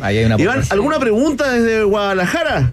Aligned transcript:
Ahí 0.00 0.16
hay 0.16 0.24
una 0.24 0.36
Iván, 0.36 0.54
proporción. 0.54 0.72
¿alguna 0.78 0.98
pregunta 0.98 1.52
desde 1.52 1.82
Guadalajara? 1.84 2.72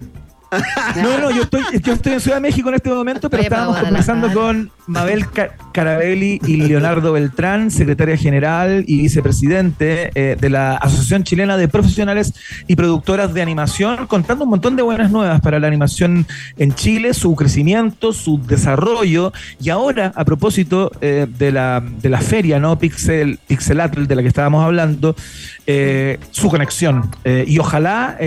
No, 0.96 1.18
no, 1.18 1.30
yo 1.30 1.42
estoy, 1.42 1.62
yo 1.82 1.92
estoy 1.92 2.14
en 2.14 2.20
Ciudad 2.20 2.38
de 2.38 2.40
México 2.40 2.70
en 2.70 2.76
este 2.76 2.88
momento, 2.88 3.28
pero 3.28 3.42
Oye, 3.42 3.48
estábamos 3.48 3.78
conversando 3.78 4.32
con 4.32 4.70
Mabel 4.86 5.28
Ca- 5.30 5.54
Carabelli 5.72 6.40
y 6.46 6.56
Leonardo 6.56 7.12
Beltrán, 7.12 7.70
secretaria 7.70 8.16
general 8.16 8.84
y 8.86 9.02
vicepresidente 9.02 10.10
eh, 10.14 10.36
de 10.38 10.50
la 10.50 10.76
Asociación 10.76 11.24
Chilena 11.24 11.56
de 11.56 11.68
Profesionales 11.68 12.34
y 12.66 12.76
Productoras 12.76 13.32
de 13.32 13.42
Animación, 13.42 14.06
contando 14.06 14.44
un 14.44 14.50
montón 14.50 14.76
de 14.76 14.82
buenas 14.82 15.10
nuevas 15.10 15.40
para 15.40 15.60
la 15.60 15.68
animación 15.68 16.26
en 16.58 16.74
Chile, 16.74 17.14
su 17.14 17.34
crecimiento, 17.36 18.12
su 18.12 18.40
desarrollo. 18.44 19.32
Y 19.60 19.70
ahora, 19.70 20.12
a 20.14 20.24
propósito 20.24 20.90
eh, 21.00 21.26
de, 21.28 21.52
la, 21.52 21.80
de 21.80 22.08
la 22.08 22.20
feria, 22.20 22.58
¿no? 22.58 22.78
Pixel, 22.78 23.38
Pixelatl, 23.46 24.06
de 24.06 24.16
la 24.16 24.22
que 24.22 24.28
estábamos 24.28 24.64
hablando, 24.64 25.14
eh, 25.66 26.18
su 26.30 26.48
conexión. 26.48 27.10
Y 27.24 27.58
ojalá 27.58 28.18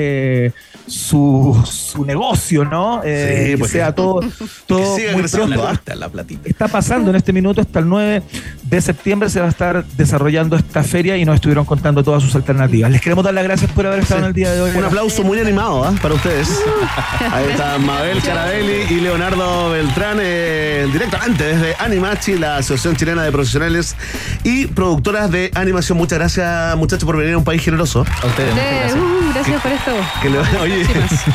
su, 0.88 1.62
su 1.66 2.06
negocio, 2.06 2.64
¿no? 2.66 3.02
Sí, 3.04 3.56
pues 3.58 3.72
sea 3.72 3.94
todo, 3.94 4.22
todo 4.66 4.96
siga 4.96 5.12
muy 5.14 5.22
creciendo. 5.22 5.62
platita, 5.62 5.96
la 5.96 6.10
platita. 6.10 6.50
Está 6.50 6.68
pasando 6.68 7.10
en 7.10 7.16
este 7.18 7.33
minuto 7.34 7.62
hasta 7.62 7.80
el 7.80 7.90
9 7.90 8.22
de 8.64 8.82
septiembre 8.82 9.30
se 9.30 9.40
va 9.40 9.48
a 9.48 9.50
estar 9.50 9.84
desarrollando 9.98 10.56
esta 10.56 10.84
feria 10.84 11.18
y 11.18 11.26
nos 11.26 11.36
estuvieron 11.36 11.66
contando 11.66 12.04
todas 12.04 12.24
sus 12.24 12.34
alternativas. 12.36 12.90
Les 12.92 13.02
queremos 13.02 13.24
dar 13.24 13.34
las 13.34 13.44
gracias 13.44 13.70
por 13.72 13.86
haber 13.86 14.00
estado 14.00 14.22
Sí. 14.22 14.24
en 14.24 14.28
el 14.30 14.34
día 14.34 14.52
de 14.52 14.62
hoy. 14.62 14.72
Un 14.76 14.84
aplauso 14.86 15.24
muy 15.24 15.40
animado 15.40 15.84
¿ah? 15.84 15.94
para 16.02 16.16
ustedes. 16.16 16.50
Ahí 17.32 17.46
está 17.52 17.78
Mabel 17.78 18.22
Carabelli 18.22 18.84
y 18.90 19.02
Leonardo 19.02 19.70
Beltrán, 19.72 20.18
eh, 20.22 20.88
directamente 20.92 21.44
desde 21.44 21.76
Animachi, 21.80 22.38
la 22.38 22.58
Asociación 22.58 22.96
Chilena 22.96 23.24
de 23.24 23.32
Profesionales 23.32 23.96
y 24.44 24.68
Productoras 24.68 25.30
de 25.30 25.52
Animación. 25.56 25.98
Muchas 25.98 26.18
gracias, 26.20 26.76
muchachos, 26.78 27.06
por 27.06 27.18
venir 27.18 27.34
a 27.34 27.38
un 27.38 27.44
país 27.44 27.62
generoso. 27.64 28.06
A 28.24 28.28
ustedes, 28.28 28.56
Eh, 28.56 28.80
gracias. 28.82 28.94
uh, 29.00 29.34
gracias 29.34 29.62
por 29.62 29.72
esto. 29.72 29.92
Que 30.22 30.30
le- 30.30 30.40
oye, 30.60 30.86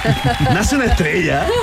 nace 0.55 0.77
una 0.77 0.87
estrella. 0.87 1.47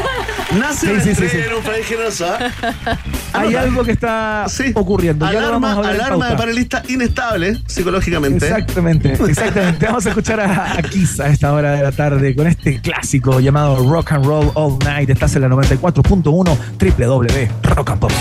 Nace 0.60 0.86
Sí, 0.86 0.92
una 0.94 1.04
sí, 1.04 1.10
estrella 1.10 1.32
sí. 1.34 1.40
en 1.50 1.54
un 1.58 1.64
país 1.64 1.86
generoso. 1.88 2.28
¿ah? 2.32 2.98
Hay 3.34 3.56
algo 3.56 3.84
que 3.84 3.92
está 3.94 4.25
Sí. 4.48 4.72
ocurriendo. 4.74 5.32
Ya 5.32 5.42
lo 5.42 5.52
vamos 5.52 5.70
a 5.70 5.74
Alarma, 5.74 5.90
alarma 5.90 6.30
de 6.30 6.36
panelista 6.36 6.84
inestable 6.88 7.62
psicológicamente. 7.66 8.46
Exactamente, 8.46 9.14
exactamente. 9.28 9.86
Vamos 9.86 10.06
a 10.06 10.10
escuchar 10.10 10.40
a, 10.40 10.74
a 10.78 10.82
Kiss 10.82 11.20
a 11.20 11.28
esta 11.28 11.54
hora 11.54 11.72
de 11.74 11.84
la 11.84 11.92
tarde 11.92 12.36
con 12.36 12.48
este 12.48 12.80
clásico 12.82 13.40
llamado 13.40 13.78
Rock 13.90 14.14
and 14.14 14.26
Roll 14.26 14.52
All 14.56 14.78
Night. 14.80 15.10
Estás 15.10 15.36
en 15.36 15.44
la 15.44 15.50
94.1 15.50 16.58
www 16.80 17.50
Rock 17.64 17.90
and 17.90 18.00
Pop. 18.00 18.12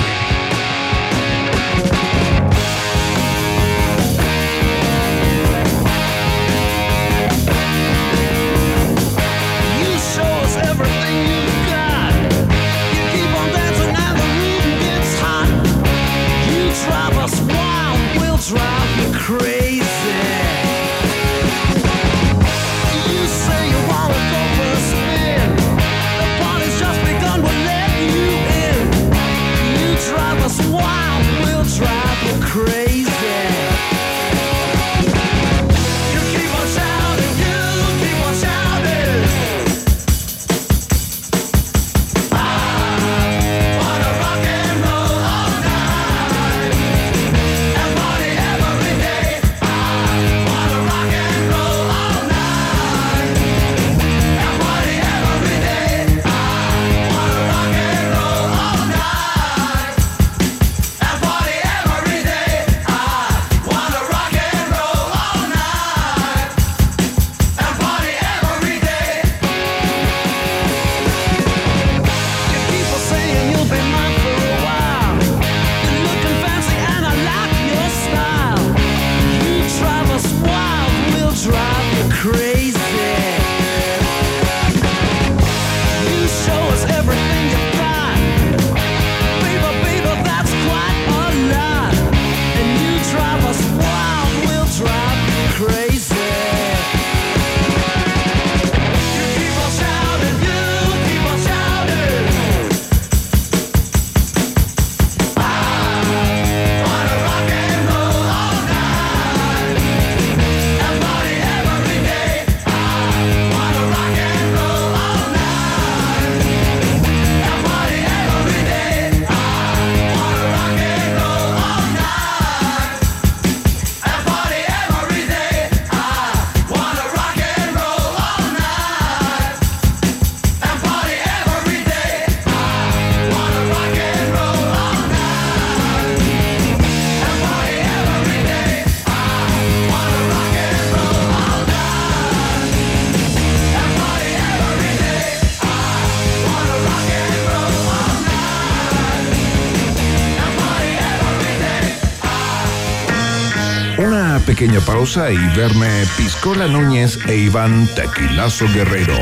Pequeña 154.55 154.81
pausa 154.83 155.33
y 155.33 155.37
verme 155.57 155.89
Piscola 156.17 156.69
Núñez 156.69 157.19
e 157.27 157.35
Iván 157.35 157.89
Tequilazo 157.97 158.67
Guerrero 158.73 159.17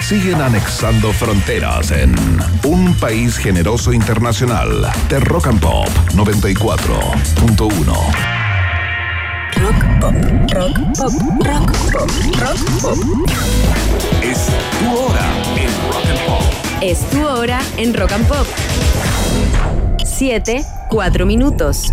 siguen 0.00 0.40
anexando 0.40 1.12
fronteras 1.12 1.90
en 1.90 2.14
un 2.62 2.94
país 2.94 3.36
generoso 3.36 3.92
internacional 3.92 4.88
de 5.08 5.18
Rock 5.18 5.48
and 5.48 5.58
Pop 5.58 5.88
94.1. 6.14 7.96
Es 14.30 14.46
tu 14.78 14.96
hora 14.96 15.28
en 15.56 15.82
Rock 15.82 16.12
and 16.12 16.26
Pop. 16.26 16.42
Es 16.80 17.00
tu 17.10 17.26
hora 17.26 17.60
en 17.76 17.92
Rock 17.92 18.12
and 18.12 18.28
Pop. 18.28 18.46
7, 20.04 20.64
4 20.90 21.26
minutos. 21.26 21.92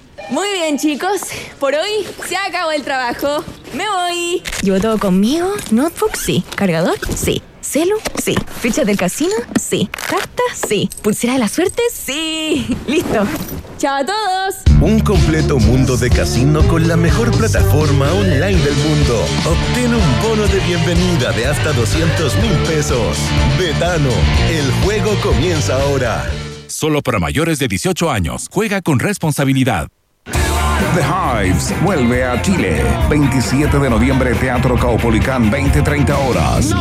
Muy 0.29 0.47
bien 0.53 0.77
chicos, 0.77 1.21
por 1.59 1.73
hoy 1.73 2.07
se 2.27 2.37
acabó 2.37 2.71
el 2.71 2.83
trabajo. 2.83 3.43
Me 3.73 3.85
voy. 3.89 4.41
¿Llevo 4.61 4.79
todo 4.79 4.97
conmigo? 4.97 5.51
¿Notebook? 5.71 6.15
Sí. 6.15 6.43
¿Cargador? 6.55 6.97
Sí. 7.15 7.41
¿Celu? 7.61 7.97
Sí. 8.21 8.35
¿Fichas 8.61 8.85
del 8.85 8.97
casino? 8.97 9.33
Sí. 9.59 9.89
¿Cartas? 9.91 10.61
Sí. 10.67 10.89
¿Pulsera 11.01 11.33
de 11.33 11.39
la 11.39 11.47
suerte? 11.47 11.81
Sí. 11.93 12.65
Listo. 12.87 13.25
¡Chao 13.77 13.95
a 13.97 14.05
todos! 14.05 14.55
Un 14.79 14.99
completo 14.99 15.57
mundo 15.57 15.97
de 15.97 16.09
casino 16.09 16.65
con 16.67 16.87
la 16.87 16.95
mejor 16.95 17.31
plataforma 17.37 18.11
online 18.13 18.59
del 18.61 18.75
mundo. 18.75 19.25
Obtén 19.45 19.93
un 19.93 20.21
bono 20.21 20.47
de 20.47 20.59
bienvenida 20.59 21.31
de 21.31 21.47
hasta 21.47 21.73
200 21.73 22.35
mil 22.37 22.51
pesos. 22.67 23.17
Betano, 23.59 24.11
el 24.49 24.71
juego 24.83 25.15
comienza 25.21 25.81
ahora. 25.81 26.29
Solo 26.67 27.01
para 27.01 27.19
mayores 27.19 27.59
de 27.59 27.67
18 27.67 28.09
años. 28.11 28.47
Juega 28.51 28.81
con 28.81 28.99
responsabilidad. 28.99 29.89
The 30.93 31.01
Hives 31.01 31.73
vuelve 31.83 32.25
a 32.25 32.41
Chile. 32.41 32.83
27 33.09 33.79
de 33.79 33.89
noviembre, 33.89 34.33
Teatro 34.35 34.75
Caupolicán, 34.75 35.49
20-30 35.51 36.15
horas. 36.27 36.75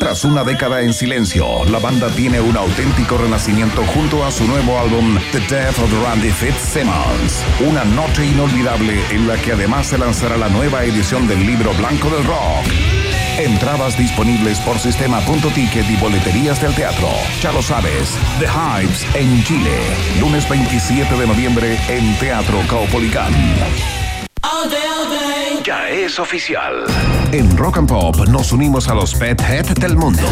Tras 0.00 0.24
una 0.24 0.42
década 0.42 0.80
en 0.80 0.92
silencio, 0.92 1.64
la 1.66 1.78
banda 1.78 2.08
tiene 2.08 2.40
un 2.40 2.56
auténtico 2.56 3.18
renacimiento 3.18 3.84
junto 3.94 4.24
a 4.24 4.30
su 4.30 4.44
nuevo 4.46 4.78
álbum 4.78 5.18
The 5.32 5.40
Death 5.40 5.78
of 5.78 5.92
Randy 6.04 6.30
Fitzsimmons. 6.30 7.44
Una 7.68 7.84
noche 7.84 8.26
inolvidable 8.26 8.98
en 9.10 9.28
la 9.28 9.36
que 9.36 9.52
además 9.52 9.88
se 9.88 9.98
lanzará 9.98 10.36
la 10.36 10.48
nueva 10.48 10.84
edición 10.84 11.28
del 11.28 11.46
libro 11.46 11.72
blanco 11.74 12.08
del 12.10 12.24
rock. 12.24 12.97
Entradas 13.38 13.96
disponibles 13.96 14.58
por 14.60 14.80
sistema.ticket 14.80 15.88
y 15.88 15.96
boleterías 15.96 16.60
del 16.60 16.74
teatro. 16.74 17.08
Ya 17.40 17.52
lo 17.52 17.62
sabes, 17.62 18.18
The 18.40 18.46
Hives 18.46 19.06
en 19.14 19.44
Chile. 19.44 19.78
Lunes 20.20 20.48
27 20.48 21.16
de 21.16 21.26
noviembre 21.26 21.78
en 21.88 22.16
Teatro 22.18 22.58
Caupolicán. 22.68 23.32
Ya 25.64 25.88
es 25.88 26.18
oficial. 26.18 26.84
En 27.30 27.56
Rock 27.56 27.78
and 27.78 27.88
Pop 27.88 28.16
nos 28.28 28.50
unimos 28.50 28.88
a 28.88 28.94
los 28.94 29.14
Pet 29.14 29.40
Head 29.40 29.66
del 29.78 29.96
mundo. 29.96 30.22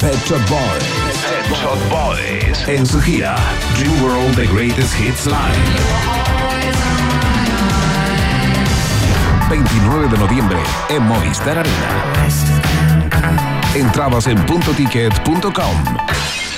Pet 0.00 0.16
Shop 0.26 0.40
Boys. 0.48 0.84
Pet 1.30 1.58
Shop 1.60 1.78
Boys. 1.90 2.68
En 2.68 2.84
su 2.84 3.00
gira, 3.00 3.36
Dream 3.78 4.02
World 4.02 4.34
The 4.34 4.46
Greatest 4.46 4.98
Hits 4.98 5.26
Live. 5.26 6.31
29 9.48 10.08
de 10.08 10.18
noviembre 10.18 10.58
en 10.88 11.02
Movistar 11.02 11.58
Arena. 11.58 12.26
Entradas 13.74 14.26
en 14.26 14.38
puntoticket.com. 14.46 15.84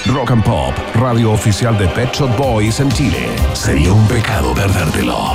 Rock 0.07 0.31
and 0.33 0.45
Pop, 0.45 0.75
radio 0.95 1.33
oficial 1.33 1.77
de 1.79 1.89
Pet 1.89 2.15
Shop 2.15 2.37
Boys 2.37 2.81
en 2.81 2.91
Chile. 2.91 3.29
Sería 3.55 3.93
un 3.93 4.07
pecado 4.07 4.55
perdértelo. 4.55 5.35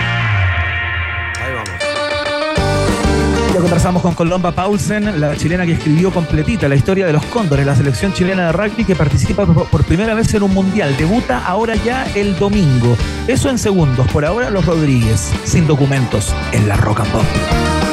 Conversamos 3.71 4.01
con 4.01 4.15
Colomba 4.15 4.51
Paulsen, 4.51 5.21
la 5.21 5.33
chilena 5.37 5.65
que 5.65 5.71
escribió 5.71 6.11
completita 6.11 6.67
la 6.67 6.75
historia 6.75 7.05
de 7.05 7.13
los 7.13 7.23
cóndores, 7.27 7.65
la 7.65 7.73
selección 7.73 8.11
chilena 8.11 8.47
de 8.47 8.51
rugby 8.51 8.83
que 8.83 8.97
participa 8.97 9.45
por 9.45 9.85
primera 9.85 10.13
vez 10.13 10.33
en 10.33 10.43
un 10.43 10.53
mundial. 10.53 10.93
Debuta 10.97 11.45
ahora 11.45 11.75
ya 11.75 12.05
el 12.13 12.37
domingo. 12.37 12.97
Eso 13.27 13.49
en 13.49 13.57
segundos. 13.57 14.05
Por 14.11 14.25
ahora 14.25 14.49
los 14.49 14.65
Rodríguez, 14.65 15.31
sin 15.45 15.67
documentos, 15.67 16.35
en 16.51 16.67
la 16.67 16.75
Rock 16.75 16.99
and 16.99 17.11
Pop. 17.13 17.90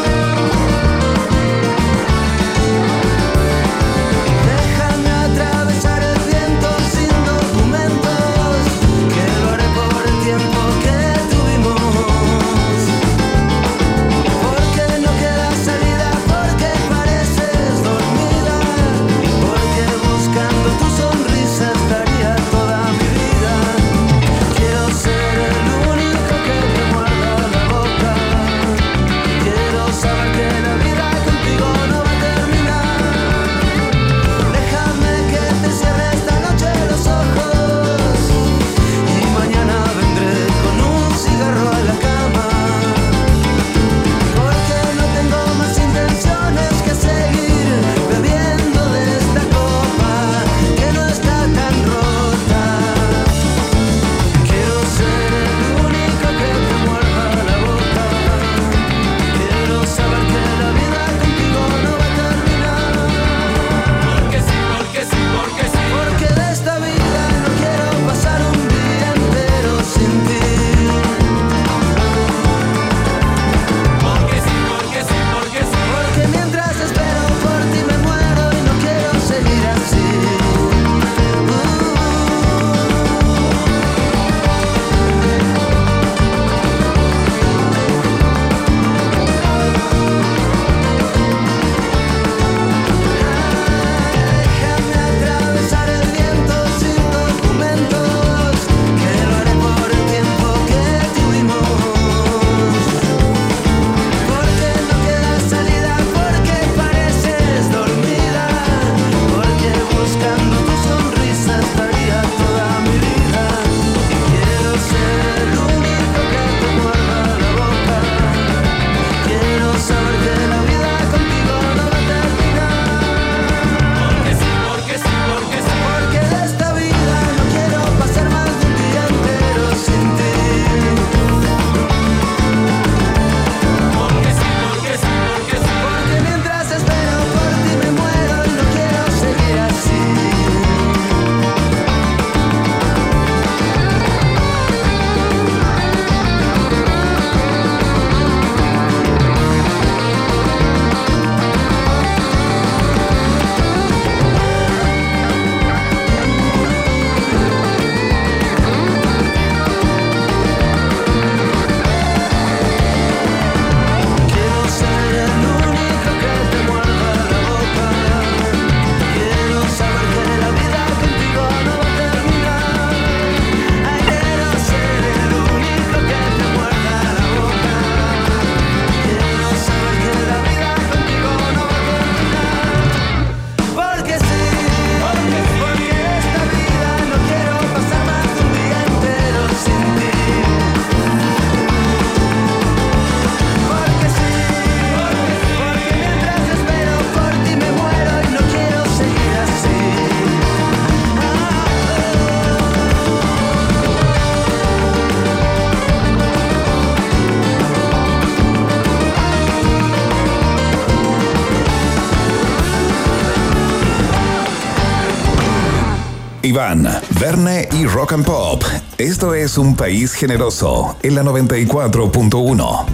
Iván, 216.49 216.89
Verne 217.21 217.69
y 217.73 217.85
Rock 217.85 218.15
and 218.15 218.25
Pop. 218.25 218.65
Esto 218.97 219.35
es 219.35 219.59
un 219.59 219.77
país 219.77 220.15
generoso 220.15 220.97
en 221.03 221.15
la 221.15 221.23
94.1. 221.23 222.87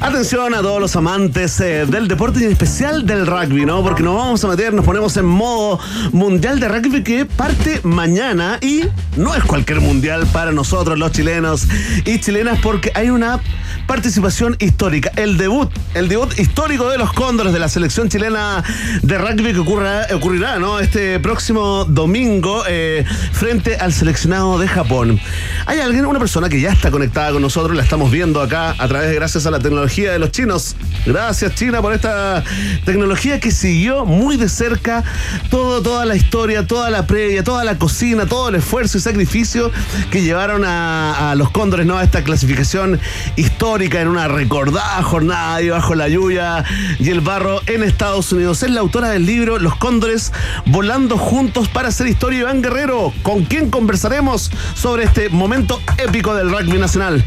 Atención 0.00 0.52
a 0.52 0.60
todos 0.60 0.80
los 0.80 0.96
amantes 0.96 1.60
eh, 1.60 1.86
del 1.86 2.08
deporte 2.08 2.40
y 2.40 2.44
en 2.44 2.50
especial 2.50 3.06
del 3.06 3.28
rugby, 3.28 3.64
¿no? 3.64 3.84
Porque 3.84 4.02
nos 4.02 4.16
vamos 4.16 4.44
a 4.44 4.48
meter, 4.48 4.74
nos 4.74 4.84
ponemos 4.84 5.16
en 5.16 5.26
modo 5.26 5.78
mundial 6.10 6.58
de 6.58 6.66
rugby 6.66 7.04
que 7.04 7.26
parte 7.26 7.80
mañana 7.84 8.58
y 8.60 8.82
no 9.16 9.36
es 9.36 9.44
cualquier 9.44 9.80
mundial 9.80 10.26
para 10.32 10.50
nosotros 10.50 10.98
los 10.98 11.12
chilenos 11.12 11.68
y 12.04 12.18
chilenas 12.18 12.58
porque 12.60 12.90
hay 12.96 13.10
una 13.10 13.40
participación 13.86 14.56
histórica, 14.58 15.12
el 15.14 15.36
debut, 15.36 15.70
el 15.94 16.08
debut 16.08 16.38
histórico 16.38 16.88
de 16.88 16.98
los 16.98 17.12
cóndores 17.12 17.52
de 17.52 17.58
la 17.58 17.68
selección 17.68 18.08
chilena 18.08 18.64
de 19.02 19.18
rugby 19.18 19.52
que 19.52 19.58
ocurra- 19.58 20.06
ocurrirá, 20.14 20.58
¿no? 20.58 20.80
Este 20.80 21.20
próximo 21.20 21.84
domingo 21.84 22.64
eh, 22.68 23.04
frente 23.32 23.76
al 23.76 23.92
seleccionado 23.92 24.58
de 24.58 24.68
Japón. 24.68 25.20
Hay 25.66 25.80
alguien, 25.80 26.06
una 26.06 26.18
persona 26.18 26.48
que 26.48 26.60
ya 26.60 26.70
está 26.72 26.90
conectada 26.90 27.32
con 27.32 27.42
nosotros, 27.42 27.76
la 27.76 27.82
estamos 27.82 28.10
viendo 28.10 28.40
acá 28.40 28.74
a 28.78 28.88
través, 28.88 29.14
gracias 29.14 29.46
a 29.46 29.50
la 29.50 29.58
tecnología 29.58 30.12
de 30.12 30.18
los 30.18 30.30
chinos. 30.30 30.76
Gracias 31.04 31.54
China 31.54 31.82
por 31.82 31.92
esta 31.92 32.42
tecnología 32.84 33.40
que 33.40 33.50
siguió 33.50 34.04
muy 34.04 34.36
de 34.36 34.48
cerca 34.48 35.02
todo, 35.50 35.82
toda 35.82 36.04
la 36.06 36.16
historia, 36.16 36.66
toda 36.66 36.90
la 36.90 37.06
previa, 37.06 37.44
toda 37.44 37.64
la 37.64 37.76
cocina, 37.76 38.26
todo 38.26 38.48
el 38.48 38.54
esfuerzo 38.56 38.98
y 38.98 39.00
sacrificio 39.00 39.70
que 40.10 40.22
llevaron 40.22 40.64
a, 40.64 41.34
los 41.36 41.50
cóndores, 41.50 41.86
¿no? 41.86 41.98
A 41.98 42.04
esta 42.04 42.22
clasificación 42.22 43.00
histórica 43.36 44.00
en 44.00 44.08
una 44.08 44.28
recordada 44.28 45.02
jornada 45.02 45.56
ahí 45.56 45.70
bajo 45.82 45.96
la 45.96 46.06
lluvia 46.06 46.64
y 47.00 47.10
el 47.10 47.22
barro 47.22 47.60
en 47.66 47.82
Estados 47.82 48.30
Unidos. 48.30 48.62
Es 48.62 48.70
la 48.70 48.78
autora 48.78 49.08
del 49.08 49.26
libro 49.26 49.58
Los 49.58 49.74
Cóndores 49.74 50.32
volando 50.66 51.18
juntos 51.18 51.68
para 51.68 51.88
hacer 51.88 52.06
historia 52.06 52.38
Iván 52.38 52.62
Guerrero, 52.62 53.12
con 53.24 53.44
quien 53.46 53.68
conversaremos 53.68 54.52
sobre 54.74 55.02
este 55.02 55.28
momento 55.28 55.80
épico 55.98 56.36
del 56.36 56.50
rugby 56.50 56.78
nacional. 56.78 57.24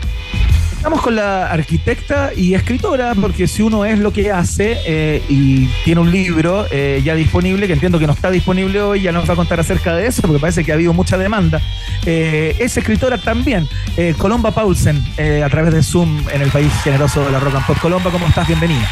Estamos 0.86 1.01
con 1.01 1.15
la 1.15 1.48
arquitecta 1.48 2.32
y 2.38 2.54
escritora, 2.54 3.15
porque 3.20 3.48
si 3.48 3.63
uno 3.63 3.86
es 3.86 3.98
lo 3.98 4.13
que 4.13 4.32
hace 4.32 4.77
eh, 4.86 5.24
y 5.27 5.65
tiene 5.84 6.00
un 6.00 6.12
libro 6.12 6.68
eh, 6.70 7.01
ya 7.04 7.15
disponible, 7.15 7.65
que 7.65 7.74
entiendo 7.74 7.98
que 7.98 8.06
no 8.06 8.13
está 8.13 8.30
disponible 8.30 8.80
hoy, 8.84 9.01
ya 9.01 9.12
nos 9.12 9.27
va 9.27 9.34
a 9.34 9.36
contar 9.36 9.60
acerca 9.60 9.96
de 9.96 10.06
eso, 10.06 10.22
porque 10.22 10.38
parece 10.38 10.63
que 10.63 10.72
ha 10.72 10.75
habido 10.75 10.94
mucha 10.94 11.18
demanda. 11.18 11.60
Eh, 12.06 12.56
es 12.60 12.77
escritora 12.77 13.18
también, 13.18 13.68
eh, 13.98 14.13
Colomba 14.15 14.51
Paulsen, 14.51 15.04
eh, 15.18 15.42
a 15.44 15.50
través 15.50 15.74
de 15.74 15.82
Zoom 15.82 16.24
en 16.32 16.44
el 16.44 16.51
país 16.51 16.72
generoso 16.84 17.25
de 17.25 17.32
la 17.32 17.39
Rock 17.39 17.56
and 17.56 17.65
Pop. 17.65 17.80
Colomba, 17.80 18.12
¿cómo 18.12 18.27
estás? 18.27 18.46
Bienvenida. 18.46 18.88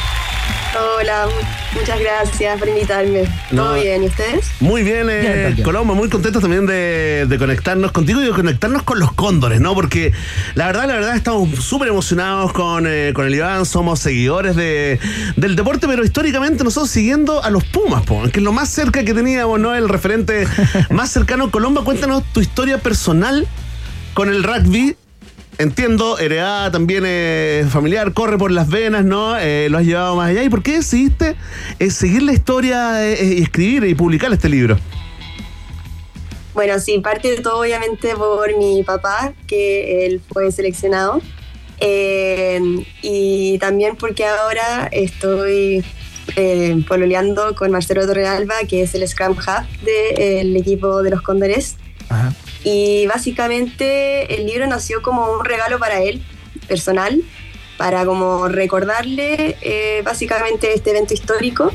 Hola, 1.00 1.28
mu- 1.28 1.80
muchas 1.80 2.00
gracias 2.00 2.58
por 2.60 2.68
invitarme. 2.68 3.24
No. 3.52 3.66
¿Todo 3.66 3.74
bien? 3.76 4.04
¿Y 4.04 4.08
ustedes? 4.08 4.50
Muy 4.60 4.82
bien, 4.82 5.08
eh. 5.10 5.56
Colombo, 5.64 5.94
muy 5.94 6.10
contentos 6.10 6.42
también 6.42 6.66
de, 6.66 7.26
de 7.28 7.38
conectarnos 7.38 7.92
contigo 7.92 8.22
y 8.22 8.26
de 8.26 8.32
conectarnos 8.32 8.82
con 8.82 8.98
los 9.00 9.14
cóndores, 9.14 9.62
¿no? 9.62 9.76
Porque 9.76 10.14
la 10.56 10.66
verdad, 10.66 10.88
la 10.88 10.96
verdad, 10.96 11.16
estamos 11.16 11.48
súper 11.64 11.90
emocionados 11.90 12.52
con, 12.54 12.86
eh, 12.88 13.12
con 13.14 13.28
el 13.28 13.36
Iván, 13.36 13.66
somos 13.68 14.00
seguidores 14.00 14.56
de, 14.56 15.00
del 15.36 15.56
deporte, 15.56 15.88
pero 15.88 16.04
históricamente 16.04 16.64
nosotros 16.64 16.90
siguiendo 16.90 17.44
a 17.44 17.52
los 17.52 17.64
Pumas, 17.66 18.02
po, 18.04 18.24
que 18.24 18.40
es 18.40 18.44
lo 18.44 18.52
más 18.52 18.70
cerca 18.70 19.04
que 19.04 19.14
teníamos, 19.14 19.60
¿no? 19.60 19.76
El 19.76 19.88
referente 19.90 20.48
más 20.90 21.12
cercano. 21.12 21.52
Colombo, 21.52 21.84
cuéntanos 21.84 22.24
tu 22.34 22.40
historia 22.42 22.80
personal 22.80 23.48
con 24.16 24.28
el 24.30 24.44
rugby. 24.44 24.96
Entiendo, 25.60 26.18
heredada 26.18 26.72
también 26.72 27.04
eh, 27.06 27.66
familiar, 27.70 28.14
corre 28.14 28.38
por 28.38 28.52
las 28.52 28.70
venas, 28.70 29.06
¿no? 29.06 29.38
Eh, 29.38 29.68
lo 29.70 29.78
has 29.78 29.86
llevado 29.86 30.16
más 30.16 30.30
allá. 30.32 30.44
¿Y 30.44 30.50
por 30.50 30.64
qué 30.64 30.78
decidiste 30.78 31.36
eh, 31.80 31.92
seguir 31.92 32.24
la 32.24 32.34
historia 32.34 33.08
eh, 33.08 33.36
y 33.38 33.44
escribir 33.44 33.84
y 33.84 33.94
publicar 33.94 34.34
este 34.34 34.50
libro? 34.50 34.80
Bueno, 36.56 36.80
sí, 36.80 37.00
parte 37.00 37.30
de 37.30 37.38
todo 37.38 37.62
obviamente 37.62 38.16
por 38.16 38.58
mi 38.58 38.84
papá, 38.84 39.34
que 39.48 40.06
él 40.06 40.22
fue 40.32 40.52
seleccionado. 40.52 41.22
Eh, 41.80 42.60
y 43.02 43.58
también 43.60 43.96
porque 43.96 44.26
ahora 44.26 44.88
estoy 44.92 45.84
pololeando 46.88 47.54
con 47.54 47.70
Marcelo 47.70 48.08
Torrealba, 48.08 48.56
que 48.68 48.82
es 48.82 48.96
el 48.96 49.08
Scrum 49.08 49.38
Hub 49.38 49.86
del 49.86 50.56
equipo 50.56 51.04
de 51.04 51.12
los 51.12 51.22
Cóndores. 51.22 51.76
Ajá. 52.10 52.34
Y 52.64 53.08
básicamente 53.08 54.36
el 54.36 54.46
libro 54.46 54.68
nació 54.68 55.02
como 55.02 55.32
un 55.32 55.44
regalo 55.44 55.80
para 55.80 56.02
él, 56.02 56.24
personal, 56.68 57.22
para 57.78 58.06
como 58.06 58.48
recordarle 58.48 59.58
eh, 59.62 60.02
básicamente 60.04 60.74
este 60.74 60.92
evento 60.92 61.14
histórico. 61.14 61.72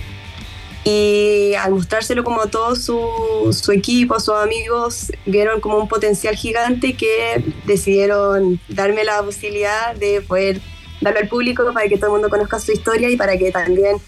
Y 0.85 1.53
al 1.55 1.73
mostrárselo 1.73 2.25
como 2.25 2.47
todo 2.47 2.75
su, 2.75 3.53
su 3.53 3.73
equipo, 3.73 4.19
sus 4.21 4.35
amigos, 4.37 5.13
vieron 5.27 5.61
como 5.61 5.77
un 5.77 5.89
potencial 5.89 6.35
gigante 6.35 6.97
que 6.97 7.45
decidieron 7.67 8.59
darme 8.69 9.05
la 9.05 9.23
posibilidad 9.23 9.95
de 9.95 10.23
poder 10.23 10.63
darlo 11.03 11.21
al 11.21 11.29
público 11.29 11.71
para 11.75 11.89
que 11.89 11.97
todo 11.97 12.07
el 12.07 12.13
mundo 12.13 12.31
conozca 12.31 12.59
su 12.59 12.73
historia 12.73 13.11
y 13.11 13.17
para 13.17 13.37
que 13.37 13.51
también 13.51 13.99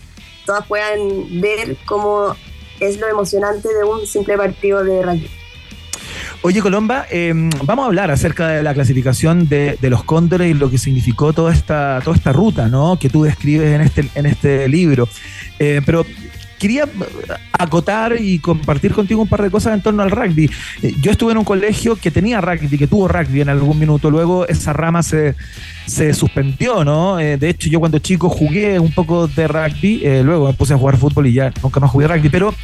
todas 0.46 0.66
puedan 0.66 1.40
ver 1.40 1.76
cómo 1.84 2.34
es 2.78 2.98
lo 2.98 3.08
emocionante 3.08 3.68
de 3.74 3.84
un 3.84 4.06
simple 4.06 4.38
partido 4.38 4.82
de 4.82 5.02
rugby. 5.02 5.39
Oye, 6.42 6.62
Colomba, 6.62 7.04
eh, 7.10 7.34
vamos 7.64 7.82
a 7.82 7.86
hablar 7.86 8.10
acerca 8.10 8.48
de 8.48 8.62
la 8.62 8.72
clasificación 8.72 9.46
de, 9.46 9.76
de 9.78 9.90
los 9.90 10.04
cóndores 10.04 10.50
y 10.50 10.54
lo 10.54 10.70
que 10.70 10.78
significó 10.78 11.34
toda 11.34 11.52
esta, 11.52 12.00
toda 12.02 12.16
esta 12.16 12.32
ruta 12.32 12.68
¿no? 12.68 12.98
que 12.98 13.10
tú 13.10 13.24
describes 13.24 13.74
en 13.74 13.82
este, 13.82 14.08
en 14.14 14.24
este 14.24 14.66
libro. 14.66 15.06
Eh, 15.58 15.82
pero 15.84 16.06
quería 16.60 16.84
acotar 17.58 18.16
y 18.20 18.38
compartir 18.38 18.92
contigo 18.92 19.22
un 19.22 19.28
par 19.28 19.42
de 19.42 19.50
cosas 19.50 19.74
en 19.74 19.82
torno 19.82 20.02
al 20.02 20.10
rugby. 20.10 20.48
Eh, 20.82 20.94
Yo 21.00 21.10
estuve 21.10 21.32
en 21.32 21.38
un 21.38 21.44
colegio 21.44 21.96
que 21.96 22.10
tenía 22.10 22.40
rugby, 22.40 22.76
que 22.78 22.86
tuvo 22.86 23.08
rugby 23.08 23.40
en 23.40 23.48
algún 23.48 23.78
minuto, 23.78 24.10
luego 24.10 24.46
esa 24.46 24.72
rama 24.74 25.02
se, 25.02 25.34
se 25.86 26.12
suspendió, 26.12 26.84
¿no? 26.84 27.18
Eh, 27.18 27.38
de 27.38 27.48
hecho, 27.48 27.68
yo 27.70 27.80
cuando 27.80 27.98
chico 27.98 28.28
jugué 28.28 28.78
un 28.78 28.92
poco 28.92 29.26
de 29.26 29.48
rugby, 29.48 30.02
eh, 30.04 30.22
luego 30.22 30.46
me 30.46 30.52
puse 30.52 30.74
a 30.74 30.76
jugar 30.76 30.98
fútbol 30.98 31.26
y 31.26 31.32
ya 31.32 31.50
nunca 31.62 31.80
más 31.80 31.90
jugué 31.90 32.06
rugby, 32.06 32.28
pero 32.28 32.54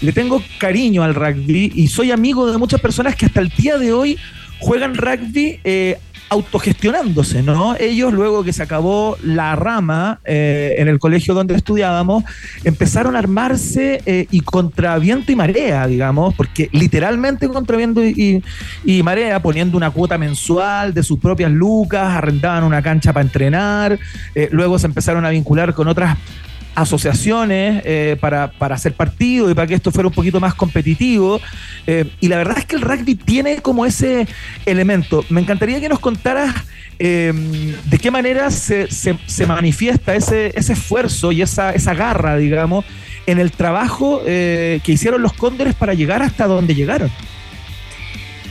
le 0.00 0.12
tengo 0.12 0.42
cariño 0.58 1.02
al 1.02 1.14
rugby 1.14 1.72
y 1.74 1.88
soy 1.88 2.10
amigo 2.10 2.50
de 2.50 2.56
muchas 2.56 2.80
personas 2.80 3.14
que 3.14 3.26
hasta 3.26 3.40
el 3.40 3.50
día 3.50 3.76
de 3.76 3.92
hoy 3.92 4.18
juegan 4.60 4.94
rugby 4.94 5.60
autogestionándose, 6.32 7.42
¿no? 7.42 7.76
Ellos, 7.76 8.12
luego 8.12 8.42
que 8.42 8.54
se 8.54 8.62
acabó 8.62 9.18
la 9.22 9.54
rama 9.54 10.20
eh, 10.24 10.76
en 10.78 10.88
el 10.88 10.98
colegio 10.98 11.34
donde 11.34 11.54
estudiábamos, 11.54 12.24
empezaron 12.64 13.16
a 13.16 13.18
armarse 13.18 14.02
eh, 14.06 14.26
y 14.30 14.40
contra 14.40 14.98
viento 14.98 15.30
y 15.30 15.36
marea, 15.36 15.86
digamos, 15.86 16.34
porque 16.34 16.70
literalmente 16.72 17.48
contra 17.48 17.76
viento 17.76 18.02
y, 18.02 18.42
marea, 19.02 19.42
poniendo 19.42 19.76
una 19.76 19.90
cuota 19.90 20.16
mensual 20.16 20.94
de 20.94 21.02
sus 21.02 21.18
propias 21.18 21.50
lucas, 21.50 22.16
arrendaban 22.16 22.64
una 22.64 22.80
cancha 22.80 23.12
para 23.12 23.24
entrenar, 23.24 23.98
eh, 24.34 24.48
luego 24.52 24.78
se 24.78 24.86
empezaron 24.86 25.26
a 25.26 25.30
vincular 25.30 25.74
con 25.74 25.86
otras 25.88 26.16
asociaciones 26.74 27.82
eh, 27.84 28.16
para, 28.20 28.50
para 28.50 28.74
hacer 28.74 28.94
partido 28.94 29.50
y 29.50 29.54
para 29.54 29.66
que 29.66 29.74
esto 29.74 29.90
fuera 29.90 30.08
un 30.08 30.14
poquito 30.14 30.40
más 30.40 30.54
competitivo. 30.54 31.40
Eh, 31.86 32.06
y 32.20 32.28
la 32.28 32.36
verdad 32.36 32.58
es 32.58 32.66
que 32.66 32.76
el 32.76 32.82
rugby 32.82 33.14
tiene 33.14 33.60
como 33.62 33.84
ese 33.86 34.26
elemento. 34.66 35.24
Me 35.28 35.40
encantaría 35.40 35.80
que 35.80 35.88
nos 35.88 36.00
contaras 36.00 36.54
eh, 36.98 37.32
de 37.84 37.98
qué 37.98 38.10
manera 38.10 38.50
se, 38.50 38.90
se- 38.90 39.18
se 39.26 39.46
manifiesta 39.46 40.14
ese, 40.14 40.52
ese 40.54 40.72
esfuerzo 40.74 41.32
y 41.32 41.42
esa, 41.42 41.72
esa 41.72 41.94
garra, 41.94 42.36
digamos, 42.36 42.84
en 43.26 43.38
el 43.38 43.52
trabajo 43.52 44.22
eh, 44.26 44.80
que 44.84 44.92
hicieron 44.92 45.22
los 45.22 45.32
cóndores 45.32 45.74
para 45.74 45.94
llegar 45.94 46.22
hasta 46.22 46.46
donde 46.46 46.74
llegaron. 46.74 47.10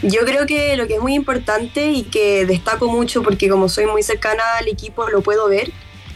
Yo 0.04 0.22
creo 0.26 0.48
que 0.48 0.76
lo 0.78 0.88
que 0.88 0.96
es 0.96 1.02
muy 1.02 1.14
importante 1.14 1.92
y 1.92 2.04
que 2.04 2.46
destaco 2.48 2.92
mucho 2.92 3.22
porque 3.22 3.48
como 3.50 3.70
soy 3.70 3.86
muy 3.86 4.02
cercana 4.02 4.42
al 4.60 4.68
equipo 4.68 5.08
lo 5.10 5.22
puedo 5.22 5.48
ver, 5.48 5.72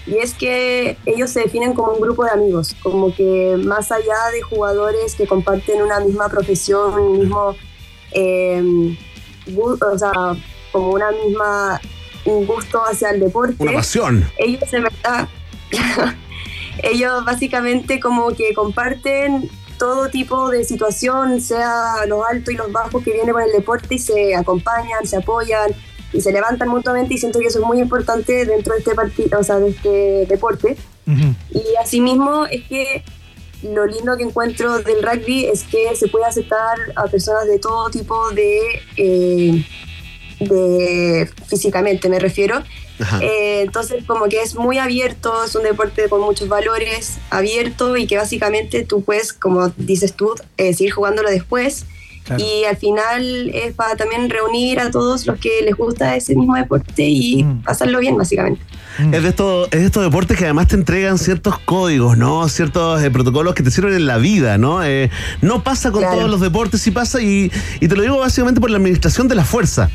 y 0.07 0.17
es 0.17 0.33
que 0.35 0.97
ellos 1.05 1.31
se 1.31 1.41
definen 1.41 1.73
como 1.73 1.93
un 1.93 2.01
grupo 2.01 2.23
de 2.25 2.31
amigos, 2.31 2.75
como 2.83 3.13
que 3.13 3.57
más 3.63 3.91
allá 3.91 4.29
de 4.31 4.41
jugadores 4.41 5.15
que 5.15 5.25
comparten 5.25 5.81
una 5.81 5.99
misma 5.99 6.29
profesión, 6.29 6.93
un 6.93 7.19
mismo, 7.19 7.55
eh, 8.11 8.95
o 9.57 9.97
sea, 9.97 10.11
como 10.71 10.91
una 10.91 11.11
misma, 11.11 11.81
un 12.25 12.45
gusto 12.45 12.83
hacia 12.85 13.09
el 13.11 13.19
deporte 13.19 13.55
Una 13.59 13.73
pasión. 13.73 14.29
ellos 14.37 14.73
en 14.73 14.83
verdad, 14.83 15.27
ellos 16.83 17.25
básicamente 17.25 17.99
como 17.99 18.29
que 18.29 18.53
comparten 18.53 19.49
todo 19.79 20.09
tipo 20.09 20.49
de 20.49 20.63
situación, 20.63 21.41
sea 21.41 22.05
los 22.07 22.23
altos 22.29 22.53
y 22.53 22.57
los 22.57 22.71
bajos 22.71 23.03
que 23.03 23.11
viene 23.11 23.31
con 23.31 23.41
el 23.41 23.51
deporte 23.51 23.95
y 23.95 23.99
se 23.99 24.35
acompañan, 24.35 25.05
se 25.05 25.17
apoyan 25.17 25.71
y 26.13 26.21
se 26.21 26.31
levantan 26.31 26.69
mutuamente 26.69 27.13
y 27.13 27.17
siento 27.17 27.39
que 27.39 27.47
eso 27.47 27.59
es 27.59 27.65
muy 27.65 27.79
importante 27.79 28.45
dentro 28.45 28.73
de 28.73 28.79
este 28.79 28.95
partido, 28.95 29.39
o 29.39 29.43
sea, 29.43 29.59
de 29.59 29.69
este 29.69 30.25
deporte. 30.27 30.77
Y 31.51 31.75
asimismo 31.79 32.45
es 32.47 32.63
que 32.63 33.03
lo 33.63 33.85
lindo 33.85 34.17
que 34.17 34.23
encuentro 34.23 34.79
del 34.79 35.03
rugby 35.03 35.45
es 35.45 35.63
que 35.63 35.95
se 35.95 36.07
puede 36.07 36.25
aceptar 36.25 36.77
a 36.95 37.03
personas 37.03 37.47
de 37.47 37.59
todo 37.59 37.89
tipo 37.89 38.31
de, 38.31 38.59
eh, 38.97 39.65
de 40.39 41.29
físicamente 41.47 42.09
me 42.09 42.19
refiero. 42.19 42.63
Eh, 43.21 43.61
entonces 43.63 44.05
como 44.05 44.25
que 44.29 44.41
es 44.41 44.55
muy 44.55 44.77
abierto, 44.77 45.43
es 45.43 45.53
un 45.55 45.63
deporte 45.63 46.07
con 46.07 46.21
muchos 46.21 46.47
valores, 46.47 47.17
abierto 47.29 47.97
y 47.97 48.07
que 48.07 48.17
básicamente 48.17 48.85
tú 48.85 49.03
puedes, 49.03 49.33
como 49.33 49.67
dices 49.75 50.13
tú, 50.13 50.33
eh, 50.57 50.73
seguir 50.73 50.93
jugándolo 50.93 51.29
después 51.29 51.85
Claro. 52.25 52.43
Y 52.43 52.65
al 52.65 52.75
final 52.77 53.51
es 53.53 53.73
para 53.73 53.95
también 53.95 54.29
reunir 54.29 54.79
a 54.79 54.89
todos 54.91 55.25
los 55.27 55.37
que 55.39 55.61
les 55.63 55.75
gusta 55.75 56.15
ese 56.15 56.35
mismo 56.35 56.55
deporte 56.55 57.03
y 57.07 57.43
Mm. 57.43 57.61
pasarlo 57.63 57.99
bien, 57.99 58.17
básicamente. 58.17 58.61
Es 59.11 59.23
de, 59.23 59.29
estos, 59.29 59.67
es 59.71 59.79
de 59.81 59.85
estos 59.87 60.03
deportes 60.03 60.37
que 60.37 60.45
además 60.45 60.69
te 60.69 60.75
entregan 60.75 61.17
ciertos 61.17 61.59
códigos, 61.59 62.17
¿no? 62.17 62.47
Ciertos 62.47 63.03
eh, 63.03 63.11
protocolos 63.11 63.53
que 63.53 63.61
te 63.61 63.69
sirven 63.69 63.93
en 63.93 64.05
la 64.05 64.17
vida, 64.17 64.57
¿no? 64.57 64.83
Eh, 64.85 65.11
no 65.41 65.63
pasa 65.63 65.91
con 65.91 65.99
Claro. 66.01 66.15
todos 66.17 66.29
los 66.29 66.39
deportes, 66.39 66.81
sí 66.81 66.91
pasa, 66.91 67.21
y, 67.21 67.51
y 67.81 67.87
te 67.89 67.95
lo 67.95 68.01
digo 68.03 68.17
básicamente 68.19 68.61
por 68.61 68.69
la 68.71 68.77
administración 68.77 69.27
de 69.27 69.35
la 69.35 69.43
fuerza. 69.43 69.89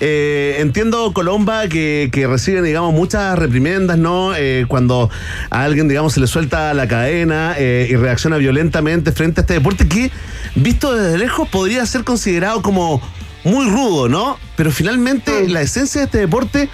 Eh, 0.00 0.56
entiendo, 0.60 1.12
Colomba, 1.12 1.68
que, 1.68 2.08
que 2.10 2.26
reciben, 2.26 2.64
digamos, 2.64 2.94
muchas 2.94 3.38
reprimendas, 3.38 3.98
¿no? 3.98 4.34
Eh, 4.34 4.64
cuando 4.66 5.10
a 5.50 5.62
alguien, 5.62 5.88
digamos, 5.88 6.14
se 6.14 6.20
le 6.20 6.26
suelta 6.26 6.72
la 6.72 6.88
cadena 6.88 7.54
eh, 7.58 7.86
y 7.90 7.96
reacciona 7.96 8.38
violentamente 8.38 9.12
frente 9.12 9.40
a 9.40 9.42
este 9.42 9.54
deporte 9.54 9.86
que, 9.86 10.10
visto 10.54 10.94
desde 10.94 11.18
lejos, 11.18 11.48
podría 11.48 11.84
ser 11.84 12.04
considerado 12.04 12.62
como 12.62 13.02
muy 13.44 13.68
rudo, 13.68 14.08
¿no? 14.08 14.38
Pero 14.56 14.70
finalmente 14.70 15.46
la 15.48 15.60
esencia 15.60 16.00
de 16.00 16.04
este 16.06 16.18
deporte 16.18 16.70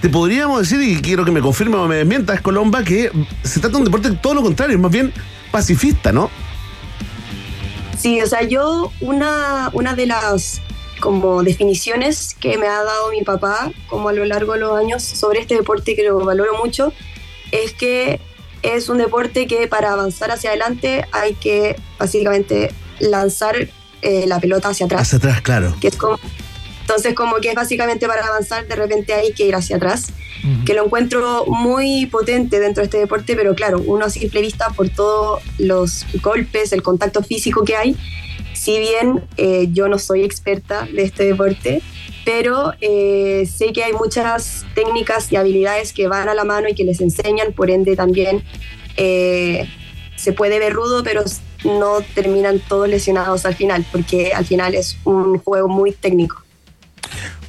te 0.00 0.08
podríamos 0.08 0.60
decir, 0.60 0.82
y 0.82 1.00
quiero 1.00 1.24
que 1.24 1.30
me 1.30 1.40
confirme 1.40 1.76
o 1.76 1.86
me 1.86 1.96
desmientas, 1.96 2.40
Colomba, 2.40 2.82
que 2.82 3.12
se 3.44 3.60
trata 3.60 3.74
de 3.74 3.78
un 3.78 3.84
deporte 3.84 4.10
todo 4.12 4.34
lo 4.34 4.42
contrario, 4.42 4.78
más 4.78 4.90
bien 4.90 5.12
pacifista, 5.52 6.10
¿no? 6.10 6.30
Sí, 7.98 8.20
o 8.20 8.26
sea, 8.26 8.42
yo 8.42 8.90
una, 9.00 9.70
una 9.72 9.94
de 9.94 10.06
las 10.06 10.60
como 11.02 11.42
definiciones 11.42 12.36
que 12.38 12.56
me 12.58 12.68
ha 12.68 12.80
dado 12.84 13.10
mi 13.10 13.22
papá 13.22 13.72
como 13.88 14.08
a 14.08 14.12
lo 14.12 14.24
largo 14.24 14.52
de 14.52 14.60
los 14.60 14.78
años 14.78 15.02
sobre 15.02 15.40
este 15.40 15.56
deporte 15.56 15.96
que 15.96 16.04
lo 16.04 16.24
valoro 16.24 16.56
mucho 16.62 16.92
es 17.50 17.72
que 17.72 18.20
es 18.62 18.88
un 18.88 18.98
deporte 18.98 19.48
que 19.48 19.66
para 19.66 19.92
avanzar 19.92 20.30
hacia 20.30 20.50
adelante 20.50 21.04
hay 21.10 21.34
que 21.34 21.74
básicamente 21.98 22.72
lanzar 23.00 23.56
eh, 24.02 24.26
la 24.28 24.38
pelota 24.38 24.68
hacia 24.68 24.86
atrás. 24.86 25.02
Hacia 25.02 25.18
atrás, 25.18 25.40
claro. 25.40 25.74
que 25.80 25.88
es 25.88 25.96
como, 25.96 26.20
entonces 26.82 27.14
como 27.14 27.38
que 27.38 27.48
es 27.48 27.56
básicamente 27.56 28.06
para 28.06 28.24
avanzar 28.24 28.68
de 28.68 28.76
repente 28.76 29.12
hay 29.12 29.32
que 29.32 29.44
ir 29.44 29.56
hacia 29.56 29.78
atrás, 29.78 30.12
Ujú. 30.44 30.64
que 30.64 30.74
lo 30.74 30.84
encuentro 30.84 31.46
muy 31.46 32.06
potente 32.06 32.60
dentro 32.60 32.82
de 32.82 32.84
este 32.84 32.98
deporte, 32.98 33.34
pero 33.34 33.56
claro, 33.56 33.82
uno 33.84 34.04
a 34.04 34.10
simple 34.10 34.40
vista 34.40 34.68
por 34.68 34.88
todos 34.88 35.42
los 35.58 36.06
golpes, 36.22 36.72
el 36.72 36.84
contacto 36.84 37.24
físico 37.24 37.64
que 37.64 37.74
hay, 37.76 37.96
si 38.62 38.78
bien 38.78 39.24
eh, 39.38 39.70
yo 39.72 39.88
no 39.88 39.98
soy 39.98 40.22
experta 40.22 40.86
de 40.86 41.02
este 41.02 41.24
deporte, 41.24 41.82
pero 42.24 42.72
eh, 42.80 43.44
sé 43.44 43.72
que 43.72 43.82
hay 43.82 43.92
muchas 43.92 44.64
técnicas 44.76 45.32
y 45.32 45.36
habilidades 45.36 45.92
que 45.92 46.06
van 46.06 46.28
a 46.28 46.34
la 46.34 46.44
mano 46.44 46.68
y 46.68 46.74
que 46.76 46.84
les 46.84 47.00
enseñan, 47.00 47.52
por 47.54 47.72
ende 47.72 47.96
también 47.96 48.44
eh, 48.96 49.68
se 50.14 50.32
puede 50.32 50.60
ver 50.60 50.74
rudo, 50.74 51.02
pero 51.02 51.24
no 51.64 52.02
terminan 52.14 52.60
todos 52.60 52.88
lesionados 52.88 53.46
al 53.46 53.56
final, 53.56 53.84
porque 53.90 54.32
al 54.32 54.44
final 54.44 54.76
es 54.76 54.96
un 55.02 55.38
juego 55.38 55.66
muy 55.66 55.90
técnico. 55.90 56.40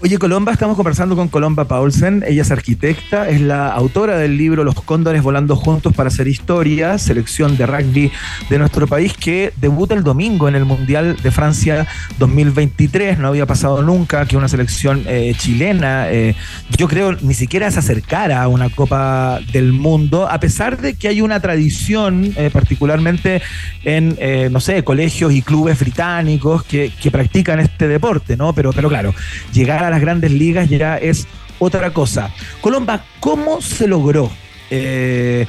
Oye, 0.05 0.17
Colomba, 0.17 0.51
estamos 0.51 0.75
conversando 0.75 1.15
con 1.15 1.29
Colomba 1.29 1.63
Paulsen. 1.63 2.25
Ella 2.27 2.41
es 2.41 2.51
arquitecta, 2.51 3.29
es 3.29 3.39
la 3.39 3.69
autora 3.69 4.17
del 4.17 4.37
libro 4.37 4.65
Los 4.65 4.75
Cóndores 4.75 5.23
Volando 5.23 5.55
Juntos 5.55 5.95
para 5.95 6.09
Hacer 6.09 6.27
Historia, 6.27 6.97
selección 6.97 7.55
de 7.55 7.65
rugby 7.65 8.11
de 8.49 8.59
nuestro 8.59 8.85
país, 8.85 9.13
que 9.13 9.53
debuta 9.55 9.95
el 9.95 10.03
domingo 10.03 10.49
en 10.49 10.55
el 10.55 10.65
Mundial 10.65 11.15
de 11.23 11.31
Francia 11.31 11.87
2023. 12.19 13.17
No 13.17 13.29
había 13.29 13.45
pasado 13.45 13.81
nunca 13.81 14.25
que 14.25 14.35
una 14.35 14.49
selección 14.49 15.05
eh, 15.07 15.33
chilena, 15.37 16.11
eh, 16.11 16.35
yo 16.77 16.89
creo, 16.89 17.13
ni 17.21 17.33
siquiera 17.33 17.71
se 17.71 17.79
acercara 17.79 18.43
a 18.43 18.49
una 18.49 18.69
Copa 18.69 19.39
del 19.53 19.71
Mundo, 19.71 20.27
a 20.29 20.37
pesar 20.41 20.81
de 20.81 20.95
que 20.95 21.07
hay 21.07 21.21
una 21.21 21.39
tradición, 21.39 22.33
eh, 22.35 22.49
particularmente 22.51 23.41
en, 23.85 24.17
no 24.51 24.59
sé, 24.59 24.83
colegios 24.83 25.31
y 25.31 25.41
clubes 25.41 25.79
británicos 25.79 26.63
que, 26.63 26.91
que 27.01 27.09
practican 27.09 27.61
este 27.61 27.87
deporte, 27.87 28.35
¿no? 28.35 28.51
Pero, 28.51 28.73
pero 28.73 28.89
claro, 28.89 29.15
llegar 29.53 29.92
a 29.92 29.92
las 29.93 30.01
grandes 30.01 30.31
ligas 30.31 30.69
ya 30.69 30.97
es 30.97 31.27
otra 31.59 31.91
cosa. 31.91 32.31
Colomba, 32.61 33.05
¿cómo 33.19 33.61
se 33.61 33.87
logró 33.87 34.29
eh, 34.69 35.45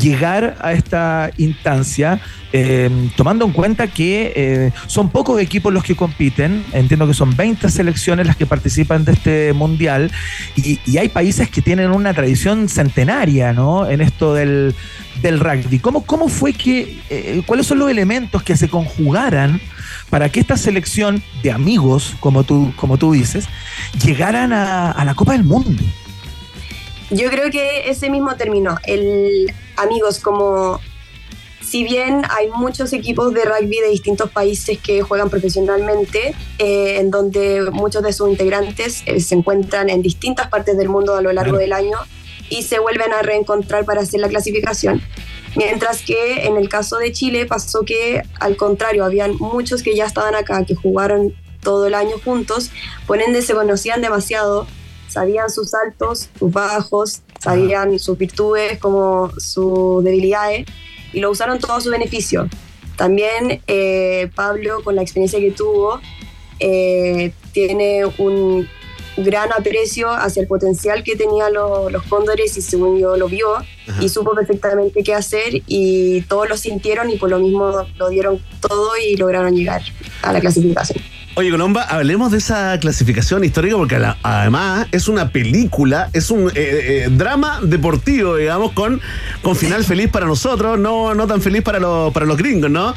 llegar 0.00 0.56
a 0.60 0.72
esta 0.72 1.30
instancia, 1.36 2.20
eh, 2.54 2.88
tomando 3.14 3.44
en 3.44 3.52
cuenta 3.52 3.86
que 3.86 4.32
eh, 4.34 4.72
son 4.86 5.10
pocos 5.10 5.38
equipos 5.42 5.74
los 5.74 5.84
que 5.84 5.94
compiten, 5.94 6.64
entiendo 6.72 7.06
que 7.06 7.12
son 7.12 7.36
20 7.36 7.68
selecciones 7.68 8.26
las 8.26 8.36
que 8.36 8.46
participan 8.46 9.04
de 9.04 9.12
este 9.12 9.52
mundial, 9.52 10.10
y, 10.56 10.80
y 10.86 10.96
hay 10.96 11.10
países 11.10 11.50
que 11.50 11.60
tienen 11.60 11.90
una 11.90 12.14
tradición 12.14 12.70
centenaria 12.70 13.52
¿no? 13.52 13.90
en 13.90 14.00
esto 14.00 14.32
del, 14.32 14.74
del 15.22 15.40
rugby. 15.40 15.78
¿Cómo, 15.78 16.04
cómo 16.04 16.28
fue 16.28 16.52
que, 16.52 16.98
eh, 17.10 17.42
cuáles 17.46 17.66
son 17.66 17.78
los 17.78 17.90
elementos 17.90 18.42
que 18.42 18.56
se 18.56 18.68
conjugaran 18.68 19.60
para 20.10 20.30
que 20.30 20.40
esta 20.40 20.56
selección 20.56 21.22
de 21.42 21.52
amigos, 21.52 22.14
como 22.20 22.44
tú, 22.44 22.72
como 22.76 22.98
tú 22.98 23.12
dices, 23.12 23.46
llegaran 24.04 24.52
a, 24.52 24.90
a 24.90 25.04
la 25.04 25.14
Copa 25.14 25.32
del 25.32 25.44
Mundo? 25.44 25.82
Yo 27.10 27.30
creo 27.30 27.50
que 27.50 27.88
ese 27.88 28.10
mismo 28.10 28.34
término, 28.36 28.78
el 28.84 29.52
amigos, 29.76 30.18
como 30.18 30.80
si 31.66 31.82
bien 31.82 32.22
hay 32.30 32.48
muchos 32.48 32.92
equipos 32.92 33.34
de 33.34 33.44
rugby 33.44 33.80
de 33.80 33.88
distintos 33.88 34.30
países 34.30 34.78
que 34.78 35.02
juegan 35.02 35.30
profesionalmente, 35.30 36.34
eh, 36.58 36.98
en 37.00 37.10
donde 37.10 37.70
muchos 37.72 38.02
de 38.04 38.12
sus 38.12 38.30
integrantes 38.30 39.02
eh, 39.06 39.20
se 39.20 39.34
encuentran 39.34 39.90
en 39.90 40.00
distintas 40.00 40.48
partes 40.48 40.78
del 40.78 40.88
mundo 40.88 41.16
a 41.16 41.22
lo 41.22 41.32
largo 41.32 41.58
del 41.58 41.72
año 41.72 41.98
y 42.50 42.62
se 42.62 42.78
vuelven 42.78 43.12
a 43.12 43.22
reencontrar 43.22 43.84
para 43.84 44.02
hacer 44.02 44.20
la 44.20 44.28
clasificación. 44.28 45.02
Mientras 45.56 46.02
que 46.02 46.44
en 46.46 46.56
el 46.56 46.68
caso 46.68 46.98
de 46.98 47.12
Chile 47.12 47.46
pasó 47.46 47.82
que 47.82 48.22
al 48.40 48.56
contrario, 48.56 49.04
habían 49.04 49.36
muchos 49.36 49.82
que 49.82 49.96
ya 49.96 50.04
estaban 50.04 50.34
acá, 50.34 50.64
que 50.64 50.74
jugaron 50.74 51.34
todo 51.62 51.86
el 51.86 51.94
año 51.94 52.16
juntos, 52.24 52.70
por 53.06 53.20
ende 53.20 53.42
se 53.42 53.54
conocían 53.54 54.02
demasiado, 54.02 54.66
sabían 55.08 55.50
sus 55.50 55.72
altos, 55.74 56.28
sus 56.38 56.52
bajos, 56.52 57.22
sabían 57.40 57.98
sus 57.98 58.18
virtudes 58.18 58.78
como 58.78 59.32
sus 59.38 60.04
debilidades 60.04 60.66
y 61.12 61.20
lo 61.20 61.30
usaron 61.30 61.58
todo 61.58 61.72
a 61.72 61.80
su 61.80 61.90
beneficio. 61.90 62.48
También 62.96 63.62
eh, 63.66 64.30
Pablo, 64.34 64.82
con 64.84 64.94
la 64.94 65.02
experiencia 65.02 65.38
que 65.38 65.50
tuvo, 65.50 66.00
eh, 66.58 67.32
tiene 67.52 68.04
un 68.18 68.68
gran 69.16 69.50
aprecio 69.52 70.10
hacia 70.10 70.42
el 70.42 70.46
potencial 70.48 71.02
que 71.02 71.16
tenían 71.16 71.52
lo- 71.54 71.88
los 71.90 72.02
cóndores 72.04 72.56
y 72.56 72.62
según 72.62 72.98
yo 72.98 73.16
lo 73.16 73.28
vio 73.28 73.48
y 74.00 74.08
supo 74.08 74.32
perfectamente 74.34 75.02
qué 75.02 75.14
hacer 75.14 75.62
y 75.66 76.22
todos 76.22 76.48
lo 76.48 76.56
sintieron 76.56 77.08
y 77.10 77.16
por 77.16 77.30
lo 77.30 77.38
mismo 77.38 77.86
lo 77.98 78.08
dieron 78.08 78.40
todo 78.60 78.90
y 78.96 79.16
lograron 79.16 79.54
llegar 79.56 79.82
a 80.22 80.32
la 80.32 80.40
clasificación. 80.40 81.02
Oye, 81.38 81.50
Colomba, 81.50 81.82
hablemos 81.82 82.32
de 82.32 82.38
esa 82.38 82.78
clasificación 82.80 83.44
histórica 83.44 83.76
porque 83.76 83.98
la- 83.98 84.16
además 84.22 84.86
es 84.90 85.06
una 85.06 85.28
película, 85.28 86.08
es 86.14 86.30
un 86.30 86.48
eh, 86.48 86.52
eh, 86.54 87.08
drama 87.10 87.60
deportivo, 87.62 88.36
digamos, 88.36 88.72
con, 88.72 89.02
con 89.42 89.54
final 89.54 89.84
feliz 89.84 90.08
para 90.08 90.24
nosotros, 90.24 90.78
no, 90.78 91.14
no 91.14 91.26
tan 91.26 91.42
feliz 91.42 91.60
para, 91.60 91.78
los 91.78 92.10
para 92.14 92.24
los 92.24 92.38
gringos, 92.38 92.70
¿no? 92.70 92.94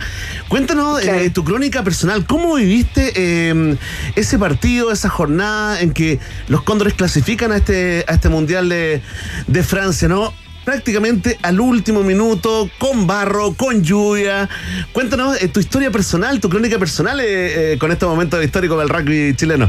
Cuéntanos 0.48 1.04
eh, 1.04 1.30
tu 1.32 1.44
crónica 1.44 1.84
personal, 1.84 2.26
¿cómo 2.26 2.56
viviste 2.56 3.12
eh, 3.14 3.76
ese 4.16 4.40
partido, 4.40 4.90
esa 4.94 5.10
jornada 5.10 5.82
en 5.82 5.92
que 5.92 6.20
los 6.48 6.62
cóndores 6.64 6.94
clasifican 6.94 7.52
a 7.52 7.58
este, 7.58 8.06
a 8.08 8.14
este 8.14 8.30
Mundial 8.30 8.70
de, 8.70 9.02
de 9.48 9.64
Francia, 9.64 10.08
¿no? 10.08 10.34
Prácticamente 10.74 11.40
al 11.42 11.60
último 11.60 12.04
minuto, 12.04 12.70
con 12.78 13.08
barro, 13.08 13.54
con 13.56 13.82
lluvia. 13.82 14.48
Cuéntanos 14.94 15.42
eh, 15.42 15.48
tu 15.48 15.60
historia 15.60 15.90
personal, 15.90 16.40
tu 16.40 16.48
crónica 16.48 16.78
personal 16.78 17.20
eh, 17.20 17.74
eh, 17.74 17.78
con 17.80 17.92
este 17.92 18.06
momento 18.06 18.40
histórico 18.40 18.78
del 18.78 18.88
rugby 18.88 19.36
chileno. 19.36 19.68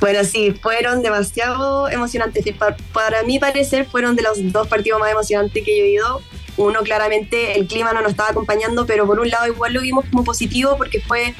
Bueno, 0.00 0.24
sí, 0.24 0.52
fueron 0.60 1.00
demasiado 1.00 1.88
emocionantes. 1.88 2.44
Pa- 2.58 2.76
Para 2.92 3.22
mi 3.22 3.38
parecer, 3.38 3.86
fueron 3.86 4.16
de 4.16 4.22
los 4.22 4.52
dos 4.52 4.66
partidos 4.66 4.98
más 4.98 5.12
emocionantes 5.12 5.62
que 5.64 5.78
yo 5.78 5.84
he 5.84 5.90
ido. 5.90 6.22
Uno, 6.56 6.80
claramente, 6.80 7.56
el 7.56 7.68
clima 7.68 7.92
no 7.92 8.00
nos 8.02 8.10
estaba 8.10 8.30
acompañando, 8.30 8.84
pero 8.84 9.06
por 9.06 9.20
un 9.20 9.30
lado, 9.30 9.46
igual 9.46 9.72
lo 9.74 9.80
vimos 9.80 10.06
como 10.10 10.24
positivo 10.24 10.76
porque 10.76 11.00
fue 11.00 11.34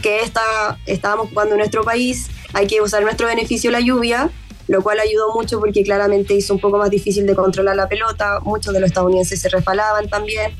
que 0.00 0.20
esta, 0.20 0.78
estábamos 0.86 1.30
jugando 1.30 1.54
en 1.54 1.58
nuestro 1.58 1.82
país, 1.82 2.28
hay 2.52 2.68
que 2.68 2.80
usar 2.80 3.02
nuestro 3.02 3.26
beneficio 3.26 3.72
la 3.72 3.80
lluvia, 3.80 4.30
lo 4.72 4.82
cual 4.82 4.98
ayudó 5.00 5.32
mucho 5.34 5.60
porque 5.60 5.82
claramente 5.84 6.34
hizo 6.34 6.54
un 6.54 6.60
poco 6.60 6.78
más 6.78 6.88
difícil 6.90 7.26
de 7.26 7.34
controlar 7.34 7.76
la 7.76 7.88
pelota. 7.88 8.40
Muchos 8.40 8.72
de 8.72 8.80
los 8.80 8.88
estadounidenses 8.88 9.40
se 9.40 9.48
resbalaban 9.50 10.08
también. 10.08 10.52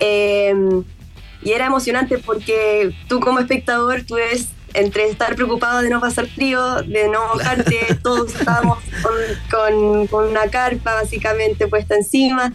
Eh, 0.00 0.54
y 1.42 1.52
era 1.52 1.66
emocionante 1.66 2.18
porque 2.18 2.92
tú 3.08 3.20
como 3.20 3.38
espectador, 3.38 4.02
tú 4.06 4.14
ves 4.16 4.48
entre 4.72 5.08
estar 5.08 5.36
preocupado 5.36 5.82
de 5.82 5.88
no 5.90 6.00
pasar 6.00 6.26
frío, 6.26 6.82
de 6.82 7.08
no 7.08 7.20
mojarte, 7.28 7.78
todos 8.02 8.34
estábamos 8.34 8.78
con, 9.02 9.14
con- 9.50 10.06
con 10.08 10.24
una 10.30 10.48
carpa 10.50 10.94
básicamente 10.94 11.68
puesta 11.68 11.94
encima. 11.94 12.52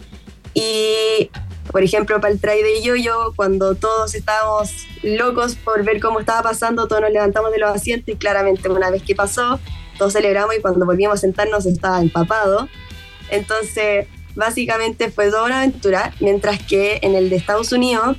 Y, 0.53 1.29
por 1.71 1.81
ejemplo, 1.83 2.19
para 2.19 2.33
el 2.33 2.41
try 2.41 2.61
de 2.61 2.81
yo-yo, 2.81 3.31
cuando 3.37 3.75
todos 3.75 4.15
estábamos 4.15 4.71
locos 5.03 5.55
por 5.55 5.85
ver 5.85 6.01
cómo 6.01 6.19
estaba 6.19 6.41
pasando, 6.41 6.87
todos 6.87 7.01
nos 7.03 7.11
levantamos 7.11 7.51
de 7.51 7.59
los 7.59 7.69
asientos 7.73 8.13
y 8.15 8.17
claramente 8.17 8.67
una 8.69 8.89
vez 8.89 9.01
que 9.03 9.15
pasó, 9.15 9.59
todos 9.99 10.13
celebramos 10.13 10.55
y 10.55 10.61
cuando 10.61 10.83
volvíamos 10.87 11.19
a 11.19 11.21
sentarnos 11.21 11.67
estaba 11.67 12.01
empapado. 12.01 12.67
Entonces, 13.29 14.07
básicamente 14.33 15.11
fue 15.11 15.29
toda 15.29 15.43
una 15.43 15.59
aventura, 15.59 16.11
mientras 16.19 16.57
que 16.63 16.97
en 17.03 17.13
el 17.13 17.29
de 17.29 17.35
Estados 17.35 17.71
Unidos 17.71 18.17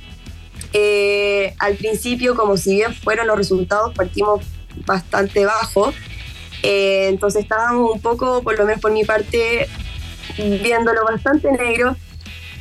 Eh, 0.73 1.53
al 1.59 1.75
principio, 1.75 2.33
como 2.33 2.55
si 2.55 2.75
bien 2.75 2.93
fueron 2.93 3.27
los 3.27 3.35
resultados, 3.35 3.93
partimos 3.93 4.45
bastante 4.85 5.45
bajo. 5.45 5.91
Eh, 6.63 7.07
entonces 7.09 7.43
estábamos 7.43 7.91
un 7.91 7.99
poco, 7.99 8.41
por 8.41 8.57
lo 8.57 8.63
menos 8.63 8.79
por 8.79 8.91
mi 8.91 9.03
parte, 9.03 9.67
viéndolo 10.37 11.03
bastante 11.03 11.51
negro. 11.51 11.97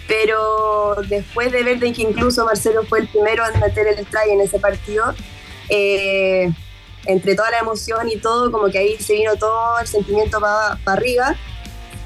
Pero 0.08 0.96
después 1.08 1.52
de 1.52 1.62
ver 1.62 1.78
de 1.78 1.92
que 1.92 2.02
incluso 2.02 2.44
Marcelo 2.44 2.82
fue 2.82 2.98
el 3.02 3.06
primero 3.06 3.44
en 3.46 3.60
meter 3.60 3.86
el 3.86 4.04
try 4.06 4.32
en 4.32 4.40
ese 4.40 4.58
partido, 4.58 5.14
eh, 5.68 6.50
entre 7.06 7.34
toda 7.34 7.50
la 7.50 7.58
emoción 7.58 8.08
y 8.08 8.16
todo, 8.16 8.50
como 8.50 8.68
que 8.68 8.78
ahí 8.78 8.96
se 8.98 9.14
vino 9.14 9.36
todo 9.36 9.78
el 9.78 9.86
sentimiento 9.86 10.40
para 10.40 10.78
arriba. 10.86 11.36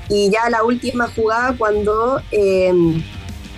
Y 0.08 0.30
ya 0.30 0.50
la 0.50 0.62
última 0.64 1.08
jugada 1.08 1.54
cuando 1.56 2.20
eh, 2.30 2.72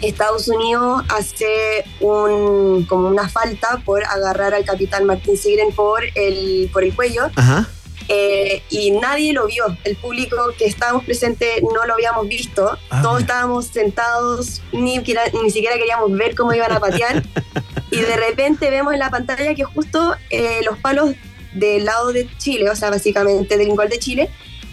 Estados 0.03 0.49
Unidos 0.49 1.03
hace 1.09 1.85
un, 2.01 2.85
como 2.85 3.09
una 3.09 3.29
falta 3.29 3.83
por 3.85 4.05
agarrar 4.05 4.55
al 4.55 4.65
capitán 4.65 5.05
Martín 5.05 5.37
Sigren 5.37 5.73
por 5.73 6.03
el, 6.15 6.71
por 6.73 6.85
el 6.85 6.95
cuello. 6.95 7.31
Ajá. 7.35 7.69
Eh, 8.09 8.63
y 8.71 8.93
nadie 8.93 9.33
lo 9.33 9.47
vio. 9.47 9.65
El 9.85 9.97
público 9.97 10.37
que 10.57 10.67
estábamos 10.67 11.05
presentes 11.05 11.63
no 11.63 11.85
lo 11.87 11.95
habíamos 11.95 12.29
visto. 12.29 12.79
Ah, 12.91 13.03
Todos 13.03 13.23
estábamos 13.23 13.67
sentados, 13.67 14.63
ni, 14.73 14.99
ni 14.99 15.51
siquiera 15.51 15.77
queríamos 15.77 16.13
ver 16.13 16.35
cómo 16.35 16.55
iban 16.55 16.73
a 16.73 16.81
patear. 16.81 17.23
y 17.91 18.01
de 18.01 18.17
repente 18.17 18.71
vemos 18.71 18.93
en 18.93 19.01
la 19.01 19.11
pantalla 19.11 19.55
que 19.55 19.65
justo 19.65 20.15
eh, 20.31 20.61
los 20.65 20.79
palos 20.79 21.15
del 21.59 21.85
lado 21.85 22.13
de 22.13 22.29
Chile, 22.39 22.71
o 22.71 22.77
sea, 22.77 22.91
básicamente 22.91 23.57
del 23.57 23.69
gol 23.75 23.89
de 23.89 23.99
Chile, 23.99 24.31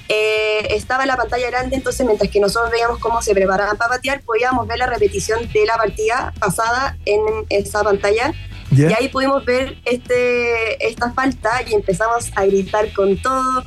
eh, 0.09 0.67
estaba 0.71 1.03
en 1.03 1.07
la 1.07 1.17
pantalla 1.17 1.49
grande, 1.49 1.75
entonces 1.75 2.05
mientras 2.05 2.29
que 2.29 2.39
nosotros 2.39 2.71
veíamos 2.71 2.99
cómo 2.99 3.21
se 3.21 3.33
preparaban 3.33 3.77
para 3.77 3.91
patear, 3.91 4.21
podíamos 4.21 4.67
ver 4.67 4.77
la 4.77 4.87
repetición 4.87 5.49
de 5.51 5.65
la 5.65 5.77
partida 5.77 6.33
pasada 6.39 6.97
en 7.05 7.21
esa 7.49 7.83
pantalla 7.83 8.33
¿Ya? 8.71 8.89
y 8.89 8.93
ahí 8.93 9.09
pudimos 9.09 9.45
ver 9.45 9.77
este, 9.85 10.87
esta 10.87 11.11
falta 11.13 11.61
y 11.67 11.73
empezamos 11.73 12.31
a 12.35 12.45
gritar 12.45 12.91
con 12.93 13.17
todo. 13.17 13.63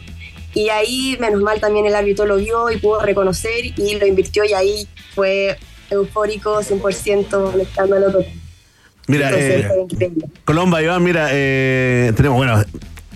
Y 0.52 0.70
ahí, 0.70 1.16
menos 1.20 1.42
mal, 1.42 1.60
también 1.60 1.84
el 1.86 1.94
árbitro 1.94 2.24
lo 2.24 2.36
vio 2.36 2.70
y 2.70 2.78
pudo 2.78 3.00
reconocer 3.00 3.66
y 3.76 3.94
lo 3.98 4.06
invirtió. 4.06 4.42
Y 4.44 4.54
ahí 4.54 4.88
fue 5.14 5.58
eufórico, 5.90 6.62
100%, 6.62 7.54
un 7.54 7.60
escándalo 7.60 8.06
total. 8.06 8.32
Mira, 9.06 9.28
Entonces, 9.28 10.00
eh. 10.00 10.10
Colomba, 10.44 10.82
Iván, 10.82 11.02
mira, 11.04 11.28
eh, 11.30 12.12
tenemos, 12.16 12.38
bueno, 12.38 12.64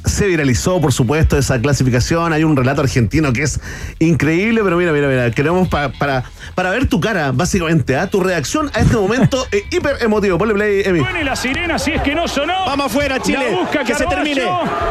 se 0.05 0.27
viralizó, 0.27 0.81
por 0.81 0.93
supuesto, 0.93 1.37
esa 1.39 1.61
clasificación. 1.61 2.33
Hay 2.33 2.45
un 2.45 2.57
relato 2.57 2.81
argentino 2.83 3.33
que 3.33 3.43
es 3.43 3.61
increíble, 3.99 4.61
pero 4.65 4.77
mira, 4.77 4.93
mira, 4.93 5.09
mira, 5.09 5.31
queremos 5.31 5.69
pa- 5.69 5.91
para, 5.91 6.25
para 6.55 6.71
ver 6.71 6.87
tu 6.89 7.01
cara, 7.01 7.33
básicamente, 7.33 7.97
¿ah? 7.97 8.07
tu 8.09 8.21
reacción 8.21 8.71
a 8.75 8.81
este 8.81 8.97
momento 8.97 9.47
eh, 9.53 9.65
hiper 9.71 9.97
emotivo. 10.03 10.39
Ponle 10.39 10.55
play, 10.55 10.83
Emi. 10.85 11.01
Suene 11.01 11.25
la 11.25 11.37
sirena 11.37 11.79
si 11.79 11.93
es 11.93 12.03
que 12.03 12.15
no 12.15 12.29
sonó. 12.29 12.67
Vamos 12.67 12.87
afuera, 12.87 13.21
Chile. 13.21 13.51
La 13.51 13.59
busca 13.59 13.85
que 13.85 13.95
se 13.95 14.07
termine. 14.07 14.43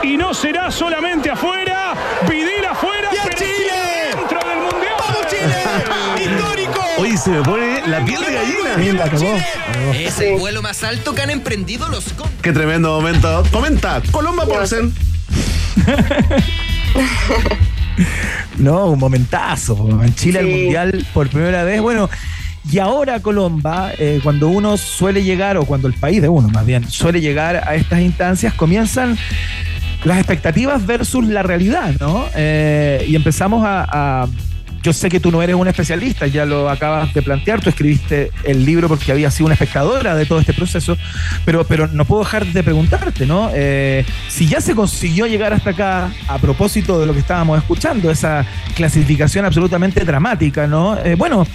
Y 0.04 0.18
no 0.18 0.34
será 0.34 0.72
solamente 0.72 1.30
afuera. 1.30 1.94
Vidil 2.30 2.49
Oye, 7.00 7.18
se 7.18 7.30
me 7.30 7.42
pone 7.42 7.88
la 7.88 8.04
piel 8.06 8.20
de 8.22 8.34
gallina. 8.34 8.76
Sí, 8.78 8.92
la 8.92 9.06
acabó. 9.06 9.34
Es 9.94 10.20
el 10.20 10.38
vuelo 10.38 10.62
más 10.62 10.84
alto 10.84 11.14
que 11.16 11.22
han 11.22 11.30
emprendido 11.30 11.88
los. 11.90 12.06
Qué 12.42 12.52
tremendo 12.52 12.90
momento. 13.00 13.44
Comenta, 13.52 14.02
Colomba 14.12 14.46
Porcel. 14.46 14.92
No, 18.58 18.88
un 18.92 19.00
momentazo. 19.00 19.88
En 20.04 20.14
Chile 20.16 20.40
Sí. 20.42 20.48
el 20.50 20.62
Mundial 20.64 21.06
por 21.14 21.30
primera 21.30 21.64
vez. 21.64 21.82
Bueno, 21.82 22.10
y 22.72 22.80
ahora 22.80 23.20
Colomba, 23.22 23.92
eh, 23.98 24.20
cuando 24.24 24.48
uno 24.50 24.78
suele 24.78 25.24
llegar, 25.24 25.58
o 25.58 25.66
cuando 25.66 25.88
el 25.88 25.94
país 25.94 26.22
de 26.22 26.30
uno 26.30 26.48
más 26.50 26.66
bien, 26.66 26.90
suele 26.90 27.22
llegar 27.22 27.58
a 27.68 27.76
estas 27.76 28.00
instancias, 28.02 28.54
comienzan 28.54 29.18
las 30.04 30.18
expectativas 30.18 30.86
versus 30.86 31.26
la 31.28 31.44
realidad, 31.44 31.94
¿no? 32.00 32.26
Eh, 32.36 33.06
y 33.08 33.16
empezamos 33.16 33.66
a, 33.66 33.86
a- 34.24 34.28
Yo 34.82 34.94
sé 34.94 35.10
que 35.10 35.20
tú 35.20 35.30
no 35.32 35.42
eres 35.42 35.56
un 35.56 35.68
especialista, 35.68 36.26
ya 36.28 36.46
lo 36.46 36.70
acabas 36.70 37.14
de 37.14 37.22
plantear, 37.22 37.60
tú 37.62 37.70
escribiste 37.70 38.32
el 38.46 38.64
libro 38.66 38.88
porque 38.88 39.12
habías 39.12 39.34
sido 39.34 39.48
una 39.48 39.54
espectadora 39.56 40.16
de 40.16 40.26
todo 40.26 40.40
este 40.40 40.54
proceso, 40.54 40.98
pero, 41.44 41.66
pero 41.66 41.88
no 41.88 42.06
puedo 42.06 42.24
dejar 42.24 42.46
de 42.46 42.64
preguntarte, 42.64 43.26
¿no? 43.26 43.50
Eh, 43.54 44.06
si 44.30 44.48
ya 44.48 44.62
se 44.62 44.76
consiguió 44.76 45.28
llegar 45.28 45.52
hasta 45.52 45.72
acá 45.72 46.12
a 46.28 46.38
propósito 46.38 47.00
de 47.00 47.06
lo 47.06 47.14
que 47.14 47.20
estábamos 47.20 47.58
escuchando, 47.58 48.10
esa 48.10 48.46
clasificación 48.76 49.44
absolutamente 49.46 50.06
dramática, 50.06 50.66
¿no? 50.66 50.98
Eh, 50.98 51.16
bueno, 51.16 51.46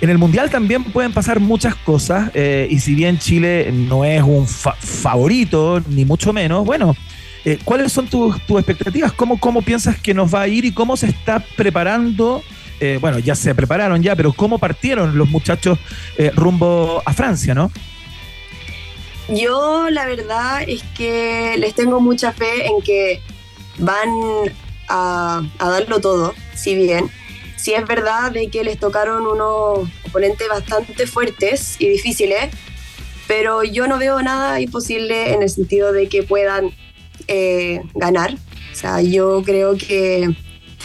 en 0.00 0.10
el 0.10 0.18
Mundial 0.18 0.50
también 0.50 0.84
pueden 0.84 1.12
pasar 1.12 1.40
muchas 1.40 1.74
cosas 1.74 2.30
eh, 2.34 2.66
y 2.70 2.78
si 2.80 2.94
bien 2.94 3.18
Chile 3.18 3.70
no 3.72 4.04
es 4.04 4.22
un 4.22 4.46
fa- 4.46 4.76
favorito, 4.78 5.82
ni 5.88 6.04
mucho 6.04 6.32
menos, 6.32 6.64
bueno, 6.64 6.96
eh, 7.44 7.58
¿cuáles 7.64 7.92
son 7.92 8.06
tus, 8.06 8.36
expectativas? 8.36 9.12
¿Cómo, 9.12 9.38
¿Cómo 9.38 9.62
piensas 9.62 9.98
que 9.98 10.14
nos 10.14 10.32
va 10.32 10.42
a 10.42 10.48
ir 10.48 10.64
y 10.64 10.72
cómo 10.72 10.96
se 10.96 11.06
está 11.06 11.40
preparando? 11.56 12.42
eh, 12.82 12.98
bueno, 13.00 13.20
ya 13.20 13.36
se 13.36 13.54
prepararon 13.54 14.02
ya, 14.02 14.16
pero 14.16 14.32
¿cómo 14.32 14.58
partieron 14.58 15.16
los 15.16 15.28
muchachos 15.28 15.78
eh, 16.18 16.32
rumbo 16.34 17.00
a 17.04 17.12
Francia, 17.12 17.54
no? 17.54 17.70
Yo 19.28 19.88
la 19.88 20.04
verdad 20.04 20.64
es 20.66 20.82
que 20.96 21.54
les 21.58 21.76
tengo 21.76 22.00
mucha 22.00 22.32
fe 22.32 22.66
en 22.66 22.82
que 22.82 23.22
van 23.78 24.08
a, 24.88 25.42
a 25.60 25.68
darlo 25.68 26.00
todo, 26.00 26.34
si 26.56 26.74
bien. 26.74 27.08
Si 27.56 27.72
es 27.72 27.86
verdad 27.86 28.32
de 28.32 28.48
que 28.48 28.64
les 28.64 28.80
tocaron 28.80 29.28
unos 29.28 29.88
oponentes 30.08 30.48
bastante 30.48 31.06
fuertes 31.06 31.76
y 31.78 31.88
difíciles, 31.88 32.50
pero 33.28 33.62
yo 33.62 33.86
no 33.86 33.96
veo 33.96 34.20
nada 34.22 34.60
imposible 34.60 35.32
en 35.34 35.42
el 35.42 35.50
sentido 35.50 35.92
de 35.92 36.08
que 36.08 36.24
puedan 36.24 36.72
eh, 37.28 37.82
ganar. 37.94 38.34
O 38.72 38.74
sea, 38.74 39.00
yo 39.02 39.42
creo 39.44 39.76
que 39.76 40.34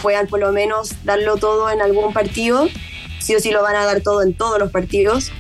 puedan 0.02 0.28
por 0.28 0.39
lo 0.39 0.52
menos 0.52 0.91
darlo 1.04 1.38
todo 1.38 1.69
en 1.69 1.82
algún 1.82 2.13
partido. 2.13 2.67
Sí 3.19 3.36
o 3.36 3.39
sí 3.39 3.52
lo 3.52 3.62
van 3.62 3.76
a 3.76 3.86
dar 3.86 4.02
todo 4.02 4.21
en 4.21 4.34
todos 4.34 4.60
los 4.60 4.71
partidos. 4.71 5.32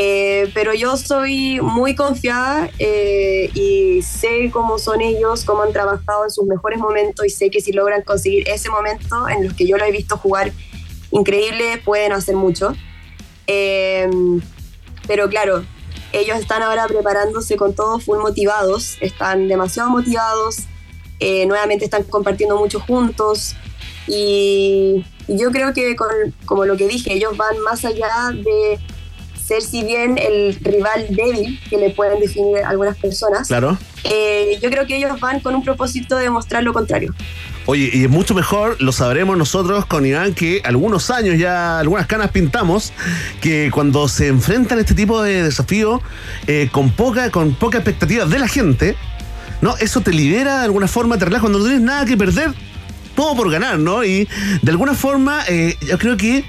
Eh, 0.00 0.48
pero 0.54 0.74
yo 0.74 0.96
soy 0.96 1.60
muy 1.60 1.96
confiada 1.96 2.70
eh, 2.78 3.50
y 3.52 4.00
sé 4.02 4.48
cómo 4.52 4.78
son 4.78 5.00
ellos, 5.00 5.44
cómo 5.44 5.62
han 5.64 5.72
trabajado 5.72 6.22
en 6.22 6.30
sus 6.30 6.46
mejores 6.46 6.78
momentos 6.78 7.26
y 7.26 7.30
sé 7.30 7.50
que 7.50 7.60
si 7.60 7.72
logran 7.72 8.02
conseguir 8.02 8.48
ese 8.48 8.70
momento 8.70 9.28
en 9.28 9.44
los 9.44 9.54
que 9.54 9.66
yo 9.66 9.76
lo 9.76 9.84
he 9.84 9.90
visto 9.90 10.16
jugar 10.16 10.52
increíble, 11.10 11.82
pueden 11.84 12.12
hacer 12.12 12.36
mucho. 12.36 12.74
Eh, 13.48 14.08
pero 15.08 15.28
claro, 15.28 15.64
ellos 16.12 16.38
están 16.38 16.62
ahora 16.62 16.86
preparándose 16.86 17.56
con 17.56 17.74
todo 17.74 17.98
full 18.00 18.18
motivados, 18.18 18.96
están 19.00 19.48
demasiado 19.48 19.90
motivados, 19.90 20.60
eh, 21.20 21.46
nuevamente 21.46 21.84
están 21.84 22.04
compartiendo 22.04 22.56
mucho 22.56 22.80
juntos 22.80 23.54
y, 24.06 25.04
y 25.26 25.38
yo 25.38 25.50
creo 25.50 25.72
que 25.72 25.96
con, 25.96 26.08
como 26.44 26.64
lo 26.64 26.76
que 26.76 26.88
dije, 26.88 27.12
ellos 27.12 27.36
van 27.36 27.58
más 27.60 27.84
allá 27.84 28.30
de 28.32 28.78
ser 29.42 29.62
si 29.62 29.82
bien 29.82 30.18
el 30.18 30.54
rival 30.60 31.06
débil 31.10 31.58
que 31.70 31.78
le 31.78 31.90
pueden 31.90 32.20
definir 32.20 32.58
algunas 32.64 32.96
personas, 32.98 33.48
Claro. 33.48 33.78
eh, 34.04 34.58
yo 34.62 34.68
creo 34.70 34.86
que 34.86 34.96
ellos 34.96 35.18
van 35.20 35.40
con 35.40 35.54
un 35.54 35.62
propósito 35.64 36.16
de 36.16 36.28
mostrar 36.30 36.62
lo 36.62 36.72
contrario. 36.74 37.14
Oye, 37.70 37.90
y 37.92 38.04
es 38.04 38.08
mucho 38.08 38.34
mejor, 38.34 38.80
lo 38.80 38.92
sabremos 38.92 39.36
nosotros 39.36 39.84
con 39.84 40.06
Iván, 40.06 40.32
que 40.32 40.62
algunos 40.64 41.10
años 41.10 41.36
ya, 41.36 41.78
algunas 41.78 42.06
canas 42.06 42.30
pintamos, 42.30 42.94
que 43.42 43.70
cuando 43.70 44.08
se 44.08 44.28
enfrentan 44.28 44.78
este 44.78 44.94
tipo 44.94 45.20
de 45.22 45.42
desafíos 45.42 46.00
eh, 46.46 46.70
con, 46.72 46.90
poca, 46.90 47.30
con 47.30 47.52
poca 47.54 47.76
expectativa 47.76 48.24
de 48.24 48.38
la 48.38 48.48
gente, 48.48 48.96
¿no? 49.60 49.76
Eso 49.76 50.00
te 50.00 50.14
libera 50.14 50.60
de 50.60 50.64
alguna 50.64 50.88
forma, 50.88 51.18
te 51.18 51.26
relaja 51.26 51.42
cuando 51.42 51.58
no 51.58 51.66
tienes 51.66 51.82
nada 51.82 52.06
que 52.06 52.16
perder, 52.16 52.54
todo 53.14 53.36
por 53.36 53.50
ganar, 53.50 53.78
¿no? 53.78 54.02
Y 54.02 54.26
de 54.62 54.70
alguna 54.70 54.94
forma, 54.94 55.42
eh, 55.46 55.76
yo 55.86 55.98
creo 55.98 56.16
que 56.16 56.46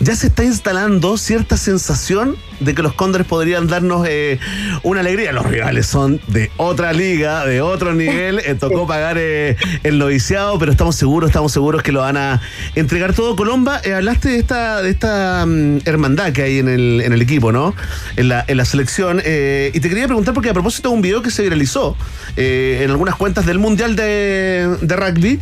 ya 0.00 0.14
se 0.14 0.26
está 0.26 0.44
instalando 0.44 1.16
cierta 1.16 1.56
sensación 1.56 2.36
de 2.60 2.74
que 2.74 2.82
los 2.82 2.94
Cóndores 2.94 3.26
podrían 3.26 3.66
darnos 3.66 4.06
eh, 4.08 4.38
una 4.82 5.00
alegría. 5.00 5.32
Los 5.32 5.46
rivales 5.46 5.86
son 5.86 6.20
de 6.26 6.50
otra 6.56 6.92
liga, 6.92 7.44
de 7.46 7.60
otro 7.60 7.94
nivel. 7.94 8.40
Eh, 8.40 8.54
tocó 8.54 8.86
pagar 8.88 9.16
eh, 9.18 9.56
el 9.82 9.98
noviciado, 9.98 10.58
pero 10.58 10.70
estamos 10.70 10.96
seguros, 10.96 11.30
estamos 11.30 11.52
seguros 11.52 11.82
que 11.82 11.92
lo 11.92 12.00
van 12.00 12.16
a 12.16 12.40
entregar 12.74 13.14
todo. 13.14 13.36
Colomba, 13.36 13.80
eh, 13.84 13.94
hablaste 13.94 14.30
de 14.30 14.38
esta, 14.38 14.82
de 14.82 14.90
esta 14.90 15.44
mm, 15.46 15.80
hermandad 15.84 16.32
que 16.32 16.42
hay 16.42 16.58
en 16.58 16.68
el, 16.68 17.00
en 17.02 17.12
el 17.12 17.22
equipo, 17.22 17.52
¿no? 17.52 17.74
En 18.16 18.28
la, 18.28 18.44
en 18.46 18.56
la 18.56 18.64
selección. 18.64 19.20
eh, 19.24 19.70
y 19.74 19.80
te 19.80 19.88
quería 19.88 20.06
preguntar, 20.06 20.34
porque 20.34 20.50
a 20.50 20.54
propósito 20.54 20.90
de 20.90 20.94
un 20.94 21.02
video 21.02 21.22
que 21.22 21.30
se 21.30 21.42
viralizó 21.42 21.96
eh, 22.36 22.80
en 22.82 22.90
algunas 22.90 23.16
cuentas 23.16 23.46
del 23.46 23.58
Mundial 23.58 23.96
de, 23.96 24.76
de 24.80 24.96
Rugby, 24.96 25.40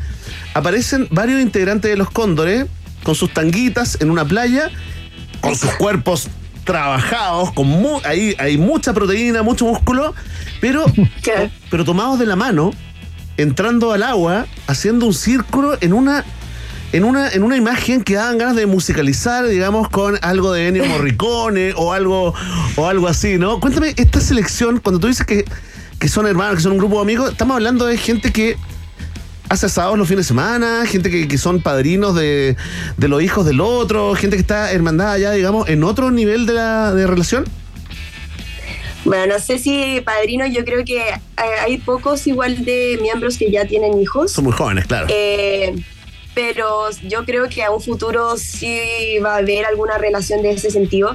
aparecen 0.55 1.09
varios 1.11 1.41
integrantes 1.41 1.91
de 1.91 1.97
los 1.97 2.11
Cóndores 2.11 2.67
con 3.05 3.15
sus 3.15 3.33
tanguitas 3.33 3.99
en 4.01 4.11
una 4.11 4.25
playa, 4.25 4.71
con 5.41 5.55
sus 5.55 5.71
cuerpos 5.75 6.29
trabajados, 6.65 7.53
con 7.53 7.69
mu- 7.69 8.01
ahí 8.05 8.35
hay 8.39 8.57
mucha 8.59 8.93
proteína, 8.93 9.43
mucho 9.43 9.67
músculo, 9.67 10.15
pero, 10.61 10.85
pero 11.71 11.85
tomados 11.85 12.19
de 12.19 12.27
la 12.27 12.35
mano, 12.37 12.73
entrando 13.37 13.93
al 13.93 14.03
agua, 14.03 14.47
haciendo 14.67 15.07
un 15.07 15.15
círculo 15.15 15.77
en 15.81 15.93
una 15.93 16.25
en 16.93 17.03
una, 17.03 17.29
en 17.29 17.43
una 17.43 17.57
imagen 17.57 18.05
que 18.05 18.15
daban 18.15 18.39
ganas 18.39 18.55
de 18.55 18.67
musicalizar, 18.67 19.49
digamos, 19.49 19.89
con 19.89 20.17
algo 20.23 20.53
de 20.53 20.69
Ennio 20.69 20.85
Morricone 20.87 21.73
o 21.77 21.93
algo, 21.93 22.33
o 22.77 22.87
algo 22.87 23.09
así, 23.09 23.37
¿no? 23.37 23.59
Cuéntame, 23.59 23.95
esta 23.97 24.21
selección, 24.21 24.79
cuando 24.79 25.01
tú 25.01 25.09
dices 25.09 25.27
que, 25.27 25.45
que 25.99 26.07
son 26.07 26.29
hermanos, 26.29 26.55
que 26.55 26.63
son 26.63 26.71
un 26.73 26.79
grupo 26.79 26.95
de 26.97 27.03
amigos, 27.03 27.33
estamos 27.33 27.57
hablando 27.57 27.85
de 27.87 27.97
gente 27.99 28.31
que 28.33 28.57
hace 29.49 29.67
asados 29.67 29.97
los 29.99 30.09
fines 30.09 30.25
de 30.25 30.29
semana, 30.29 30.85
gente 30.87 31.11
que, 31.11 31.29
que 31.29 31.39
son 31.39 31.61
padrinos 31.61 32.15
de, 32.15 32.57
de 32.97 33.09
los 33.09 33.23
hijos 33.23 33.45
del 33.47 33.61
otro, 33.61 34.15
gente 34.15 34.37
que 34.37 34.41
está 34.43 34.73
hermandada 34.73 35.19
ya, 35.19 35.31
digamos, 35.33 35.69
en 35.69 35.85
otro 35.85 36.11
nivel 36.11 36.47
de, 36.47 36.55
la, 36.55 36.93
de 36.95 37.07
relación. 37.07 37.45
Bueno, 39.05 39.35
no 39.35 39.39
sé 39.39 39.59
si 39.59 40.01
padrinos, 40.01 40.49
yo 40.51 40.65
creo 40.65 40.83
que 40.85 40.99
eh, 41.09 41.21
hay 41.63 41.77
pocos 41.77 42.27
igual 42.27 42.65
de 42.65 42.99
miembros 43.03 43.37
que 43.37 43.51
ya 43.51 43.67
tienen 43.67 44.01
hijos. 44.01 44.33
Son 44.33 44.45
muy 44.45 44.53
jóvenes, 44.55 44.87
claro. 44.87 45.07
Eh, 45.11 45.75
pero 46.35 46.89
yo 47.07 47.25
creo 47.27 47.49
que 47.51 47.63
a 47.63 47.71
un 47.71 47.83
futuro 47.83 48.37
sí 48.39 49.19
va 49.25 49.35
a 49.35 49.37
haber 49.39 49.67
alguna 49.67 49.99
relación 49.99 50.43
de 50.43 50.53
ese 50.53 50.71
sentido. 50.71 51.15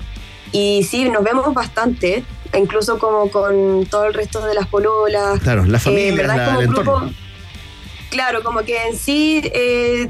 Y 0.51 0.83
sí, 0.89 1.09
nos 1.09 1.23
vemos 1.23 1.51
bastante, 1.53 2.23
incluso 2.57 2.99
como 2.99 3.29
con 3.31 3.85
todo 3.89 4.05
el 4.05 4.13
resto 4.13 4.45
de 4.45 4.53
las 4.53 4.67
pololas. 4.67 5.39
Claro, 5.41 5.65
la 5.65 5.77
Eh, 5.77 5.81
familia, 5.81 6.15
verdad 6.15 6.37
la- 6.37 6.45
como 6.45 6.61
el 6.61 6.67
grupo- 6.67 6.81
entorno. 6.81 7.13
Claro, 8.09 8.43
como 8.43 8.63
que 8.63 8.87
en 8.87 8.97
sí, 8.97 9.41
eh, 9.53 10.09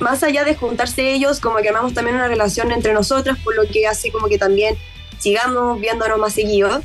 más 0.00 0.22
allá 0.22 0.44
de 0.44 0.54
juntarse 0.54 1.12
ellos, 1.12 1.40
como 1.40 1.58
que 1.58 1.68
armamos 1.68 1.94
también 1.94 2.16
una 2.16 2.28
relación 2.28 2.72
entre 2.72 2.92
nosotras, 2.92 3.38
por 3.44 3.54
lo 3.54 3.66
que 3.68 3.86
hace 3.86 4.10
como 4.10 4.28
que 4.28 4.38
también 4.38 4.76
sigamos 5.18 5.80
viéndonos 5.80 6.18
más 6.18 6.32
seguido. 6.32 6.82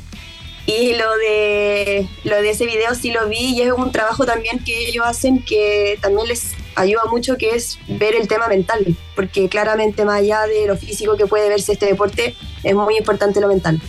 Y 0.64 0.94
lo 0.94 1.16
de, 1.16 2.06
lo 2.22 2.36
de 2.36 2.50
ese 2.50 2.66
video 2.66 2.94
sí 2.94 3.10
lo 3.10 3.28
vi 3.28 3.56
y 3.56 3.62
es 3.62 3.72
un 3.72 3.90
trabajo 3.90 4.24
también 4.24 4.62
que 4.64 4.88
ellos 4.88 5.04
hacen 5.04 5.42
que 5.42 5.98
también 6.00 6.28
les 6.28 6.54
ayuda 6.76 7.04
mucho, 7.10 7.36
que 7.36 7.56
es 7.56 7.78
ver 7.88 8.14
el 8.14 8.28
tema 8.28 8.46
mental, 8.46 8.96
porque 9.16 9.48
claramente 9.48 10.04
más 10.04 10.20
allá 10.20 10.46
de 10.46 10.66
lo 10.66 10.76
físico 10.76 11.16
que 11.16 11.26
puede 11.26 11.48
verse 11.48 11.72
este 11.72 11.86
deporte, 11.86 12.36
es 12.62 12.74
muy 12.74 12.96
importante 12.96 13.40
lo 13.40 13.48
mental. 13.48 13.80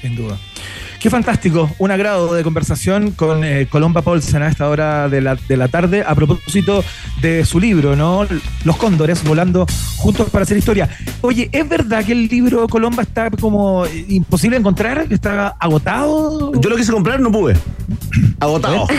Sin 0.00 0.16
duda. 0.16 0.36
Qué 1.02 1.10
fantástico, 1.10 1.68
un 1.78 1.90
agrado 1.90 2.32
de 2.32 2.44
conversación 2.44 3.10
con 3.10 3.42
eh, 3.42 3.66
Colomba 3.68 4.02
Paulsen 4.02 4.40
a 4.40 4.46
esta 4.46 4.68
hora 4.68 5.08
de 5.08 5.20
la, 5.20 5.34
de 5.34 5.56
la 5.56 5.66
tarde 5.66 6.04
a 6.06 6.14
propósito 6.14 6.84
de 7.20 7.44
su 7.44 7.58
libro, 7.58 7.96
¿no? 7.96 8.24
Los 8.62 8.76
cóndores 8.76 9.24
volando 9.24 9.66
juntos 9.96 10.30
para 10.30 10.44
hacer 10.44 10.58
historia. 10.58 10.88
Oye, 11.22 11.48
¿es 11.50 11.68
verdad 11.68 12.04
que 12.04 12.12
el 12.12 12.28
libro 12.28 12.68
Colomba 12.68 13.02
está 13.02 13.32
como 13.32 13.84
eh, 13.84 14.06
imposible 14.10 14.54
de 14.54 14.60
encontrar? 14.60 15.08
¿Está 15.10 15.48
agotado? 15.58 16.52
Yo 16.60 16.70
lo 16.70 16.76
quise 16.76 16.92
comprar, 16.92 17.18
no 17.18 17.32
pude. 17.32 17.56
Agotado. 18.38 18.86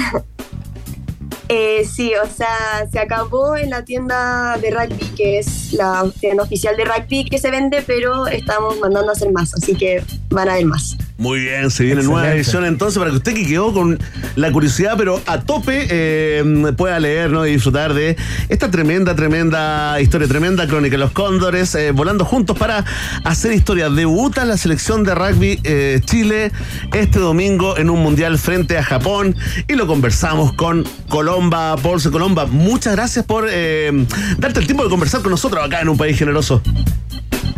Eh, 1.50 1.86
sí, 1.86 2.14
o 2.16 2.28
sea, 2.28 2.88
se 2.92 2.98
acabó 3.00 3.56
en 3.56 3.70
la 3.70 3.84
tienda 3.84 4.58
de 4.58 4.72
rugby, 4.72 5.06
que 5.16 5.40
es 5.40 5.74
la 5.74 6.04
tienda 6.20 6.44
oficial 6.44 6.76
de 6.78 6.86
rugby 6.86 7.26
que 7.26 7.38
se 7.38 7.52
vende, 7.52 7.84
pero 7.86 8.28
estamos 8.28 8.80
mandando 8.80 9.10
a 9.10 9.12
hacer 9.12 9.32
más, 9.32 9.54
así 9.54 9.76
que 9.76 10.02
van 10.30 10.50
a 10.50 10.54
haber 10.54 10.66
más. 10.66 10.98
Muy 11.18 11.42
bien, 11.42 11.70
se 11.70 11.84
viene 11.84 12.02
nueva 12.02 12.22
Excelente. 12.22 12.42
edición 12.42 12.66
entonces 12.66 12.98
para 12.98 13.12
que 13.12 13.18
usted 13.18 13.34
que 13.36 13.46
quedó 13.46 13.72
con 13.72 14.00
la 14.36 14.52
curiosidad, 14.52 14.96
pero 14.98 15.22
a 15.28 15.42
tope, 15.42 15.88
eh, 15.90 16.74
pueda 16.76 17.00
leer 17.00 17.30
¿no? 17.30 17.46
y 17.46 17.52
disfrutar 17.52 17.94
de 17.94 18.18
esta 18.50 18.72
tremenda, 18.72 19.16
tremenda 19.16 20.02
historia, 20.02 20.28
tremenda 20.28 20.68
crónica. 20.68 20.98
Los 20.98 21.12
Cóndores 21.12 21.76
eh, 21.76 21.92
volando 21.92 22.26
juntos 22.26 22.58
para 22.58 22.84
hacer 23.24 23.54
historia. 23.54 23.90
Debuta 23.90 24.44
la 24.44 24.58
selección 24.58 25.04
de 25.04 25.14
rugby 25.14 25.60
eh, 25.64 26.02
Chile 26.04 26.52
este 26.94 27.20
domingo 27.20 27.78
en 27.78 27.90
un 27.90 28.00
mundial 28.00 28.38
frente 28.40 28.78
a 28.78 28.84
Japón 28.84 29.36
y 29.68 29.74
lo 29.74 29.86
conversamos 29.86 30.54
con 30.54 30.84
Colomba, 31.10 31.76
Paulse 31.78 32.10
Colomba. 32.10 32.48
Muchas 32.48 32.96
gracias 32.96 33.24
por 33.26 33.48
eh, 33.50 33.92
darte 34.40 34.60
el 34.60 34.66
tiempo 34.66 34.84
de 34.84 34.90
conversar 34.90 35.22
con 35.22 35.32
nosotros 35.32 35.64
acá 35.64 35.82
en 35.82 35.90
un 35.90 35.98
país 35.98 36.18
generoso. 36.18 36.62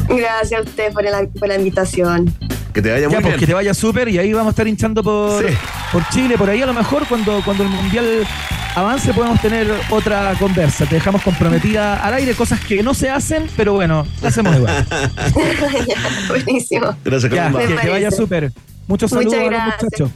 Gracias 0.09 0.61
a 0.61 0.91
por 0.91 1.03
la, 1.03 1.25
por 1.39 1.47
la 1.47 1.55
invitación. 1.55 2.33
Que 2.75 2.81
te 2.81 2.91
vaya 2.91 3.03
Ya, 3.03 3.07
muy 3.07 3.15
pues 3.15 3.25
bien. 3.25 3.39
que 3.39 3.47
te 3.47 3.53
vaya 3.53 3.73
súper 3.73 4.09
y 4.09 4.17
ahí 4.19 4.33
vamos 4.33 4.47
a 4.47 4.49
estar 4.51 4.67
hinchando 4.67 5.01
por, 5.01 5.41
Sí. 5.47 5.53
por 5.93 6.07
Chile, 6.09 6.38
por 6.38 6.49
ahí 6.49 6.61
a 6.61 6.65
lo 6.65 6.73
mejor 6.73 7.07
cuando, 7.07 7.41
cuando 7.43 7.63
el 7.63 7.69
Mundial 7.69 8.27
avance 8.75 9.13
podemos 9.13 9.41
tener 9.41 9.73
otra 9.89 10.33
conversa. 10.38 10.85
Te 10.85 10.95
dejamos 10.95 11.21
comprometida 11.21 11.95
al 12.05 12.13
aire, 12.15 12.33
cosas 12.35 12.59
que 12.59 12.83
no 12.83 12.93
se 12.93 13.09
hacen, 13.09 13.47
pero 13.55 13.73
bueno, 13.73 14.05
las 14.21 14.33
hacemos 14.33 14.57
igual. 14.57 14.85
Buenísimo. 16.27 16.95
Gracias, 17.05 17.31
Ya, 17.31 17.49
que 17.51 17.75
te 17.75 17.89
vaya 17.89 18.11
súper. 18.11 18.51
Muchos 18.88 19.11
Muchas 19.13 19.31
saludos 19.31 19.33
a 19.33 19.51
los 19.51 19.73
muchachos. 19.81 20.11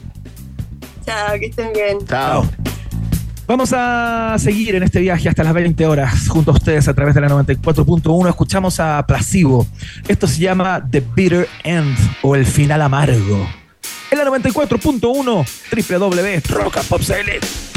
Chao, 1.06 1.38
que 1.40 1.46
estén 1.46 1.72
bien. 1.72 1.98
Chao. 2.06 2.69
Vamos 3.50 3.72
a 3.72 4.36
seguir 4.38 4.76
en 4.76 4.84
este 4.84 5.00
viaje 5.00 5.28
hasta 5.28 5.42
las 5.42 5.52
20 5.52 5.84
horas 5.84 6.28
junto 6.28 6.52
a 6.52 6.54
ustedes 6.54 6.86
a 6.86 6.94
través 6.94 7.16
de 7.16 7.20
la 7.20 7.28
94.1. 7.30 8.28
Escuchamos 8.28 8.78
a 8.78 9.04
Placebo. 9.04 9.66
Esto 10.06 10.28
se 10.28 10.38
llama 10.38 10.86
The 10.88 11.02
Bitter 11.16 11.48
End 11.64 11.98
o 12.22 12.36
El 12.36 12.46
Final 12.46 12.80
Amargo. 12.80 13.50
En 14.12 14.18
la 14.18 14.24
94.1 14.24 15.98
www.rockapopcl. 15.98 17.69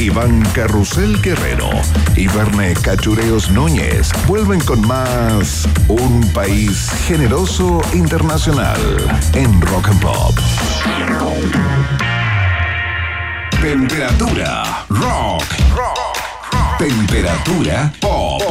Iván 0.00 0.42
Carrusel 0.54 1.20
Guerrero 1.20 1.68
y 2.16 2.26
Verne 2.26 2.72
Cachureos 2.72 3.50
Núñez 3.50 4.10
vuelven 4.26 4.58
con 4.60 4.80
más 4.86 5.68
Un 5.88 6.26
País 6.32 6.90
Generoso 7.06 7.82
Internacional 7.92 8.80
en 9.34 9.60
Rock 9.60 9.88
and 9.88 10.00
Pop. 10.00 10.38
Temperatura 13.60 14.86
rock. 14.88 15.44
Temperatura 16.78 17.92
pop. 18.00 18.42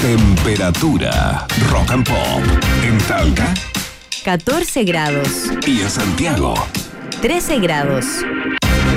Temperatura 0.00 1.46
rock 1.70 1.90
and 1.92 2.08
pop. 2.08 2.42
En 2.82 2.98
Talca 3.06 3.54
14 4.24 4.84
grados, 4.84 5.50
y 5.66 5.80
en 5.80 5.88
Santiago. 5.88 6.54
13 7.22 7.60
grados. 7.60 8.06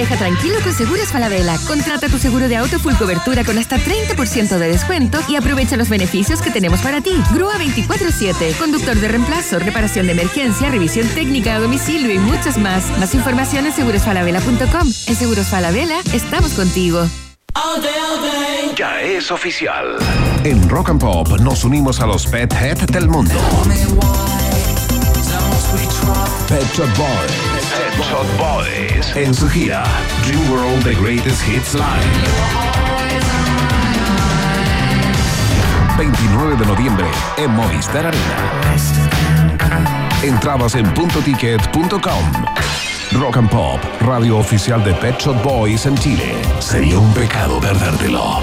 Maneja 0.00 0.16
tranquilo 0.16 0.58
con 0.62 0.72
Seguros 0.72 1.08
Falabella. 1.08 1.58
Contrata 1.66 2.08
tu 2.08 2.18
seguro 2.18 2.48
de 2.48 2.56
auto 2.56 2.78
full 2.78 2.94
cobertura 2.94 3.44
con 3.44 3.58
hasta 3.58 3.76
30% 3.76 4.56
de 4.56 4.68
descuento 4.68 5.18
y 5.28 5.36
aprovecha 5.36 5.76
los 5.76 5.90
beneficios 5.90 6.40
que 6.40 6.50
tenemos 6.50 6.80
para 6.80 7.02
ti. 7.02 7.22
Grúa 7.34 7.58
24-7, 7.58 8.56
conductor 8.56 8.96
de 8.96 9.08
reemplazo, 9.08 9.58
reparación 9.58 10.06
de 10.06 10.12
emergencia, 10.12 10.70
revisión 10.70 11.06
técnica 11.08 11.56
a 11.56 11.60
domicilio 11.60 12.10
y 12.14 12.18
muchos 12.18 12.56
más. 12.56 12.88
Más 12.98 13.14
información 13.14 13.66
en 13.66 13.74
segurosfalabella.com. 13.74 14.90
En 15.06 15.16
Seguros 15.16 15.48
Falabella 15.48 16.00
estamos 16.14 16.54
contigo. 16.54 17.06
Ya 18.74 19.02
es 19.02 19.30
oficial. 19.30 19.98
En 20.44 20.66
Rock 20.70 20.88
and 20.88 21.00
Pop 21.02 21.28
nos 21.40 21.62
unimos 21.62 22.00
a 22.00 22.06
los 22.06 22.26
Pet 22.26 22.50
Head 22.54 22.78
del 22.88 23.06
mundo. 23.06 23.34
Pet 26.48 26.64
Shop 26.72 26.88
Boys. 26.96 27.49
Pet 27.80 27.96
Shop 28.04 28.26
Boys. 28.36 29.16
En 29.16 29.32
su 29.32 29.48
gira 29.48 29.82
Dream 30.26 30.50
World 30.50 30.84
The 30.84 30.94
Greatest 31.02 31.48
Hits 31.48 31.72
Live. 31.72 31.84
29 35.96 36.56
de 36.56 36.66
noviembre 36.66 37.06
en 37.38 37.50
Movistar 37.52 38.04
Arena. 38.04 38.76
Entradas 40.22 40.74
en 40.74 40.92
puntoticket.com. 40.92 42.32
Rock 43.12 43.38
and 43.38 43.48
Pop, 43.48 43.80
radio 44.02 44.36
oficial 44.36 44.84
de 44.84 44.92
Pet 44.94 45.18
Shop 45.18 45.42
Boys 45.42 45.86
en 45.86 45.96
Chile. 45.96 46.34
Sería 46.58 46.98
un 46.98 47.14
pecado 47.14 47.60
perdértelo. 47.60 48.42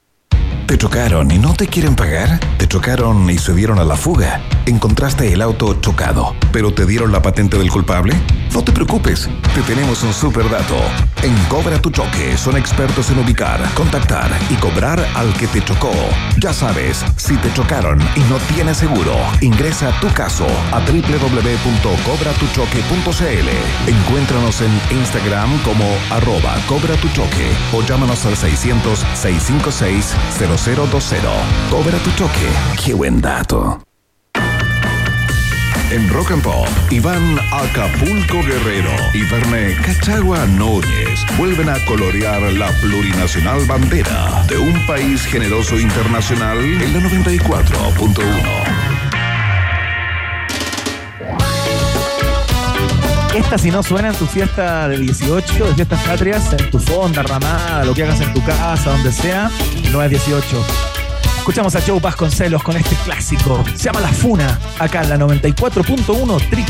¿Te 0.71 0.77
chocaron 0.77 1.29
y 1.31 1.37
no 1.37 1.53
te 1.53 1.67
quieren 1.67 1.97
pagar? 1.97 2.39
¿Te 2.57 2.65
chocaron 2.65 3.29
y 3.29 3.37
se 3.37 3.53
dieron 3.53 3.77
a 3.77 3.83
la 3.83 3.97
fuga? 3.97 4.39
¿Encontraste 4.65 5.33
el 5.33 5.41
auto 5.41 5.81
chocado, 5.81 6.33
pero 6.53 6.73
te 6.73 6.85
dieron 6.85 7.11
la 7.11 7.21
patente 7.21 7.57
del 7.57 7.69
culpable? 7.69 8.13
No 8.53 8.61
te 8.61 8.71
preocupes, 8.73 9.29
te 9.55 9.61
tenemos 9.61 10.03
un 10.03 10.13
super 10.13 10.47
dato. 10.49 10.75
En 11.23 11.33
Cobra 11.45 11.81
tu 11.81 11.89
Choque 11.89 12.37
son 12.37 12.57
expertos 12.57 13.09
en 13.09 13.19
ubicar, 13.19 13.61
contactar 13.73 14.29
y 14.49 14.55
cobrar 14.55 14.99
al 15.15 15.31
que 15.33 15.47
te 15.47 15.63
chocó. 15.63 15.93
Ya 16.37 16.51
sabes, 16.51 17.05
si 17.15 17.37
te 17.37 17.53
chocaron 17.53 18.01
y 18.15 18.19
no 18.29 18.35
tienes 18.53 18.75
seguro, 18.77 19.15
ingresa 19.39 19.97
tu 20.01 20.09
caso 20.09 20.45
a 20.71 20.79
www.cobratuchoque.cl. 20.79 23.49
Encuéntranos 23.87 24.59
en 24.61 24.81
Instagram 24.97 25.57
como 25.63 25.85
arroba 26.09 26.57
Cobra 26.67 26.97
tu 26.97 27.07
Choque 27.09 27.49
o 27.73 27.81
llámanos 27.83 28.25
al 28.25 28.35
600-656-0020. 28.35 31.21
Cobra 31.69 31.97
tu 31.99 32.11
Choque. 32.11 32.49
Qué 32.83 32.93
buen 32.93 33.21
dato. 33.21 33.79
En 35.91 36.07
Rock 36.07 36.31
and 36.31 36.41
Pop, 36.41 36.67
Iván 36.89 37.37
Acapulco 37.51 38.41
Guerrero 38.43 38.91
y 39.13 39.23
Verne 39.23 39.75
Cachagua 39.85 40.45
Núñez 40.45 41.25
vuelven 41.37 41.67
a 41.67 41.83
colorear 41.83 42.41
la 42.53 42.71
plurinacional 42.79 43.65
bandera 43.65 44.41
de 44.47 44.57
un 44.57 44.85
país 44.85 45.25
generoso 45.25 45.77
internacional 45.77 46.59
en 46.59 46.93
la 46.93 46.99
94.1. 47.01 48.81
Esta 53.35 53.57
si 53.57 53.69
no 53.69 53.83
suena 53.83 54.09
en 54.09 54.15
tu 54.15 54.25
fiesta 54.27 54.87
de 54.87 54.97
18, 54.97 55.65
de 55.65 55.75
fiestas 55.75 56.01
patrias, 56.03 56.53
en 56.53 56.71
tu 56.71 56.79
fonda, 56.79 57.21
ramada, 57.21 57.83
lo 57.83 57.93
que 57.93 58.03
hagas 58.03 58.21
en 58.21 58.33
tu 58.33 58.41
casa, 58.45 58.91
donde 58.91 59.11
sea, 59.11 59.51
no 59.91 60.01
es 60.01 60.09
18. 60.09 61.00
Escuchamos 61.41 61.75
a 61.75 61.81
Joe 61.81 61.99
Vasconcelos 61.99 62.61
con 62.61 62.77
este 62.77 62.95
clásico. 62.97 63.63
Se 63.75 63.85
llama 63.85 63.99
La 63.99 64.09
Funa, 64.09 64.59
acá 64.77 65.01
en 65.01 65.09
la 65.09 65.17
94.1 65.17 66.05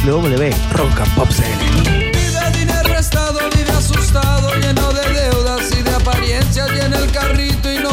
www.rockandpopcl. 0.06 1.44
Vive 1.84 2.58
dinero 2.58 2.98
estado, 2.98 3.40
vive 3.54 3.70
asustado, 3.72 4.56
lleno 4.56 4.94
de 4.94 5.14
deudas 5.14 5.70
y 5.78 5.84
de 5.84 5.94
apariencias, 5.94 6.72
llena 6.72 7.00
el 7.00 7.12
carrito 7.12 7.70
y 7.70 7.80
no 7.80 7.90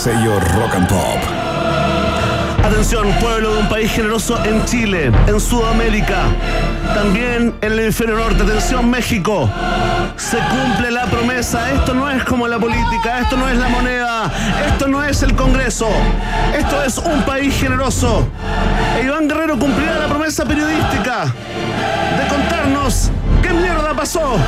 sello 0.00 0.40
Rock 0.40 0.76
and 0.76 0.88
Pop. 0.88 1.18
Atención, 2.64 3.12
pueblo 3.20 3.52
de 3.52 3.60
un 3.60 3.68
país 3.68 3.92
generoso 3.92 4.42
en 4.46 4.64
Chile, 4.64 5.12
en 5.26 5.38
Sudamérica, 5.38 6.22
también 6.94 7.54
en 7.60 7.72
el 7.72 7.80
hemisferio 7.80 8.16
norte. 8.16 8.42
Atención, 8.42 8.88
México. 8.88 9.50
Se 10.16 10.38
cumple 10.38 10.90
la 10.90 11.04
promesa. 11.04 11.70
Esto 11.72 11.92
no 11.92 12.08
es 12.08 12.24
como 12.24 12.48
la 12.48 12.58
política, 12.58 13.18
esto 13.20 13.36
no 13.36 13.46
es 13.46 13.58
la 13.58 13.68
moneda, 13.68 14.32
esto 14.68 14.88
no 14.88 15.04
es 15.04 15.22
el 15.22 15.36
Congreso. 15.36 15.88
Esto 16.56 16.82
es 16.82 16.96
un 16.96 17.22
país 17.24 17.54
generoso. 17.60 18.26
E 18.98 19.04
Iván 19.04 19.28
Guerrero 19.28 19.58
cumplirá 19.58 19.98
la 19.98 20.08
promesa 20.08 20.46
periodística 20.46 21.26
de 21.26 22.26
contarnos 22.26 23.10
qué 23.42 23.50
mierda 23.50 23.92
pasó 23.92 24.38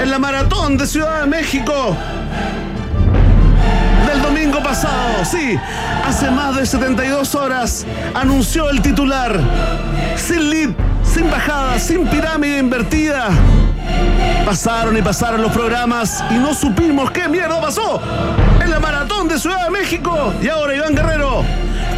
en 0.00 0.12
la 0.12 0.20
maratón 0.20 0.78
de 0.78 0.86
Ciudad 0.86 1.22
de 1.22 1.26
México 1.26 1.96
del 4.12 4.22
domingo 4.22 4.62
pasado. 4.62 5.24
Sí, 5.24 5.58
hace 6.06 6.30
más 6.30 6.56
de 6.56 6.66
72 6.66 7.34
horas 7.34 7.86
anunció 8.14 8.68
el 8.70 8.82
titular. 8.82 9.38
Sin 10.16 10.50
lead, 10.50 10.70
sin 11.02 11.30
bajada, 11.30 11.78
sin 11.78 12.06
pirámide 12.06 12.58
invertida. 12.58 13.28
Pasaron 14.44 14.96
y 14.96 15.02
pasaron 15.02 15.40
los 15.40 15.52
programas 15.52 16.22
y 16.30 16.34
no 16.34 16.52
supimos 16.52 17.10
qué 17.10 17.28
mierda 17.28 17.60
pasó 17.60 18.00
en 18.62 18.70
la 18.70 18.80
maratón 18.80 19.28
de 19.28 19.38
Ciudad 19.38 19.64
de 19.64 19.70
México. 19.70 20.32
Y 20.42 20.48
ahora 20.48 20.74
Iván 20.74 20.94
Guerrero 20.94 21.42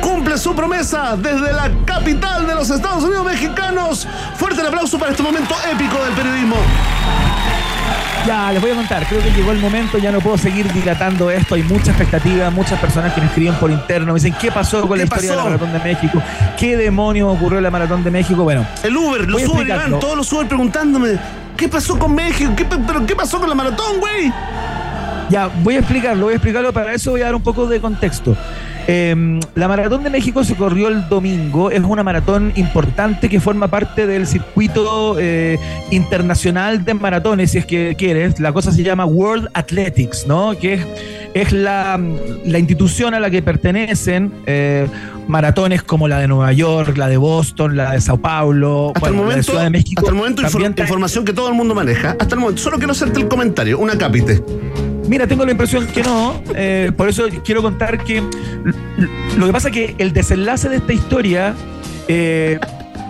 cumple 0.01 0.39
su 0.39 0.55
promesa 0.55 1.17
desde 1.17 1.53
la 1.53 1.71
capital 1.85 2.47
de 2.47 2.55
los 2.55 2.71
Estados 2.71 3.03
Unidos 3.03 3.25
mexicanos. 3.25 4.07
Fuerte 4.37 4.61
el 4.61 4.69
aplauso 4.69 4.99
para 4.99 5.11
este 5.11 5.23
momento 5.23 5.55
épico 5.73 6.03
del 6.05 6.12
periodismo. 6.12 6.57
Ya, 8.27 8.53
les 8.53 8.61
voy 8.61 8.70
a 8.70 8.75
contar. 8.75 9.07
Creo 9.07 9.22
que 9.22 9.31
llegó 9.33 9.53
el 9.53 9.59
momento, 9.59 9.99
ya 9.99 10.11
no 10.11 10.20
puedo 10.20 10.39
seguir 10.39 10.70
dilatando 10.72 11.31
esto. 11.31 11.57
Hay 11.57 11.62
mucha 11.62 11.91
expectativa, 11.91 12.49
muchas 12.51 12.81
personas 12.81 13.12
que 13.12 13.20
me 13.20 13.27
escriben 13.27 13.55
por 13.57 13.70
interno. 13.70 14.12
Me 14.12 14.14
dicen, 14.14 14.35
¿qué 14.41 14.51
pasó 14.51 14.81
con 14.89 14.99
la 14.99 15.05
¿Qué 15.05 15.09
historia 15.09 15.31
de 15.33 15.37
la? 15.37 15.45
Maratón 15.45 15.72
de 15.72 15.79
México? 15.81 16.22
¿Qué 16.59 16.77
demonios 16.77 17.35
ocurrió 17.37 17.59
en 17.59 17.64
la 17.64 17.70
Maratón 17.70 18.03
de 18.03 18.11
México? 18.11 18.43
Bueno, 18.43 18.66
El 18.83 18.97
Uber, 18.97 19.29
los 19.29 19.47
Uber. 19.47 19.66
Iván, 19.66 20.01
todos 20.01 20.16
los 20.16 20.33
Uber 20.33 20.47
preguntándome, 20.49 21.18
¿qué 21.57 21.68
pasó 21.68 21.99
con 21.99 22.14
México? 22.14 22.53
¿Qué, 22.57 22.64
¿Pero 22.64 23.05
qué 23.07 23.14
pasó 23.14 23.39
con 23.39 23.49
la 23.49 23.55
maratón, 23.55 24.01
güey? 24.01 24.33
Ya, 25.31 25.49
voy 25.62 25.77
a 25.77 25.79
explicarlo, 25.79 26.25
voy 26.25 26.33
a 26.33 26.37
explicarlo. 26.37 26.72
Para 26.72 26.95
eso 26.95 27.11
voy 27.12 27.22
a 27.22 27.27
dar 27.27 27.35
un 27.35 27.43
poco 27.43 27.66
de 27.66 27.81
contexto. 27.81 28.37
Eh, 28.87 29.41
la 29.55 29.66
Maratón 29.66 30.03
de 30.03 30.11
México 30.11 30.45
se 30.45 30.55
corrió 30.57 30.89
el 30.89 31.09
domingo. 31.09 31.70
Es 31.70 31.81
una 31.81 32.03
maratón 32.03 32.53
importante 32.57 33.31
que 33.31 33.41
forma 33.41 33.68
parte 33.68 34.07
del 34.07 34.27
circuito 34.27 35.16
eh, 35.18 35.59
internacional 35.91 36.85
de 36.85 36.93
maratones, 36.95 37.53
si 37.53 37.59
es 37.59 37.66
que 37.66 37.95
quieres. 37.97 38.39
La 38.41 38.53
cosa 38.53 38.72
se 38.72 38.83
llama 38.83 39.07
World 39.07 39.49
Athletics, 39.55 40.27
¿no? 40.27 40.59
Que 40.59 40.75
es, 40.75 40.87
es 41.33 41.53
la, 41.53 41.99
la 42.45 42.59
institución 42.59 43.14
a 43.14 43.20
la 43.20 43.31
que 43.31 43.41
pertenecen 43.41 44.33
eh, 44.45 44.87
maratones 45.29 45.83
como 45.83 46.07
la 46.07 46.18
de 46.18 46.29
Nueva 46.29 46.53
York, 46.53 46.99
la 46.99 47.09
de 47.09 47.16
Boston, 47.16 47.77
la 47.77 47.93
de 47.93 48.03
Sao 48.03 48.18
Paulo, 48.18 48.93
Hasta 48.95 49.09
el 49.09 49.14
bueno, 49.14 49.22
la 49.22 49.29
de 49.29 49.31
momento, 49.31 49.51
Ciudad 49.53 49.64
de 49.64 49.70
México. 49.70 50.01
hasta 50.01 50.11
el 50.11 50.16
momento 50.16 50.43
infor- 50.43 50.79
información 50.83 51.25
que 51.25 51.33
todo 51.33 51.49
el 51.49 51.55
mundo 51.55 51.75
maneja. 51.75 52.16
Hasta 52.20 52.35
el 52.35 52.41
momento, 52.43 52.61
solo 52.61 52.77
quiero 52.77 52.93
hacerte 52.93 53.18
el 53.20 53.29
comentario, 53.29 53.79
una 53.79 53.97
cápite. 53.97 54.43
Mira, 55.09 55.26
tengo 55.26 55.44
la 55.44 55.52
impresión 55.52 55.86
que 55.86 56.02
no. 56.02 56.40
eh, 56.55 56.90
por 56.96 57.09
eso 57.09 57.24
quiero 57.44 57.62
contar 57.62 58.02
que 58.05 58.22
lo 59.36 59.46
que 59.46 59.52
pasa 59.52 59.68
es 59.68 59.74
que 59.74 59.94
el 59.98 60.12
desenlace 60.12 60.68
de 60.68 60.76
esta 60.76 60.92
historia 60.92 61.55
eh, 62.09 62.59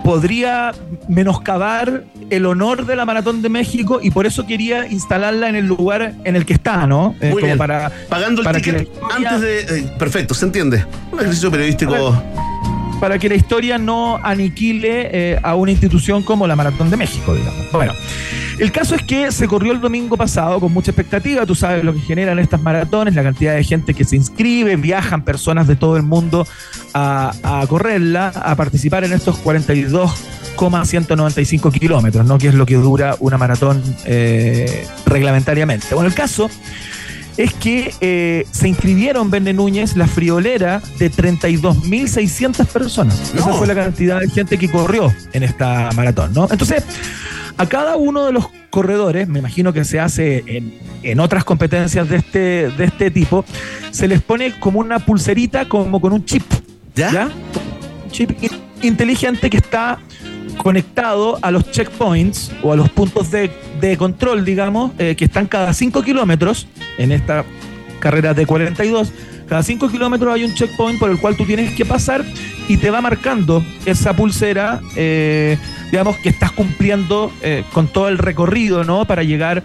podría 0.03 0.71
menoscabar 1.07 2.03
el 2.29 2.45
honor 2.45 2.85
de 2.85 2.95
la 2.95 3.05
Maratón 3.05 3.41
de 3.41 3.49
México 3.49 3.99
y 4.01 4.11
por 4.11 4.25
eso 4.25 4.45
quería 4.45 4.87
instalarla 4.87 5.47
en 5.49 5.55
el 5.55 5.65
lugar 5.67 6.13
en 6.23 6.35
el 6.35 6.45
que 6.45 6.53
está, 6.53 6.85
¿no? 6.87 7.15
Eh, 7.21 7.29
Muy 7.29 7.41
como 7.41 7.45
bien. 7.45 7.57
para 7.57 7.91
Pagando 8.09 8.41
el 8.41 8.45
para 8.45 8.59
que 8.59 8.71
ticket 8.73 8.87
historia- 8.93 9.15
antes 9.29 9.41
de... 9.41 9.59
eh, 9.79 9.91
perfecto, 9.97 10.33
se 10.33 10.45
entiende. 10.45 10.85
Un 11.11 11.19
ejercicio 11.19 11.49
periodístico. 11.51 12.21
Para 12.99 13.19
que 13.19 13.29
la 13.29 13.35
historia 13.35 13.77
no 13.77 14.19
aniquile 14.23 15.09
eh, 15.11 15.39
a 15.43 15.53
una 15.55 15.71
institución 15.71 16.23
como 16.23 16.47
la 16.47 16.55
Maratón 16.55 16.89
de 16.89 16.97
México, 16.97 17.33
digamos. 17.33 17.71
Bueno, 17.71 17.93
el 18.59 18.71
caso 18.71 18.95
es 18.95 19.03
que 19.03 19.31
se 19.31 19.47
corrió 19.47 19.71
el 19.73 19.81
domingo 19.81 20.17
pasado 20.17 20.59
con 20.59 20.73
mucha 20.73 20.89
expectativa, 20.91 21.45
tú 21.45 21.53
sabes 21.55 21.83
lo 21.83 21.93
que 21.93 21.99
generan 21.99 22.39
estas 22.39 22.61
maratones, 22.61 23.13
la 23.15 23.23
cantidad 23.23 23.53
de 23.53 23.63
gente 23.63 23.93
que 23.93 24.05
se 24.05 24.15
inscribe, 24.15 24.77
viajan 24.77 25.23
personas 25.23 25.67
de 25.67 25.75
todo 25.75 25.97
el 25.97 26.03
mundo 26.03 26.47
a, 26.93 27.65
correrla, 27.67 28.29
a 28.29 28.55
participar 28.55 29.03
en 29.03 29.11
estos 29.13 29.37
42,195 29.39 31.71
kilómetros, 31.71 32.25
¿no? 32.25 32.37
que 32.37 32.47
es 32.47 32.53
lo 32.53 32.65
que 32.65 32.75
dura 32.75 33.17
una 33.19 33.37
maratón 33.37 33.83
eh, 34.05 34.87
reglamentariamente. 35.05 35.93
Bueno, 35.93 36.07
el 36.07 36.15
caso 36.15 36.49
es 37.37 37.53
que 37.53 37.93
eh, 38.01 38.45
se 38.51 38.67
inscribieron, 38.69 39.29
Verne 39.29 39.53
Núñez, 39.53 39.95
la 39.97 40.07
friolera 40.07 40.81
de 40.99 41.11
32.600 41.11 42.65
personas. 42.67 43.33
Esa 43.33 43.53
fue 43.53 43.67
la 43.67 43.75
cantidad 43.75 44.19
de 44.19 44.29
gente 44.29 44.57
que 44.57 44.69
corrió 44.69 45.13
en 45.33 45.43
esta 45.43 45.89
maratón, 45.95 46.33
¿no? 46.33 46.47
Entonces, 46.49 46.83
a 47.57 47.65
cada 47.67 47.95
uno 47.97 48.25
de 48.25 48.31
los 48.33 48.47
corredores, 48.69 49.27
me 49.27 49.39
imagino 49.39 49.71
que 49.73 49.83
se 49.85 49.99
hace 49.99 50.43
en, 50.47 50.77
en 51.03 51.19
otras 51.19 51.43
competencias 51.43 52.09
de 52.09 52.17
este, 52.17 52.39
de 52.69 52.83
este 52.85 53.11
tipo, 53.11 53.45
se 53.91 54.07
les 54.07 54.21
pone 54.21 54.57
como 54.59 54.79
una 54.79 54.99
pulserita, 54.99 55.67
como 55.67 55.99
con 56.01 56.13
un 56.13 56.25
chip. 56.25 56.43
¿Ya? 56.95 57.29
Un 58.05 58.11
chip 58.11 58.31
in- 58.41 58.49
inteligente 58.81 59.49
que 59.49 59.57
está 59.57 59.99
conectado 60.57 61.37
a 61.41 61.51
los 61.51 61.69
checkpoints 61.71 62.51
o 62.63 62.71
a 62.71 62.75
los 62.77 62.89
puntos 62.89 63.29
de, 63.31 63.51
de 63.79 63.97
control, 63.97 64.45
digamos, 64.45 64.91
eh, 64.97 65.15
que 65.15 65.25
están 65.25 65.47
cada 65.47 65.73
5 65.73 66.03
kilómetros 66.03 66.67
en 66.97 67.11
esta 67.11 67.45
carrera 67.99 68.33
de 68.33 68.45
42. 68.45 69.11
Cada 69.47 69.61
5 69.63 69.89
kilómetros 69.89 70.33
hay 70.33 70.43
un 70.43 70.53
checkpoint 70.53 70.99
por 70.99 71.09
el 71.11 71.19
cual 71.19 71.35
tú 71.35 71.45
tienes 71.45 71.71
que 71.75 71.85
pasar 71.85 72.25
y 72.67 72.77
te 72.77 72.89
va 72.89 73.01
marcando 73.01 73.63
esa 73.85 74.15
pulsera, 74.15 74.81
eh, 74.95 75.57
digamos, 75.91 76.17
que 76.17 76.29
estás 76.29 76.51
cumpliendo 76.51 77.31
eh, 77.41 77.63
con 77.71 77.87
todo 77.87 78.07
el 78.07 78.17
recorrido, 78.17 78.83
¿no? 78.83 79.05
Para 79.05 79.23
llegar 79.23 79.63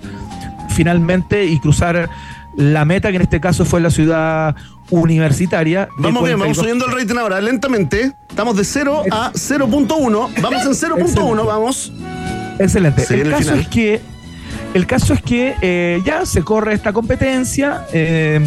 finalmente 0.70 1.46
y 1.46 1.58
cruzar 1.60 2.10
la 2.56 2.84
meta, 2.84 3.10
que 3.10 3.16
en 3.16 3.22
este 3.22 3.40
caso 3.40 3.64
fue 3.64 3.80
la 3.80 3.90
ciudad 3.90 4.54
universitaria. 4.90 5.88
Vamos 5.96 6.24
bien, 6.24 6.38
vamos 6.38 6.56
42 6.56 6.56
subiendo 6.56 6.86
el 6.86 6.92
rating 6.92 7.18
ahora, 7.18 7.40
lentamente. 7.40 8.12
Estamos 8.28 8.56
de 8.56 8.64
0 8.64 9.04
a 9.10 9.32
0.1. 9.32 10.42
Vamos 10.42 10.64
en 10.64 10.72
0.1, 10.72 11.00
Excelente. 11.00 11.42
vamos. 11.44 11.92
Excelente. 12.60 13.04
Se 13.04 13.20
el 13.20 13.30
caso 13.30 13.54
es 13.54 13.68
que 13.68 14.00
el 14.74 14.86
caso 14.86 15.14
es 15.14 15.22
que 15.22 15.54
eh, 15.60 16.00
ya 16.04 16.24
se 16.26 16.42
corre 16.42 16.74
esta 16.74 16.92
competencia 16.92 17.86
eh, 17.92 18.40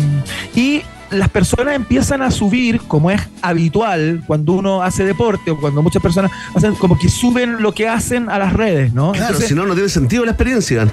y 0.55 0.81
las 1.09 1.29
personas 1.29 1.75
empiezan 1.75 2.21
a 2.21 2.31
subir, 2.31 2.79
como 2.81 3.11
es 3.11 3.21
habitual 3.41 4.23
cuando 4.25 4.53
uno 4.53 4.81
hace 4.81 5.05
deporte 5.05 5.51
o 5.51 5.59
cuando 5.59 5.81
muchas 5.81 6.01
personas 6.01 6.31
hacen, 6.55 6.75
como 6.75 6.97
que 6.97 7.09
suben 7.09 7.61
lo 7.61 7.73
que 7.73 7.87
hacen 7.87 8.29
a 8.29 8.39
las 8.39 8.53
redes, 8.53 8.93
¿no? 8.93 9.11
Claro, 9.11 9.39
si 9.39 9.53
no, 9.53 9.65
no 9.65 9.73
tiene 9.73 9.89
sentido 9.89 10.25
la 10.25 10.31
experiencia. 10.31 10.87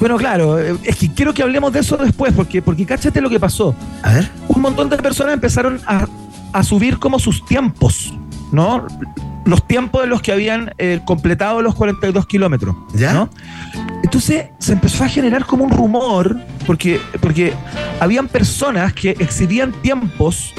Bueno, 0.00 0.16
claro, 0.16 0.58
es 0.58 0.96
que 0.96 1.12
quiero 1.12 1.34
que 1.34 1.42
hablemos 1.42 1.72
de 1.72 1.80
eso 1.80 1.96
después, 1.96 2.32
porque, 2.32 2.62
porque 2.62 2.86
cáchate 2.86 3.20
lo 3.20 3.28
que 3.28 3.38
pasó. 3.38 3.74
A 4.02 4.14
ver. 4.14 4.30
Un 4.48 4.62
montón 4.62 4.88
de 4.88 4.96
personas 4.96 5.34
empezaron 5.34 5.80
a, 5.86 6.06
a 6.52 6.62
subir 6.62 6.98
como 6.98 7.18
sus 7.18 7.44
tiempos, 7.44 8.14
¿no? 8.52 8.86
Los 9.44 9.66
tiempos 9.66 10.02
de 10.02 10.06
los 10.06 10.22
que 10.22 10.32
habían 10.32 10.72
eh, 10.78 11.00
completado 11.04 11.62
los 11.62 11.74
42 11.74 12.26
kilómetros. 12.26 12.76
¿Ya? 12.94 13.12
¿no? 13.12 13.28
Entonces 14.02 14.46
se 14.58 14.72
empezó 14.72 15.04
a 15.04 15.08
generar 15.08 15.44
como 15.44 15.64
un 15.64 15.70
rumor, 15.70 16.38
porque, 16.66 17.00
porque 17.20 17.52
habían 18.00 18.28
personas 18.28 18.92
que 18.92 19.10
exhibían 19.10 19.72
tiempos, 19.82 20.54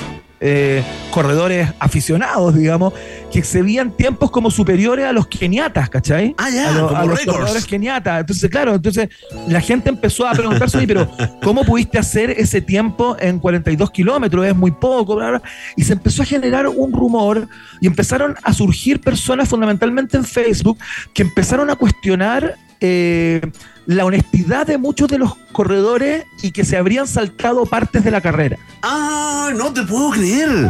eh, 0.46 0.84
corredores 1.10 1.70
aficionados, 1.80 2.54
digamos, 2.54 2.92
que 3.32 3.40
exhibían 3.40 3.92
tiempos 3.96 4.30
como 4.30 4.52
superiores 4.52 5.06
a 5.06 5.14
los 5.14 5.26
keniatas, 5.28 5.90
¿cachai? 5.90 6.36
Ah, 6.38 6.50
ya, 6.50 6.68
a, 6.68 6.72
lo- 6.74 6.90
a 6.98 7.06
los 7.06 7.20
corredores 7.22 7.66
keniatas. 7.66 8.20
Entonces, 8.20 8.50
claro, 8.50 8.76
entonces 8.76 9.08
la 9.48 9.62
gente 9.62 9.88
empezó 9.90 10.28
a 10.28 10.34
preguntarse, 10.34 10.78
"Oye, 10.78 10.88
pero 10.88 11.10
¿cómo 11.42 11.64
pudiste 11.64 11.98
hacer 11.98 12.32
ese 12.32 12.60
tiempo 12.62 13.16
en 13.20 13.40
42 13.40 13.90
kilómetros? 13.92 14.46
Es 14.46 14.56
muy 14.56 14.72
poco, 14.72 15.16
bla, 15.16 15.30
bla". 15.30 15.42
Y 15.78 15.84
se 15.86 15.94
empezó 15.94 16.24
a 16.24 16.26
generar 16.26 16.68
un 16.68 16.92
rumor 16.92 17.48
y 17.80 17.88
empezaron 17.88 18.36
a 18.44 18.52
surgir 18.54 19.00
personas 19.00 19.48
fundamentalmente 19.48 20.18
en 20.18 20.26
Facebook 20.26 20.78
que 21.14 21.22
empezaron 21.22 21.70
a 21.70 21.76
cuestionar 21.78 22.56
eh, 22.86 23.40
la 23.86 24.04
honestidad 24.04 24.68
de 24.68 24.78
muchos 24.78 25.08
de 25.08 25.18
los 25.18 25.36
corredores 25.54 26.26
y 26.42 26.52
que 26.52 26.66
se 26.66 26.76
habrían 26.76 27.08
saltado 27.08 27.66
partes 27.66 28.04
de 28.04 28.12
la 28.12 28.20
carrera. 28.20 28.58
Ah, 28.82 29.52
no 29.56 29.72
te 29.72 29.84
puedo 29.84 30.12
creer. 30.12 30.70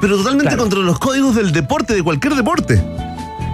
Pero 0.00 0.16
totalmente 0.16 0.48
Claro. 0.48 0.62
contra 0.64 0.78
los 0.80 0.98
códigos 0.98 1.36
del 1.36 1.52
deporte, 1.52 1.94
de 1.94 2.02
cualquier 2.02 2.34
deporte. 2.34 2.82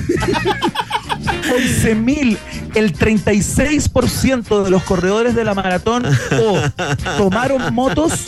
11.000. 1.52 2.38
El 2.76 2.94
36% 2.96 4.64
de 4.64 4.70
los 4.70 4.84
corredores 4.84 5.34
de 5.34 5.44
la 5.44 5.56
maratón 5.56 6.06
o 6.06 6.60
tomaron 7.18 7.74
motos, 7.74 8.28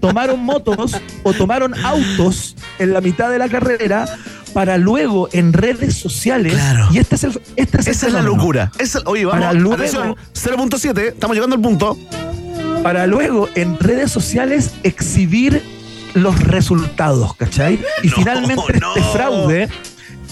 tomaron 0.00 0.38
motos 0.44 0.92
o 1.24 1.32
tomaron 1.32 1.74
autos 1.84 2.54
en 2.78 2.92
la 2.92 3.00
mitad 3.00 3.28
de 3.30 3.38
la 3.38 3.48
carrera 3.48 4.04
para 4.54 4.78
luego 4.78 5.28
en 5.32 5.52
redes 5.52 5.96
sociales. 5.96 6.56
Y 6.92 6.98
este 6.98 7.16
es 7.16 7.24
el, 7.24 7.40
este 7.56 7.80
es 7.80 7.86
el 7.88 7.92
Esa 7.92 8.06
es 8.06 8.12
la 8.12 8.22
locura. 8.22 8.70
Esa- 8.78 9.00
oye, 9.06 9.24
vamos. 9.24 9.40
Para 9.40 9.52
luego- 9.54 9.74
atención, 9.74 10.14
0.7, 10.32 11.08
estamos 11.08 11.34
llegando 11.36 11.56
al 11.56 11.62
punto. 11.62 11.98
para 12.84 13.06
luego 13.08 13.48
en 13.56 13.78
redes 13.80 14.10
sociales 14.12 14.72
exhibir 14.84 15.62
los 16.14 16.38
resultados, 16.44 17.34
¿cachai? 17.34 17.80
Y 18.02 18.08
finalmente 18.08 18.62
este 18.72 19.02
fraude, 19.12 19.68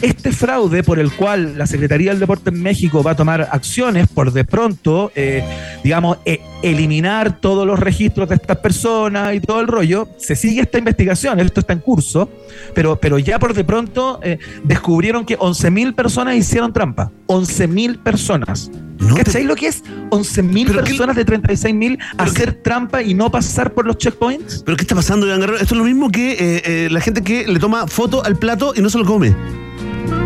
este 0.03 0.32
fraude 0.32 0.82
por 0.82 0.98
el 0.98 1.12
cual 1.12 1.59
la 1.59 1.66
Secretaría 1.66 2.11
del 2.11 2.20
Deporte 2.20 2.51
en 2.51 2.62
México 2.62 3.03
va 3.03 3.12
a 3.12 3.16
tomar 3.16 3.48
acciones 3.51 4.09
por 4.09 4.32
de 4.32 4.44
pronto, 4.44 5.12
eh, 5.14 5.44
digamos, 5.82 6.18
eh, 6.24 6.40
eliminar 6.62 7.40
todos 7.40 7.66
los 7.66 7.78
registros 7.78 8.28
de 8.28 8.34
estas 8.34 8.59
personas 8.59 9.34
y 9.34 9.40
todo 9.40 9.61
el 9.61 9.66
rollo, 9.66 10.09
se 10.18 10.36
sigue 10.36 10.62
esta 10.62 10.78
investigación, 10.78 11.40
esto 11.40 11.61
está 11.61 11.72
en 11.72 11.80
curso, 11.80 12.30
pero, 12.74 12.96
pero 12.96 13.18
ya 13.18 13.38
por 13.38 13.55
de 13.55 13.64
pronto 13.64 14.20
eh, 14.22 14.38
descubrieron 14.64 15.24
que 15.24 15.38
11.000 15.38 15.94
personas 15.94 16.36
hicieron 16.36 16.72
trampa. 16.72 17.11
11.000 17.26 18.03
personas. 18.03 18.70
¿Cachai 19.16 19.44
lo 19.44 19.57
que 19.57 19.68
es 19.68 19.82
11.000 20.11 20.74
personas 20.74 21.16
de 21.16 21.24
36.000 21.24 21.98
hacer 22.18 22.55
trampa 22.55 23.03
y 23.03 23.14
no 23.14 23.30
pasar 23.30 23.72
por 23.72 23.86
los 23.86 23.96
checkpoints? 23.96 24.62
¿Pero 24.64 24.76
qué 24.76 24.82
está 24.82 24.94
pasando, 24.94 25.26
Iván 25.26 25.40
Guerrero? 25.40 25.59
Esto 25.59 25.74
es 25.74 25.78
lo 25.78 25.84
mismo 25.84 26.11
que 26.11 26.32
eh, 26.32 26.62
eh, 26.64 26.88
la 26.90 27.01
gente 27.01 27.22
que 27.22 27.46
le 27.46 27.59
toma 27.59 27.86
foto 27.86 28.22
al 28.24 28.36
plato 28.36 28.74
y 28.76 28.82
no 28.82 28.90
se 28.90 28.98
lo 28.98 29.07
come. 29.07 29.34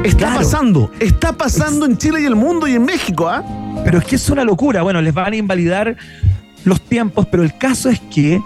Está 0.05 0.19
Claro. 0.27 0.37
pasando, 0.37 0.91
está 1.01 1.33
pasando 1.33 1.87
en 1.87 1.97
Chile 1.99 2.21
y 2.21 2.25
el 2.27 2.37
mundo 2.37 2.69
y 2.69 2.75
en 2.75 2.85
México, 2.85 3.29
¿ah? 3.29 3.43
Pero 3.85 3.99
es 3.99 4.05
que 4.05 4.17
es 4.17 4.29
una 4.31 4.45
locura. 4.45 4.83
Bueno, 4.83 5.01
les 5.03 5.13
van 5.15 5.33
a 5.33 5.37
invalidar 5.37 5.97
los 6.65 6.81
tiempos, 6.81 7.27
pero 7.31 7.43
el 7.43 7.57
caso 7.57 7.89
es 7.89 8.01
que 8.15 8.41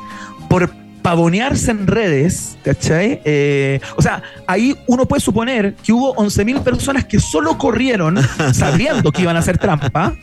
por 0.48 0.70
pavonearse 1.02 1.70
en 1.70 1.86
redes, 1.86 2.56
¿cachai? 2.64 3.20
Eh, 3.24 3.80
o 3.96 4.02
sea, 4.02 4.22
ahí 4.46 4.76
uno 4.86 5.06
puede 5.06 5.20
suponer 5.20 5.74
que 5.82 5.92
hubo 5.92 6.14
11.000 6.16 6.62
personas 6.62 7.04
que 7.04 7.18
solo 7.20 7.56
corrieron 7.58 8.18
sabiendo 8.52 9.10
que 9.12 9.22
iban 9.22 9.36
a 9.36 9.40
hacer 9.40 9.58
trampa 9.58 10.14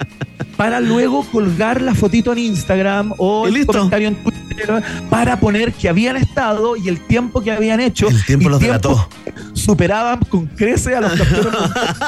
para 0.58 0.80
luego 0.80 1.24
colgar 1.32 1.82
la 1.82 1.94
fotito 1.96 2.32
en 2.34 2.40
Instagram 2.40 3.14
o 3.18 3.48
el 3.48 3.66
comentario 3.66 4.10
en 4.10 4.16
Twitter 4.16 4.84
para 5.10 5.40
poner 5.40 5.74
que 5.74 5.90
habían 5.90 6.16
estado 6.18 6.76
y 6.78 6.88
el 6.88 7.00
tiempo 7.06 7.42
que 7.42 7.52
habían 7.52 7.80
hecho. 7.82 8.08
El 8.08 8.24
tiempo 8.26 8.50
los 8.50 8.60
delató. 8.60 9.10
Superaban 9.54 10.20
con 10.30 10.46
creces 10.48 10.96
a 10.96 11.02
los 11.02 11.12
campeones 11.18 11.52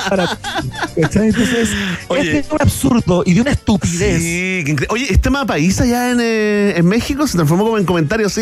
para- 0.10 0.28
¿cachai? 1.02 1.28
Entonces, 1.28 1.70
este 2.10 2.40
es 2.40 2.52
un 2.52 2.62
absurdo 2.62 3.24
y 3.26 3.34
de 3.34 3.42
una 3.42 3.52
estupidez. 3.52 4.22
Sí, 4.22 4.64
Oye, 4.90 5.12
¿es 5.12 5.20
tema 5.22 5.46
país 5.46 5.80
allá 5.82 6.12
en, 6.12 6.20
eh, 6.22 6.74
en 6.78 6.86
México? 6.86 7.28
¿Se 7.28 7.36
transformó 7.38 7.66
como 7.66 7.78
en 7.78 7.86
comentario 7.86 8.28
así 8.28 8.42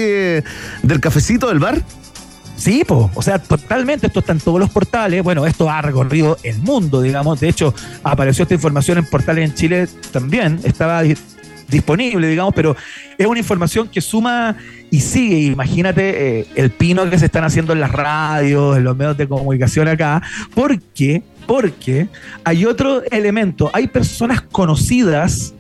del 0.83 0.99
cafecito 0.99 1.47
del 1.47 1.59
bar? 1.59 1.81
Sí, 2.57 2.83
po. 2.87 3.11
o 3.13 3.21
sea, 3.21 3.37
totalmente, 3.37 4.07
esto 4.07 4.19
está 4.21 4.31
en 4.31 4.39
todos 4.39 4.59
los 4.59 4.69
portales, 4.69 5.21
bueno, 5.23 5.45
esto 5.45 5.69
ha 5.69 5.81
recorrido 5.81 6.37
el 6.41 6.57
mundo, 6.59 7.01
digamos, 7.01 7.41
de 7.41 7.49
hecho, 7.49 7.73
apareció 8.01 8.43
esta 8.43 8.53
información 8.53 8.97
en 8.97 9.05
portales 9.05 9.49
en 9.49 9.55
Chile 9.55 9.87
también, 10.13 10.61
estaba 10.63 11.01
di- 11.01 11.17
disponible, 11.67 12.29
digamos, 12.29 12.53
pero 12.55 12.73
es 13.17 13.27
una 13.27 13.39
información 13.39 13.89
que 13.89 13.99
suma 13.99 14.55
y 14.89 15.01
sigue, 15.01 15.37
imagínate 15.51 16.39
eh, 16.39 16.47
el 16.55 16.69
pino 16.71 17.09
que 17.09 17.19
se 17.19 17.25
están 17.25 17.43
haciendo 17.43 17.73
en 17.73 17.81
las 17.81 17.91
radios, 17.91 18.77
en 18.77 18.85
los 18.85 18.95
medios 18.95 19.17
de 19.17 19.27
comunicación 19.27 19.89
acá, 19.89 20.21
porque, 20.53 21.23
porque 21.45 22.07
hay 22.45 22.65
otro 22.65 23.03
elemento, 23.11 23.69
hay 23.73 23.87
personas 23.87 24.39
conocidas 24.41 25.53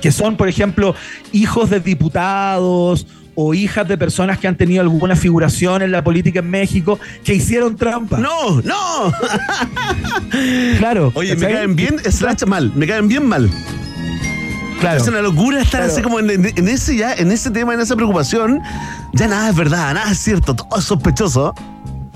que 0.00 0.10
son, 0.10 0.36
por 0.36 0.48
ejemplo, 0.48 0.96
hijos 1.30 1.70
de 1.70 1.78
diputados 1.78 3.06
o 3.34 3.54
hijas 3.54 3.88
de 3.88 3.96
personas 3.96 4.38
que 4.38 4.46
han 4.48 4.56
tenido 4.56 4.82
alguna 4.82 5.16
figuración 5.16 5.82
en 5.82 5.90
la 5.92 6.04
política 6.04 6.40
en 6.40 6.50
México 6.50 6.98
que 7.24 7.34
hicieron 7.34 7.76
trampa. 7.76 8.18
¡No! 8.18 8.60
¡No! 8.62 9.12
Claro. 10.78 11.12
Oye, 11.14 11.36
me 11.36 11.46
caen 11.52 11.76
bien, 11.76 11.98
slash 11.98 12.44
mal, 12.46 12.72
me 12.74 12.86
caen 12.86 13.06
bien 13.08 13.26
mal. 13.26 13.50
Claro. 14.80 15.00
Es 15.00 15.06
una 15.06 15.20
locura 15.22 15.60
estar 15.60 15.80
Claro. 15.80 15.92
así 15.92 16.02
como 16.02 16.18
en 16.18 16.68
ese 16.68 16.96
ya, 16.96 17.14
en 17.14 17.30
ese 17.30 17.50
tema, 17.50 17.74
en 17.74 17.80
esa 17.80 17.94
preocupación. 17.94 18.60
Ya 19.12 19.28
nada 19.28 19.50
es 19.50 19.56
verdad, 19.56 19.94
nada 19.94 20.10
es 20.10 20.18
cierto, 20.18 20.54
todo 20.54 20.78
es 20.78 20.84
sospechoso. 20.84 21.54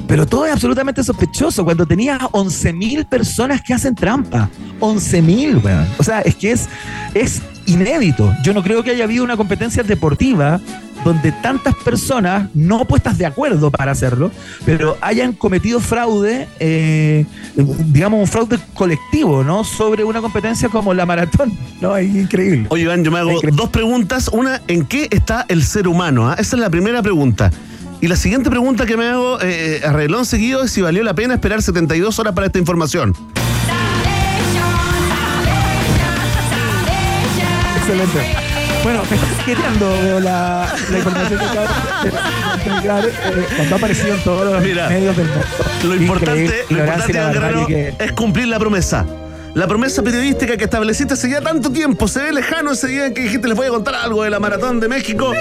Pero 0.08 0.24
todo 0.26 0.46
es 0.46 0.52
absolutamente 0.52 1.02
sospechoso 1.02 1.64
cuando 1.64 1.84
tenías 1.84 2.20
11.000 2.20 3.06
personas 3.06 3.60
que 3.60 3.74
hacen 3.74 3.94
trampa. 3.94 4.48
11.000, 4.80 5.62
weón. 5.64 5.86
O 5.98 6.02
sea, 6.04 6.20
es 6.20 6.36
que 6.36 6.52
es, 6.52 6.68
es 7.12 7.42
inédito. 7.66 8.32
Yo 8.44 8.54
no 8.54 8.62
creo 8.62 8.84
que 8.84 8.92
haya 8.92 9.04
habido 9.04 9.24
una 9.24 9.36
competencia 9.36 9.82
deportiva 9.82 10.60
donde 11.06 11.30
tantas 11.30 11.74
personas, 11.76 12.50
no 12.52 12.84
puestas 12.84 13.16
de 13.16 13.26
acuerdo 13.26 13.70
para 13.70 13.92
hacerlo, 13.92 14.32
pero 14.64 14.98
hayan 15.00 15.32
cometido 15.32 15.78
fraude, 15.78 16.48
eh, 16.58 17.24
digamos, 17.54 18.18
un 18.18 18.26
fraude 18.26 18.58
colectivo, 18.74 19.44
¿no? 19.44 19.62
Sobre 19.62 20.02
una 20.02 20.20
competencia 20.20 20.68
como 20.68 20.92
la 20.94 21.06
maratón. 21.06 21.56
No, 21.80 21.96
es 21.96 22.12
increíble. 22.12 22.66
Oye, 22.70 22.82
Iván, 22.82 23.04
yo 23.04 23.12
me 23.12 23.20
hago 23.20 23.40
dos 23.52 23.70
preguntas. 23.70 24.28
Una, 24.32 24.60
¿en 24.66 24.84
qué 24.84 25.06
está 25.12 25.46
el 25.48 25.62
ser 25.62 25.86
humano? 25.86 26.28
ah? 26.28 26.34
Esa 26.38 26.56
es 26.56 26.60
la 26.60 26.70
primera 26.70 27.00
pregunta. 27.02 27.52
Y 28.00 28.08
la 28.08 28.16
siguiente 28.16 28.50
pregunta 28.50 28.84
que 28.84 28.96
me 28.96 29.06
hago 29.06 29.40
eh, 29.40 29.82
a 29.86 29.92
reglón 29.92 30.26
seguido 30.26 30.64
es 30.64 30.72
si 30.72 30.82
valió 30.82 31.04
la 31.04 31.14
pena 31.14 31.34
esperar 31.34 31.62
72 31.62 32.18
horas 32.18 32.34
para 32.34 32.48
esta 32.48 32.58
información. 32.58 33.14
Excelente. 37.76 38.45
Bueno, 38.86 39.02
me 39.10 39.16
está 39.16 39.44
queriendo 39.44 39.90
veo 40.00 40.20
la, 40.20 40.72
la 40.92 40.98
información 40.98 41.40
que 41.40 41.44
acabo 41.44 43.02
de 43.02 43.08
eh, 43.08 43.46
cuando 43.56 43.74
ha 43.74 43.78
aparecido 43.78 44.14
en 44.14 44.20
todos 44.22 44.52
los 44.52 44.62
Mira, 44.62 44.88
medios 44.88 45.16
del 45.16 45.26
mundo. 45.26 45.44
Lo 45.82 45.94
importante, 45.96 46.64
lo 46.70 46.78
importante 46.78 47.12
Guerrero, 47.12 47.66
que- 47.66 47.94
es 47.98 48.12
cumplir 48.12 48.46
la 48.46 48.60
promesa. 48.60 49.04
La 49.54 49.66
promesa 49.66 50.04
periodística 50.04 50.56
que 50.56 50.62
estableciste 50.64 51.14
hace 51.14 51.28
ya 51.28 51.40
tanto 51.40 51.70
tiempo, 51.72 52.06
se 52.06 52.22
ve 52.22 52.32
lejano 52.32 52.70
ese 52.74 52.86
día 52.86 53.06
en 53.06 53.14
que 53.14 53.22
dijiste 53.22 53.48
les 53.48 53.56
voy 53.56 53.66
a 53.66 53.70
contar 53.70 53.96
algo 53.96 54.22
de 54.22 54.30
la 54.30 54.38
maratón 54.38 54.78
de 54.78 54.86
México. 54.88 55.32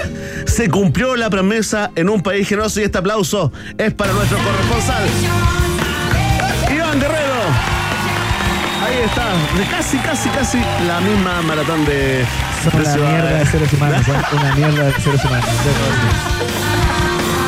Se 0.46 0.68
cumplió 0.68 1.14
la 1.14 1.30
promesa 1.30 1.92
en 1.94 2.08
un 2.08 2.24
país 2.24 2.48
generoso 2.48 2.80
y 2.80 2.82
este 2.82 2.98
aplauso 2.98 3.52
es 3.78 3.94
para 3.94 4.12
nuestro 4.12 4.38
corresponsal. 4.38 5.04
Está, 9.06 9.24
de 9.58 9.64
casi, 9.70 9.98
casi, 9.98 10.28
casi 10.30 10.58
la 10.86 11.00
misma 11.00 11.42
maratón 11.42 11.84
de, 11.84 12.24
Son 12.62 12.72
de 12.72 12.78
una 12.78 12.92
Ciudad- 12.92 13.10
mierda 13.10 13.38
de 13.38 13.46
seres 13.46 13.72
humanos, 13.72 14.06
son 14.06 14.16
una 14.40 14.54
mierda 14.54 14.84
de 14.84 14.92
seres 15.00 15.24
humanos. 15.24 15.46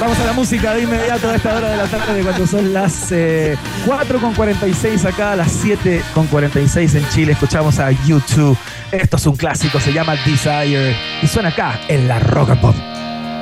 Vamos 0.00 0.18
a 0.20 0.24
la 0.26 0.32
música 0.32 0.74
de 0.74 0.82
inmediato 0.82 1.28
a 1.28 1.34
esta 1.34 1.56
hora 1.56 1.70
de 1.70 1.76
la 1.76 1.86
tarde 1.86 2.22
cuando 2.22 2.46
son 2.46 2.72
las 2.72 3.10
eh, 3.10 3.56
4.46 3.84 5.04
acá, 5.06 5.34
las 5.34 5.64
7.46 5.64 6.94
en 6.96 7.08
Chile. 7.08 7.32
Escuchamos 7.32 7.80
a 7.80 7.90
YouTube. 8.06 8.56
Esto 8.92 9.16
es 9.16 9.26
un 9.26 9.36
clásico, 9.36 9.80
se 9.80 9.92
llama 9.92 10.14
Desire 10.24 10.96
y 11.20 11.26
suena 11.26 11.48
acá 11.48 11.80
en 11.88 12.06
la 12.06 12.20
Rock 12.20 12.50
and 12.50 12.60
Pop. 12.60 12.76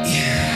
She's 0.06 0.55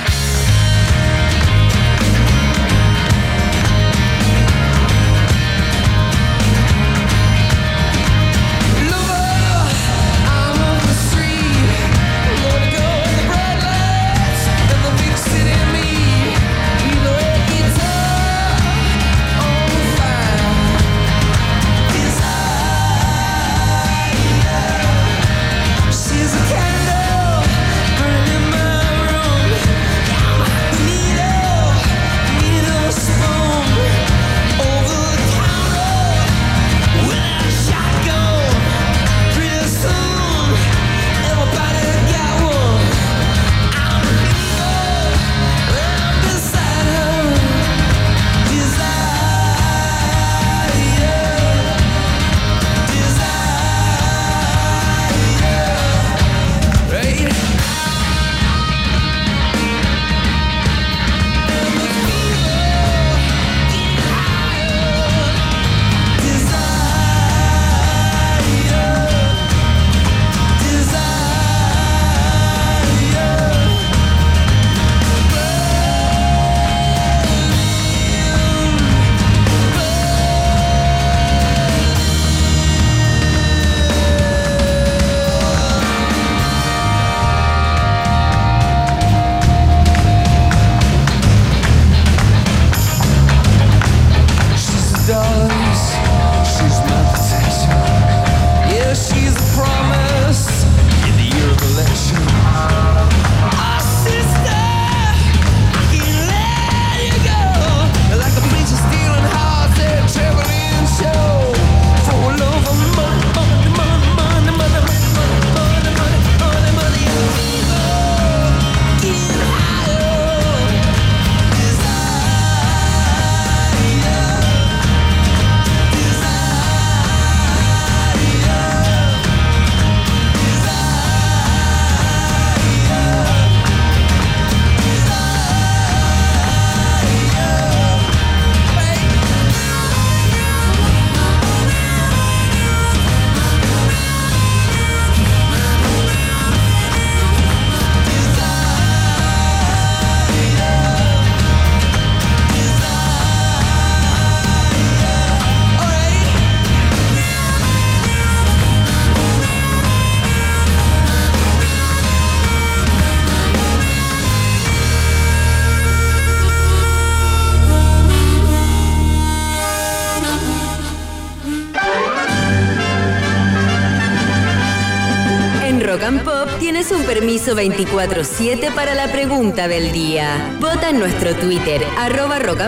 permiso 177.15 177.57
24-7 177.57 178.73
para 178.73 178.95
la 178.95 179.11
pregunta 179.11 179.67
del 179.67 179.91
día. 179.91 180.57
Vota 180.61 180.91
en 180.91 181.01
nuestro 181.01 181.35
Twitter, 181.35 181.85
arroba 181.99 182.39
rock 182.39 182.61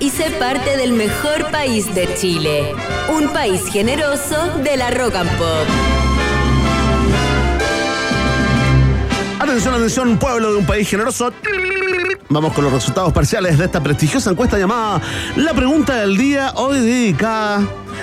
y 0.00 0.10
sé 0.10 0.28
parte 0.40 0.76
del 0.76 0.92
mejor 0.92 1.52
país 1.52 1.94
de 1.94 2.12
Chile. 2.16 2.74
Un 3.16 3.28
país 3.28 3.62
generoso 3.70 4.58
de 4.64 4.76
la 4.76 4.90
rock 4.90 5.14
and 5.14 5.30
pop. 5.38 5.68
Atención, 9.38 9.74
atención, 9.74 10.18
pueblo 10.18 10.50
de 10.50 10.58
un 10.58 10.66
país 10.66 10.90
generoso. 10.90 11.32
Vamos 12.28 12.54
con 12.54 12.64
los 12.64 12.72
resultados 12.72 13.12
parciales 13.12 13.56
de 13.56 13.66
esta 13.66 13.80
prestigiosa 13.80 14.30
encuesta 14.30 14.58
llamada 14.58 15.00
La 15.36 15.54
Pregunta 15.54 15.94
del 15.94 16.16
Día, 16.16 16.50
hoy 16.56 16.80
dedicada 16.80 17.62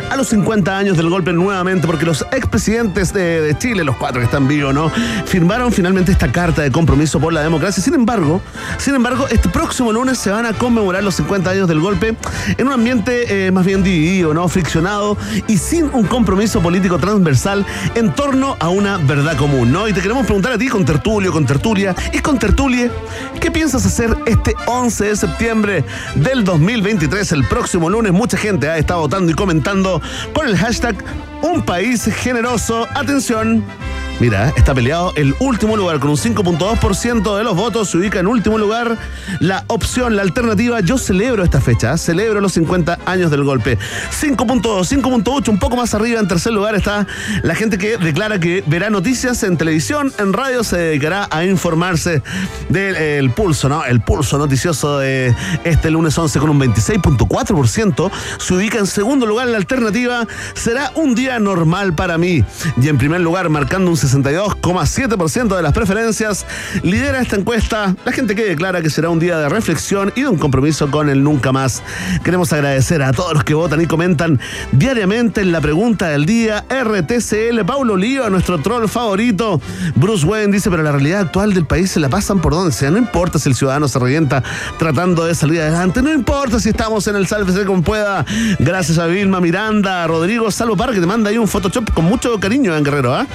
a 0.10 0.16
los 0.16 0.28
50 0.30 0.78
años 0.78 0.98
del 0.98 1.10
golpe 1.10 1.34
nuevamente, 1.34 1.88
porque 1.88 2.06
los 2.06 2.22
expresidentes 2.32 3.14
de, 3.14 3.42
de 3.42 3.58
Chile, 3.58 3.84
los 3.84 3.98
cuatro 3.98 4.20
que 4.20 4.26
están 4.26 4.48
vivos, 4.48 4.74
¿no? 4.74 4.92
Firmaron 5.26 5.72
finalmente 5.72 6.12
esta 6.12 6.32
carta 6.32 6.62
de 6.62 6.72
compromiso 6.72 7.20
por 7.20 7.34
la 7.34 7.42
democracia. 7.42 7.84
Sin 7.84 7.94
embargo, 7.94 8.42
sin 8.78 8.96
embargo, 8.96 9.28
este 9.30 9.50
próximo 9.50 9.92
lunes 9.92 10.18
se 10.18 10.30
van 10.30 10.46
a 10.46 10.54
conmemorar 10.54 11.04
los 11.04 11.16
50 11.16 11.50
años 11.50 11.68
del 11.68 11.80
golpe 11.80 12.16
en 12.58 12.68
un 12.68 12.74
ambiente 12.74 13.48
eh, 13.48 13.52
más 13.52 13.66
bien 13.66 13.84
dividido, 13.84 14.34
¿no? 14.34 14.48
Friccionado 14.48 15.18
y 15.48 15.58
sin 15.58 15.86
un 15.94 16.06
compromiso 16.06 16.62
político 16.62 16.98
transversal 16.98 17.66
en 17.96 18.14
torno 18.14 18.56
a 18.60 18.70
una 18.70 18.98
verdad 18.98 19.38
común, 19.38 19.72
¿no? 19.72 19.88
Y 19.88 19.94
te 19.94 20.02
queremos 20.02 20.26
preguntar 20.26 20.54
a 20.54 20.58
ti, 20.58 20.68
con 20.68 20.86
tertulio, 20.86 21.32
con 21.32 21.46
tertulia 21.46 21.96
y 22.12 22.20
con 22.20 22.40
tertulie, 22.40 22.92
¿qué 23.40 23.52
piensas 23.52 23.86
hacer 23.86 24.16
este 24.26 24.56
11 24.66 25.06
de 25.06 25.16
septiembre 25.16 25.86
del 26.16 26.44
2023, 26.44 27.32
el 27.32 27.44
próximo 27.46 27.90
lunes? 27.90 28.12
Mucha 28.12 28.38
gente 28.38 28.70
ha 28.70 28.78
estado 28.78 29.02
votando 29.02 29.32
y 29.32 29.36
comentando 29.36 29.83
con 30.34 30.48
el 30.48 30.58
hashtag 30.58 30.96
Un 31.42 31.64
País 31.64 32.06
Generoso. 32.06 32.88
Atención. 32.96 33.64
Mira, 34.20 34.54
está 34.56 34.74
peleado 34.74 35.12
el 35.16 35.36
último 35.40 35.76
lugar 35.76 36.00
con 36.00 36.12
un 36.12 36.18
5.2% 36.18 37.38
de 37.38 37.44
los 37.44 37.56
votos. 37.56 37.90
Se 37.90 37.98
ubica 37.98 38.20
en 38.20 38.28
último 38.28 38.58
lugar 38.58 38.98
la 39.40 39.66
opción, 39.68 40.16
la 40.16 40.22
alternativa. 40.22 40.80
Yo 40.80 40.98
celebro 40.98 41.44
esta 41.44 41.60
fecha, 41.60 41.98
celebro 41.98 42.40
los 42.40 42.54
50 42.54 43.00
años 43.06 43.32
del 43.32 43.44
golpe. 43.44 43.78
5.2, 44.12 45.02
5.8, 45.02 45.50
un 45.50 45.60
poco 45.60 45.76
más 45.76 45.94
arriba. 45.94 46.20
En 46.20 46.28
tercer 46.28 46.54
lugar 46.54 46.76
está 46.76 47.06
la 47.42 47.56
gente 47.56 47.78
que 47.78 47.98
declara 47.98 48.40
que 48.40 48.64
verá 48.68 48.90
noticias 48.90 49.44
en 49.44 49.58
televisión, 49.58 50.14
en 50.20 50.32
radio, 50.32 50.64
se 50.64 50.78
dedicará 50.78 51.28
a 51.32 51.44
informarse 51.44 52.22
del 52.70 52.96
el 52.96 53.32
pulso, 53.32 53.68
¿no? 53.68 53.84
El 53.84 54.02
pulso 54.02 54.38
noticioso 54.38 55.00
de 55.00 55.36
este 55.64 55.92
lunes 55.92 56.18
11 56.18 56.40
con 56.40 56.50
un 56.50 56.60
26.4%. 56.60 58.12
Se 58.38 58.54
ubica 58.54 58.78
en 58.78 58.88
segundo 58.88 59.26
lugar 59.26 59.48
la 59.48 59.58
alternativa. 59.58 60.26
Será 60.54 60.92
un 60.96 61.16
día 61.16 61.40
normal 61.40 61.94
para 61.94 62.18
mí. 62.18 62.44
Y 62.82 62.88
en 62.88 62.98
primer 62.98 63.22
lugar, 63.22 63.50
marcando 63.50 63.90
un 63.90 63.98
62,7% 64.04 65.56
de 65.56 65.62
las 65.62 65.74
preferencias, 65.74 66.46
lidera 66.84 67.22
esta 67.22 67.36
encuesta 67.36 67.96
la 68.06 68.12
gente 68.12 68.36
que 68.36 68.46
declara 68.46 68.82
que 68.82 68.90
será 68.90 69.10
un 69.10 69.20
día 69.20 69.38
de 69.38 69.50
reflexión 69.50 70.12
y 70.16 70.22
de 70.22 70.28
un 70.28 70.38
compromiso 70.38 70.92
con 70.92 71.10
el 71.10 71.24
nunca 71.24 71.52
más. 71.52 71.82
Queremos 72.24 72.52
agradecer 72.54 73.02
a 73.02 73.12
todos 73.12 73.34
los 73.34 73.44
que 73.44 73.54
votan 73.54 73.82
y 73.82 73.86
comentan 73.86 74.40
diariamente 74.72 75.42
en 75.42 75.52
la 75.52 75.62
pregunta 75.62 76.10
del 76.10 76.26
día. 76.26 76.66
RTCL, 76.70 77.64
Paulo 77.66 77.98
Lío, 77.98 78.30
nuestro 78.30 78.60
troll 78.60 78.88
favorito. 78.88 79.62
Bruce 79.96 80.26
Wayne 80.26 80.54
dice, 80.54 80.70
pero 80.70 80.84
la 80.84 80.92
realidad 80.92 81.22
actual 81.22 81.54
del 81.54 81.66
país 81.66 81.92
se 81.92 82.00
la 82.00 82.10
pasan 82.10 82.40
por 82.40 82.54
donde 82.54 82.72
sea. 82.72 82.92
No 82.92 82.98
importa 82.98 83.40
si 83.40 83.50
el 83.50 83.56
ciudadano 83.56 83.88
se 83.88 84.00
revienta 84.00 84.44
tratando 84.78 85.26
de 85.26 85.36
salir 85.36 85.62
adelante. 85.62 86.02
No 86.02 86.12
importa 86.12 86.60
si 86.60 86.70
estamos 86.70 87.08
en 87.08 87.16
el 87.16 87.28
sálvese 87.28 87.66
como 87.66 87.82
pueda. 87.82 88.26
Gracias 88.60 88.98
a 89.00 89.08
Vilma 89.08 89.40
Miranda, 89.40 90.06
Rodrigo 90.08 90.52
Salvo 90.52 90.76
que 90.92 91.00
te 91.00 91.06
manda 91.06 91.30
ahí 91.30 91.38
un 91.38 91.48
Photoshop 91.48 91.94
con 91.94 92.06
mucho 92.06 92.40
cariño 92.40 92.76
en 92.76 92.84
Guerrero, 92.84 93.16
¿ah? 93.16 93.26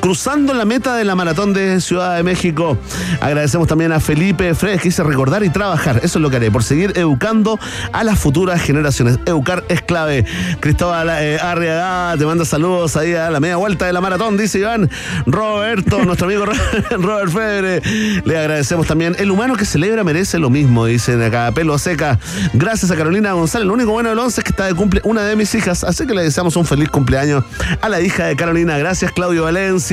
Cruzando 0.00 0.54
la 0.54 0.64
meta 0.64 0.96
de 0.96 1.04
la 1.04 1.14
maratón 1.14 1.52
de 1.52 1.80
Ciudad 1.80 2.16
de 2.16 2.22
México. 2.22 2.78
Agradecemos 3.20 3.66
también 3.66 3.92
a 3.92 4.00
Felipe 4.00 4.54
Fredes 4.54 4.80
que 4.80 4.88
dice 4.88 5.02
recordar 5.02 5.42
y 5.44 5.50
trabajar. 5.50 6.00
Eso 6.02 6.18
es 6.18 6.22
lo 6.22 6.30
que 6.30 6.36
haré, 6.36 6.50
por 6.50 6.62
seguir 6.62 6.92
educando 6.96 7.58
a 7.92 8.04
las 8.04 8.18
futuras 8.18 8.60
generaciones. 8.62 9.18
Educar 9.26 9.64
es 9.68 9.82
clave. 9.82 10.24
Cristóbal 10.60 11.08
eh, 11.20 11.38
Arriaga 11.40 12.16
te 12.16 12.26
manda 12.26 12.44
saludos 12.44 12.96
ahí 12.96 13.14
a 13.14 13.30
la 13.30 13.40
media 13.40 13.56
vuelta 13.56 13.86
de 13.86 13.92
la 13.92 14.00
maratón, 14.00 14.36
dice 14.36 14.58
Iván. 14.60 14.90
Roberto, 15.26 15.98
nuestro 16.04 16.26
amigo 16.26 16.44
Robert 16.90 17.30
Febre. 17.30 17.82
Le 18.24 18.38
agradecemos 18.38 18.86
también. 18.86 19.16
El 19.18 19.30
humano 19.30 19.56
que 19.56 19.64
celebra 19.64 20.04
merece 20.04 20.38
lo 20.38 20.50
mismo, 20.50 20.86
dicen 20.86 21.22
acá. 21.22 21.52
Pelo 21.52 21.78
seca. 21.78 22.18
Gracias 22.54 22.90
a 22.90 22.96
Carolina 22.96 23.32
González. 23.32 23.66
Lo 23.66 23.74
único 23.74 23.92
bueno 23.92 24.10
del 24.10 24.18
11 24.18 24.40
es 24.40 24.44
que 24.44 24.50
está 24.50 24.66
de 24.66 24.74
cumple 24.74 25.00
una 25.04 25.22
de 25.22 25.36
mis 25.36 25.54
hijas. 25.54 25.84
Así 25.84 26.06
que 26.06 26.14
le 26.14 26.22
deseamos 26.22 26.56
un 26.56 26.64
feliz 26.64 26.88
cumpleaños 26.88 27.44
a 27.80 27.88
la 27.88 28.00
hija 28.00 28.26
de 28.26 28.36
Carolina. 28.36 28.78
Gracias, 28.78 29.12
Claudio 29.12 29.44
Valencia. 29.44 29.87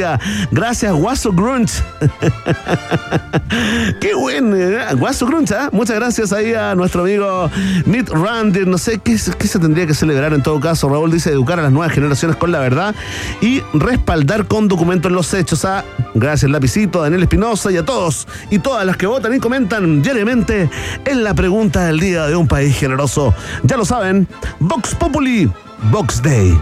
Gracias, 0.52 0.94
Guaso 0.94 1.32
Grunch. 1.32 1.72
Qué 4.02 4.14
bueno, 4.14 4.56
¿eh? 4.56 4.94
Guaso 4.96 5.26
Grunch, 5.26 5.52
¿ah? 5.52 5.70
Muchas 5.72 5.96
gracias 5.96 6.34
ahí 6.34 6.54
a 6.54 6.76
nuestro 6.76 7.04
amigo 7.04 7.50
Nick 7.86 8.10
Randy. 8.10 8.66
No 8.66 8.78
sé 8.78 9.00
¿qué, 9.00 9.18
se 9.18 9.60
tendría 9.60 9.88
que 9.88 9.94
celebrar 9.94 10.34
en 10.34 10.44
todo 10.44 10.60
caso. 10.60 10.90
Raúl 10.90 11.12
dice 11.12 11.32
educar 11.32 11.60
a 11.60 11.64
las 11.64 11.72
nuevas 11.72 11.94
generaciones 11.94 12.38
con 12.38 12.52
la 12.52 12.60
verdad 12.60 12.96
y 13.42 13.62
respaldar 13.74 14.48
con 14.48 14.68
documentos 14.68 15.12
los 15.12 15.34
hechos. 15.34 15.66
A 15.66 15.84
gracias, 16.14 16.52
Lapicito, 16.52 17.02
Daniel 17.02 17.24
Espinosa 17.24 17.72
y 17.72 17.78
a 17.78 17.86
todos 17.86 18.28
y 18.50 18.60
todas 18.60 18.86
las 18.86 18.98
que 18.98 19.08
votan 19.08 19.34
y 19.34 19.40
comentan 19.40 20.02
diariamente 20.02 20.70
en 21.06 21.24
la 21.24 21.34
pregunta 21.34 21.86
del 21.86 22.00
día 22.00 22.28
de 22.28 22.36
un 22.36 22.48
país 22.48 22.78
generoso. 22.78 23.34
Ya 23.64 23.78
lo 23.78 23.86
saben, 23.86 24.28
Vox 24.60 24.96
Populi, 24.96 25.50
Vox 25.92 26.22
Day. 26.22 26.58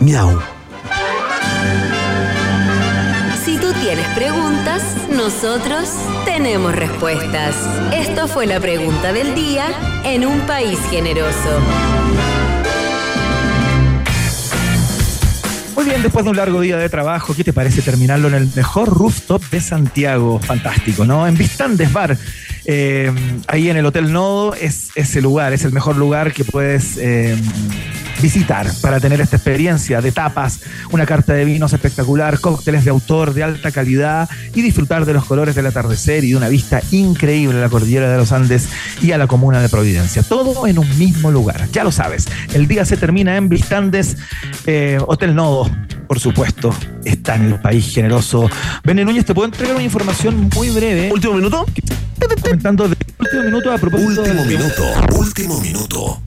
Miau. 0.00 0.38
Nosotros 5.22 5.88
tenemos 6.24 6.74
respuestas. 6.74 7.54
Esto 7.94 8.26
fue 8.26 8.44
la 8.44 8.58
pregunta 8.58 9.12
del 9.12 9.36
día 9.36 9.66
en 10.04 10.26
un 10.26 10.40
país 10.48 10.76
generoso. 10.90 11.60
Muy 15.76 15.84
bien, 15.84 16.02
después 16.02 16.24
de 16.24 16.30
un 16.32 16.36
largo 16.36 16.60
día 16.60 16.76
de 16.76 16.88
trabajo, 16.88 17.36
¿qué 17.36 17.44
te 17.44 17.52
parece 17.52 17.82
terminarlo 17.82 18.26
en 18.26 18.34
el 18.34 18.50
mejor 18.56 18.88
rooftop 18.88 19.40
de 19.48 19.60
Santiago? 19.60 20.40
Fantástico, 20.40 21.04
¿no? 21.04 21.24
En 21.28 21.36
Vistandes 21.36 21.92
Bar. 21.92 22.18
Eh, 22.64 23.12
ahí 23.46 23.70
en 23.70 23.76
el 23.76 23.86
Hotel 23.86 24.12
Nodo 24.12 24.54
es 24.54 24.90
ese 24.96 25.22
lugar, 25.22 25.52
es 25.52 25.64
el 25.64 25.70
mejor 25.70 25.98
lugar 25.98 26.32
que 26.32 26.42
puedes 26.42 26.96
eh, 26.96 27.36
visitar 28.22 28.70
para 28.80 29.00
tener 29.00 29.20
esta 29.20 29.36
experiencia 29.36 30.00
de 30.00 30.12
tapas, 30.12 30.60
una 30.90 31.04
carta 31.04 31.34
de 31.34 31.44
vinos 31.44 31.72
espectacular, 31.72 32.40
cócteles 32.40 32.84
de 32.84 32.90
autor 32.90 33.34
de 33.34 33.42
alta 33.42 33.70
calidad 33.72 34.28
y 34.54 34.62
disfrutar 34.62 35.04
de 35.04 35.12
los 35.12 35.24
colores 35.24 35.54
del 35.54 35.66
atardecer 35.66 36.24
y 36.24 36.30
de 36.30 36.36
una 36.36 36.48
vista 36.48 36.80
increíble 36.92 37.58
a 37.58 37.60
la 37.62 37.68
cordillera 37.68 38.10
de 38.10 38.16
los 38.16 38.32
Andes 38.32 38.68
y 39.02 39.12
a 39.12 39.18
la 39.18 39.26
comuna 39.26 39.60
de 39.60 39.68
Providencia. 39.68 40.22
Todo 40.22 40.66
en 40.66 40.78
un 40.78 40.98
mismo 40.98 41.30
lugar. 41.30 41.68
Ya 41.72 41.84
lo 41.84 41.92
sabes, 41.92 42.26
el 42.54 42.66
día 42.68 42.84
se 42.84 42.96
termina 42.96 43.36
en 43.36 43.48
Vistandes, 43.48 44.16
eh, 44.66 44.98
Hotel 45.06 45.34
Nodo, 45.34 45.68
por 46.06 46.20
supuesto, 46.20 46.74
está 47.04 47.34
en 47.34 47.46
el 47.46 47.60
país 47.60 47.92
generoso. 47.92 48.48
Bene 48.84 49.04
Núñez, 49.04 49.24
te 49.24 49.34
puedo 49.34 49.46
entregar 49.46 49.74
una 49.74 49.84
información 49.84 50.48
muy 50.54 50.70
breve. 50.70 51.10
¿Último 51.12 51.34
minuto? 51.34 51.66
Comentando 52.40 52.88
de 52.88 52.96
último 53.18 53.42
minuto 53.42 53.72
a 53.72 53.78
propósito 53.78 54.22
Último 54.22 54.44
del- 54.44 54.58
minuto, 54.58 54.84
último 55.18 55.60
minuto. 55.60 56.22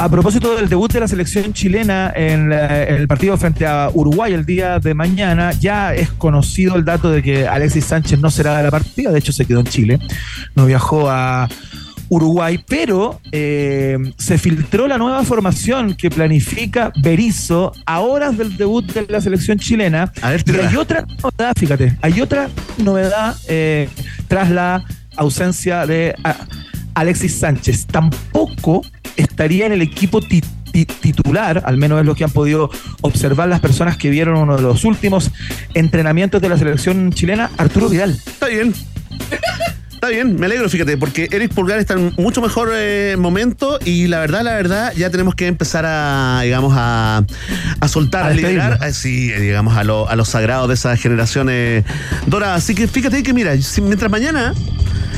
A 0.00 0.08
propósito 0.08 0.56
del 0.56 0.70
debut 0.70 0.90
de 0.90 0.98
la 0.98 1.06
selección 1.06 1.52
chilena 1.52 2.10
en, 2.16 2.50
el 2.50 3.06
partido 3.06 3.36
frente 3.36 3.66
a 3.66 3.90
Uruguay 3.92 4.32
el 4.32 4.46
día 4.46 4.78
de 4.78 4.94
mañana, 4.94 5.52
ya 5.52 5.94
es 5.94 6.10
conocido 6.12 6.76
el 6.76 6.86
dato 6.86 7.10
de 7.10 7.22
que 7.22 7.46
Alexis 7.46 7.84
Sánchez 7.84 8.18
no 8.18 8.30
será 8.30 8.56
de 8.56 8.62
la 8.62 8.70
partida, 8.70 9.12
de 9.12 9.18
hecho 9.18 9.30
se 9.30 9.44
quedó 9.44 9.60
en 9.60 9.66
Chile, 9.66 9.98
no 10.54 10.64
viajó 10.64 11.10
a 11.10 11.50
Uruguay, 12.08 12.64
pero 12.66 13.20
eh, 13.30 13.98
se 14.16 14.38
filtró 14.38 14.88
la 14.88 14.96
nueva 14.96 15.22
formación 15.22 15.92
que 15.92 16.08
planifica 16.08 16.94
Berizzo 17.02 17.74
a 17.84 18.00
horas 18.00 18.38
del 18.38 18.56
debut 18.56 18.90
de 18.94 19.06
la 19.06 19.20
selección 19.20 19.58
chilena. 19.58 20.10
A 20.22 20.30
ver, 20.30 20.40
y 20.40 20.44
tira. 20.44 20.66
hay 20.66 20.76
otra 20.76 21.04
novedad, 21.22 21.52
fíjate, 21.58 21.98
hay 22.00 22.22
otra 22.22 22.48
novedad 22.78 23.36
eh, 23.48 23.90
tras 24.28 24.48
la 24.48 24.82
ausencia 25.18 25.84
de 25.84 26.14
ah, 26.24 26.36
Alexis 26.94 27.34
Sánchez. 27.34 27.86
Tampoco 27.86 28.80
estaría 29.22 29.66
en 29.66 29.72
el 29.72 29.82
equipo 29.82 30.20
ti- 30.20 30.42
ti- 30.72 30.84
titular, 30.86 31.62
al 31.66 31.76
menos 31.76 32.00
es 32.00 32.06
lo 32.06 32.14
que 32.14 32.24
han 32.24 32.30
podido 32.30 32.70
observar 33.02 33.48
las 33.48 33.60
personas 33.60 33.96
que 33.96 34.10
vieron 34.10 34.36
uno 34.36 34.56
de 34.56 34.62
los 34.62 34.84
últimos 34.84 35.30
entrenamientos 35.74 36.40
de 36.42 36.48
la 36.48 36.58
selección 36.58 37.12
chilena, 37.12 37.50
Arturo 37.56 37.88
Vidal. 37.88 38.10
Está 38.10 38.46
bien. 38.48 38.74
Está 39.92 40.08
bien, 40.08 40.36
me 40.40 40.46
alegro, 40.46 40.66
fíjate, 40.70 40.96
porque 40.96 41.28
Eric 41.30 41.52
Pulgar 41.52 41.78
está 41.78 41.92
en 41.92 42.14
mucho 42.16 42.40
mejor 42.40 42.70
eh, 42.72 43.16
momento 43.18 43.78
y 43.84 44.06
la 44.06 44.20
verdad, 44.20 44.42
la 44.42 44.54
verdad, 44.54 44.94
ya 44.96 45.10
tenemos 45.10 45.34
que 45.34 45.46
empezar 45.46 45.84
a, 45.86 46.40
digamos, 46.42 46.72
a, 46.74 47.22
a 47.80 47.88
soltar, 47.88 48.22
A 48.22 48.28
a, 48.28 48.30
liberar, 48.30 48.70
despedirlo. 48.80 48.86
así, 48.86 49.30
eh, 49.30 49.40
digamos, 49.40 49.76
a, 49.76 49.84
lo- 49.84 50.08
a 50.08 50.16
los 50.16 50.30
sagrados 50.30 50.68
de 50.68 50.74
esas 50.74 50.98
generaciones 50.98 51.84
doradas. 52.26 52.64
Así 52.64 52.74
que 52.74 52.88
fíjate 52.88 53.22
que, 53.22 53.34
mira, 53.34 53.54
si- 53.60 53.82
mientras 53.82 54.10
mañana 54.10 54.54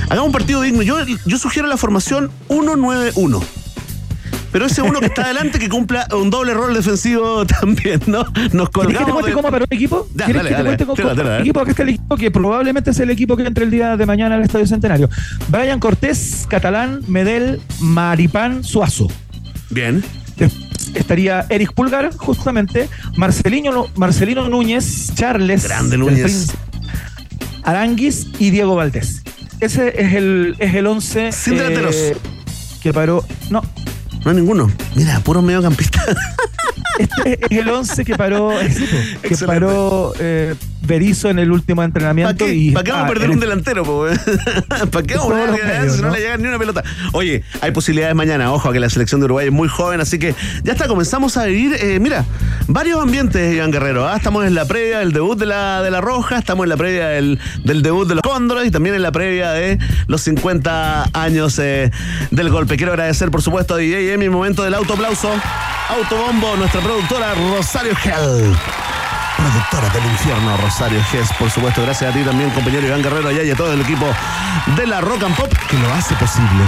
hagamos 0.08 0.26
un 0.26 0.32
partido 0.32 0.62
digno, 0.62 0.82
yo, 0.82 0.96
yo 1.26 1.38
sugiero 1.38 1.68
la 1.68 1.76
formación 1.76 2.32
1-9-1. 2.48 3.40
Pero 4.52 4.66
ese 4.66 4.82
uno 4.82 5.00
que 5.00 5.06
está 5.06 5.24
adelante 5.24 5.58
que 5.58 5.68
cumpla 5.68 6.06
un 6.14 6.30
doble 6.30 6.54
rol 6.54 6.74
defensivo 6.74 7.44
también, 7.60 8.00
¿no? 8.06 8.24
Nos 8.52 8.68
¿Quieres 8.70 8.98
que 8.98 9.04
te 9.04 9.10
colgamos 9.10 9.12
cuente 9.14 9.30
de- 9.30 9.34
cómo 9.34 9.50
paró 9.50 9.64
el 9.68 9.74
equipo? 9.76 10.06
Ya, 10.14 10.24
¿Quieres 10.26 10.42
dale, 10.42 10.48
que 10.48 10.54
te 10.54 10.62
dale. 10.62 10.64
cuente 10.76 10.84
cómo 10.86 10.96
paró 10.96 11.14
tira, 11.22 11.36
el 11.36 11.42
equipo? 11.42 11.60
Acá 11.60 11.70
está 11.70 11.82
el 11.82 11.88
equipo 11.88 12.16
que 12.16 12.30
probablemente 12.30 12.90
es 12.90 13.00
el 13.00 13.10
equipo 13.10 13.36
que 13.36 13.42
entre 13.44 13.64
el 13.64 13.70
día 13.70 13.96
de 13.96 14.06
mañana 14.06 14.34
al 14.36 14.42
Estadio 14.42 14.66
Centenario. 14.66 15.08
Brian 15.48 15.80
Cortés, 15.80 16.46
Catalán, 16.48 17.00
Medel, 17.08 17.60
Maripán, 17.80 18.62
Suazo. 18.62 19.08
Bien. 19.70 20.04
Estaría 20.94 21.46
Eric 21.48 21.72
Pulgar, 21.72 22.14
justamente, 22.16 22.88
Marcelino, 23.16 23.86
Marcelino 23.96 24.48
Núñez, 24.48 25.12
Charles, 25.14 25.64
Grande 25.64 25.96
Núñez. 25.96 26.52
Aranguis 27.64 28.26
y 28.38 28.50
Diego 28.50 28.74
Valdés. 28.74 29.22
Ese 29.60 29.94
es 30.02 30.14
el, 30.14 30.56
es 30.58 30.74
el 30.74 30.86
11 30.86 31.32
Sin 31.32 31.56
delanteros. 31.56 31.96
que 32.82 32.92
paró. 32.92 33.24
No, 33.50 33.62
No 34.24 34.30
hay 34.30 34.36
ninguno. 34.36 34.70
Mira, 34.94 35.20
puro 35.20 35.42
mediocampistas. 35.42 36.04
este 36.98 37.38
es 37.50 37.58
el 37.58 37.68
11 37.68 38.04
que 38.04 38.16
paró, 38.16 38.50
sí, 38.68 38.86
que 39.22 39.28
Excelente. 39.28 39.46
paró 39.46 40.12
eh, 40.18 40.54
Berizzo 40.84 41.30
en 41.30 41.38
el 41.38 41.52
último 41.52 41.76
¿Para 41.76 41.86
entrenamiento. 41.86 42.44
qué, 42.44 42.54
y, 42.54 42.70
¿Para 42.72 42.84
qué 42.84 42.90
vamos 42.90 43.04
ah, 43.04 43.06
a 43.06 43.12
perder 43.12 43.24
en 43.26 43.30
un 43.30 43.34
el- 43.36 43.40
delantero? 43.40 43.84
po? 43.84 44.06
¿Para 44.90 45.06
qué 45.06 45.14
vamos 45.16 45.32
a 45.32 45.52
medios, 45.52 45.96
si 45.96 46.02
no, 46.02 46.08
¿no? 46.08 46.14
le 46.14 46.20
llega 46.20 46.36
ni 46.36 46.48
una 46.48 46.58
pelota? 46.58 46.82
Oye, 47.12 47.44
hay 47.60 47.70
posibilidades 47.70 48.14
mañana. 48.16 48.52
Ojo, 48.52 48.68
a 48.68 48.72
que 48.72 48.80
la 48.80 48.90
selección 48.90 49.20
de 49.20 49.26
Uruguay 49.26 49.46
es 49.46 49.52
muy 49.52 49.68
joven, 49.68 50.00
así 50.00 50.18
que 50.18 50.34
ya 50.64 50.72
está, 50.72 50.88
comenzamos 50.88 51.36
a 51.36 51.44
vivir, 51.46 51.76
eh, 51.80 51.98
mira, 52.00 52.24
varios 52.66 53.00
ambientes, 53.00 53.54
Iván 53.54 53.70
Guerrero. 53.70 54.08
¿ah? 54.08 54.16
Estamos 54.16 54.44
en 54.44 54.54
la 54.54 54.64
previa 54.66 54.98
del 54.98 55.12
debut 55.12 55.38
de 55.38 55.46
la, 55.46 55.82
de 55.82 55.90
la 55.90 56.00
Roja, 56.00 56.38
estamos 56.38 56.64
en 56.64 56.70
la 56.70 56.76
previa 56.76 57.08
del, 57.08 57.38
del 57.64 57.82
debut 57.82 58.08
de 58.08 58.16
los 58.16 58.22
Cóndores 58.22 58.66
y 58.66 58.70
también 58.70 58.94
en 58.96 59.02
la 59.02 59.12
previa 59.12 59.52
de 59.52 59.78
los 60.08 60.20
50 60.22 61.10
años 61.12 61.58
eh, 61.60 61.90
del 62.32 62.50
golpe. 62.50 62.76
Quiero 62.76 62.92
agradecer, 62.92 63.30
por 63.30 63.40
supuesto, 63.42 63.74
a 63.74 63.78
DJ 63.78 64.18
mi 64.18 64.28
momento 64.28 64.64
del 64.64 64.74
autoaplauso. 64.74 65.30
Autobombo, 65.90 66.56
nuestra 66.56 66.80
productora 66.82 67.34
Rosario 67.34 67.94
Gel. 67.96 68.54
Productora 69.36 69.88
del 69.94 70.04
infierno, 70.04 70.56
Rosario 70.56 71.02
Gess, 71.10 71.32
por 71.38 71.50
supuesto. 71.50 71.82
Gracias 71.82 72.10
a 72.10 72.16
ti 72.16 72.22
también, 72.24 72.50
compañero 72.50 72.86
Iván 72.86 73.02
Guerrero, 73.02 73.30
y 73.30 73.50
a 73.50 73.56
todo 73.56 73.72
el 73.72 73.80
equipo 73.80 74.06
de 74.76 74.86
la 74.86 75.00
Rock 75.00 75.22
and 75.24 75.36
Pop 75.36 75.52
que 75.68 75.78
lo 75.78 75.92
hace 75.92 76.14
posible. 76.16 76.64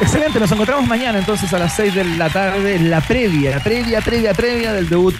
Excelente, 0.00 0.40
nos 0.40 0.50
encontramos 0.50 0.86
mañana 0.86 1.18
entonces 1.18 1.52
a 1.52 1.58
las 1.58 1.74
6 1.74 1.94
de 1.94 2.04
la 2.04 2.28
tarde, 2.28 2.78
la 2.78 3.00
previa, 3.00 3.60
previa, 3.60 4.00
previa, 4.00 4.34
previa 4.34 4.72
del 4.72 4.88
debut 4.88 5.14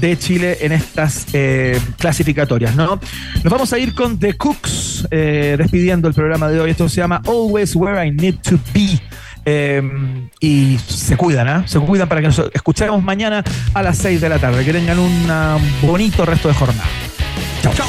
de 0.00 0.18
Chile 0.18 0.58
en 0.60 0.72
estas 0.72 1.26
eh, 1.32 1.80
clasificatorias, 1.98 2.74
¿no? 2.74 3.00
Nos 3.42 3.52
vamos 3.52 3.72
a 3.72 3.78
ir 3.78 3.94
con 3.94 4.18
The 4.18 4.34
Cooks, 4.34 5.08
eh, 5.10 5.56
despidiendo 5.58 6.08
el 6.08 6.14
programa 6.14 6.48
de 6.48 6.60
hoy. 6.60 6.70
Esto 6.70 6.88
se 6.88 6.96
llama 6.96 7.22
Always 7.26 7.74
Where 7.74 8.06
I 8.06 8.10
Need 8.10 8.36
to 8.42 8.58
Be. 8.74 9.00
Eh, 9.48 10.28
y 10.40 10.76
se 10.78 11.16
cuidan, 11.16 11.48
¿ah? 11.48 11.62
Se 11.66 11.78
cuidan 11.78 12.08
para 12.08 12.20
que 12.20 12.26
nos 12.26 12.42
escuchemos 12.52 13.02
mañana 13.02 13.44
a 13.72 13.82
las 13.82 13.96
6 13.98 14.20
de 14.20 14.28
la 14.28 14.38
tarde. 14.38 14.64
Que 14.64 14.72
tengan 14.72 14.98
un 14.98 15.26
ah, 15.30 15.56
bonito 15.82 16.26
resto 16.26 16.48
de 16.48 16.54
jornada. 16.54 16.88
Chao. 17.62 17.72
Chao. 17.72 17.86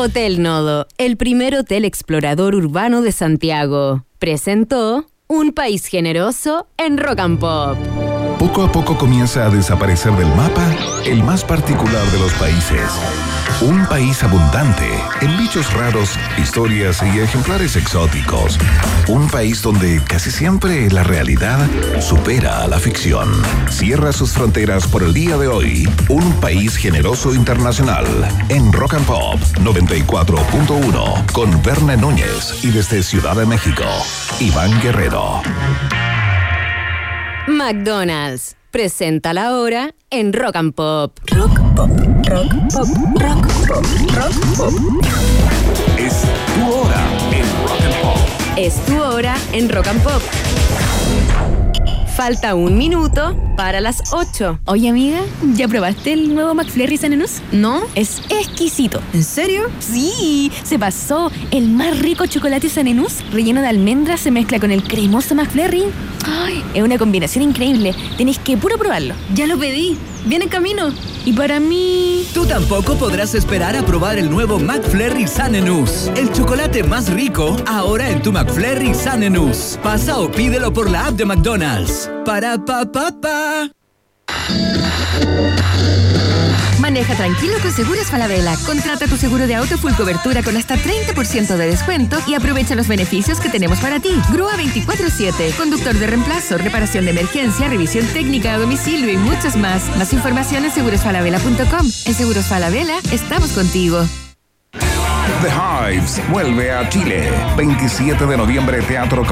Hotel 0.00 0.40
Nodo, 0.40 0.86
el 0.96 1.18
primer 1.18 1.54
hotel 1.54 1.84
explorador 1.84 2.54
urbano 2.54 3.02
de 3.02 3.12
Santiago, 3.12 4.06
presentó 4.18 5.04
Un 5.26 5.52
país 5.52 5.84
generoso 5.84 6.68
en 6.78 6.96
Rock 6.96 7.18
and 7.18 7.38
Pop. 7.38 7.76
Poco 8.50 8.64
a 8.64 8.72
poco 8.72 8.98
comienza 8.98 9.46
a 9.46 9.48
desaparecer 9.48 10.10
del 10.16 10.26
mapa 10.34 10.74
el 11.06 11.22
más 11.22 11.44
particular 11.44 12.04
de 12.10 12.18
los 12.18 12.32
países. 12.32 12.82
Un 13.60 13.86
país 13.86 14.24
abundante 14.24 14.88
en 15.20 15.38
bichos 15.38 15.72
raros, 15.72 16.18
historias 16.36 17.00
y 17.00 17.20
ejemplares 17.20 17.76
exóticos. 17.76 18.58
Un 19.06 19.28
país 19.28 19.62
donde 19.62 20.02
casi 20.02 20.32
siempre 20.32 20.90
la 20.90 21.04
realidad 21.04 21.60
supera 22.00 22.64
a 22.64 22.66
la 22.66 22.80
ficción. 22.80 23.30
Cierra 23.68 24.12
sus 24.12 24.32
fronteras 24.32 24.84
por 24.88 25.04
el 25.04 25.14
día 25.14 25.36
de 25.36 25.46
hoy. 25.46 25.88
Un 26.08 26.32
país 26.40 26.74
generoso 26.74 27.32
internacional 27.32 28.04
en 28.48 28.72
Rock 28.72 28.94
and 28.94 29.06
Pop 29.06 29.38
94.1 29.60 31.30
con 31.30 31.62
Verne 31.62 31.96
Núñez 31.96 32.64
y 32.64 32.72
desde 32.72 33.04
Ciudad 33.04 33.36
de 33.36 33.46
México, 33.46 33.84
Iván 34.40 34.72
Guerrero. 34.82 35.40
McDonald's 37.46 38.56
presenta 38.70 39.32
la 39.32 39.54
hora 39.54 39.94
en 40.10 40.32
Rock 40.32 40.56
and 40.56 40.74
Pop. 40.74 41.18
Rock 41.32 41.58
pop, 41.74 41.90
rock 42.28 42.48
pop, 42.72 42.88
rock 43.20 43.46
pop, 43.66 43.84
rock 44.14 44.34
pop. 44.56 44.72
Es 45.98 46.22
tu 46.54 46.70
hora 46.70 47.06
en 47.32 47.48
Rock 47.66 47.80
and 47.82 48.02
Pop. 48.02 48.18
Es 48.56 48.74
tu 48.84 49.02
hora 49.02 49.36
en 49.52 49.68
Rock 49.68 49.88
and 49.88 50.02
Pop. 50.02 50.49
Falta 52.20 52.54
un 52.54 52.76
minuto 52.76 53.34
para 53.56 53.80
las 53.80 54.12
8. 54.12 54.60
Oye, 54.66 54.90
amiga, 54.90 55.20
¿ya 55.54 55.66
probaste 55.68 56.12
el 56.12 56.34
nuevo 56.34 56.54
McFlurry 56.54 56.98
Sanenus? 56.98 57.40
No, 57.50 57.80
es 57.94 58.20
exquisito. 58.28 59.00
¿En 59.14 59.24
serio? 59.24 59.70
Sí, 59.78 60.52
se 60.62 60.78
pasó. 60.78 61.32
El 61.50 61.70
más 61.70 61.98
rico 61.98 62.26
chocolate 62.26 62.68
Sanenus, 62.68 63.24
relleno 63.32 63.62
de 63.62 63.68
almendras, 63.68 64.20
se 64.20 64.30
mezcla 64.30 64.60
con 64.60 64.70
el 64.70 64.82
cremoso 64.82 65.34
McFlurry. 65.34 65.84
Ay, 66.26 66.62
es 66.74 66.82
una 66.82 66.98
combinación 66.98 67.42
increíble. 67.42 67.94
Tenéis 68.18 68.38
que 68.38 68.58
puro 68.58 68.76
probarlo. 68.76 69.14
Ya 69.32 69.46
lo 69.46 69.58
pedí. 69.58 69.96
Viene 70.26 70.44
en 70.44 70.50
camino. 70.50 70.92
Y 71.24 71.32
para 71.32 71.58
mí... 71.58 72.26
Tú 72.34 72.44
tampoco 72.44 72.96
podrás 72.96 73.34
esperar 73.34 73.74
a 73.76 73.82
probar 73.82 74.18
el 74.18 74.30
nuevo 74.30 74.58
McFlurry 74.58 75.26
Sanenus. 75.26 76.10
El 76.16 76.30
chocolate 76.30 76.84
más 76.84 77.10
rico, 77.10 77.56
ahora 77.66 78.10
en 78.10 78.20
tu 78.20 78.30
McFlurry 78.30 78.92
Sanenus. 78.92 79.78
Pasa 79.82 80.18
o 80.18 80.30
pídelo 80.30 80.70
por 80.70 80.90
la 80.90 81.06
app 81.06 81.14
de 81.14 81.24
McDonald's. 81.24 82.09
Para 82.24 82.58
pa 82.58 82.84
pa 82.84 83.10
pa. 83.20 83.70
Maneja 86.80 87.14
tranquilo 87.14 87.54
con 87.62 87.72
Seguros 87.72 88.06
Falabella. 88.06 88.56
Contrata 88.66 89.06
tu 89.06 89.16
seguro 89.16 89.46
de 89.46 89.54
auto 89.54 89.76
full 89.78 89.92
cobertura 89.92 90.42
con 90.42 90.56
hasta 90.56 90.76
30% 90.76 91.56
de 91.56 91.66
descuento 91.66 92.18
y 92.26 92.34
aprovecha 92.34 92.74
los 92.74 92.88
beneficios 92.88 93.38
que 93.38 93.48
tenemos 93.48 93.78
para 93.80 94.00
ti. 94.00 94.10
Grúa 94.32 94.52
24-7, 94.56 95.54
conductor 95.56 95.94
de 95.94 96.06
reemplazo, 96.06 96.58
reparación 96.58 97.04
de 97.04 97.12
emergencia, 97.12 97.68
revisión 97.68 98.06
técnica 98.06 98.54
a 98.54 98.58
domicilio 98.58 99.10
y 99.10 99.16
muchas 99.16 99.56
más. 99.56 99.94
Más 99.98 100.12
información 100.12 100.64
en 100.64 100.70
segurosfalabella.com. 100.72 101.86
En 102.06 102.14
Seguros 102.14 102.46
Falabella 102.46 102.98
estamos 103.12 103.52
contigo. 103.52 104.04
The 105.42 105.48
Hives 105.48 106.20
vuelve 106.30 106.70
a 106.70 106.88
Chile. 106.88 107.30
27 107.56 108.26
de 108.26 108.36
noviembre, 108.36 108.82
Teatro 108.82 109.24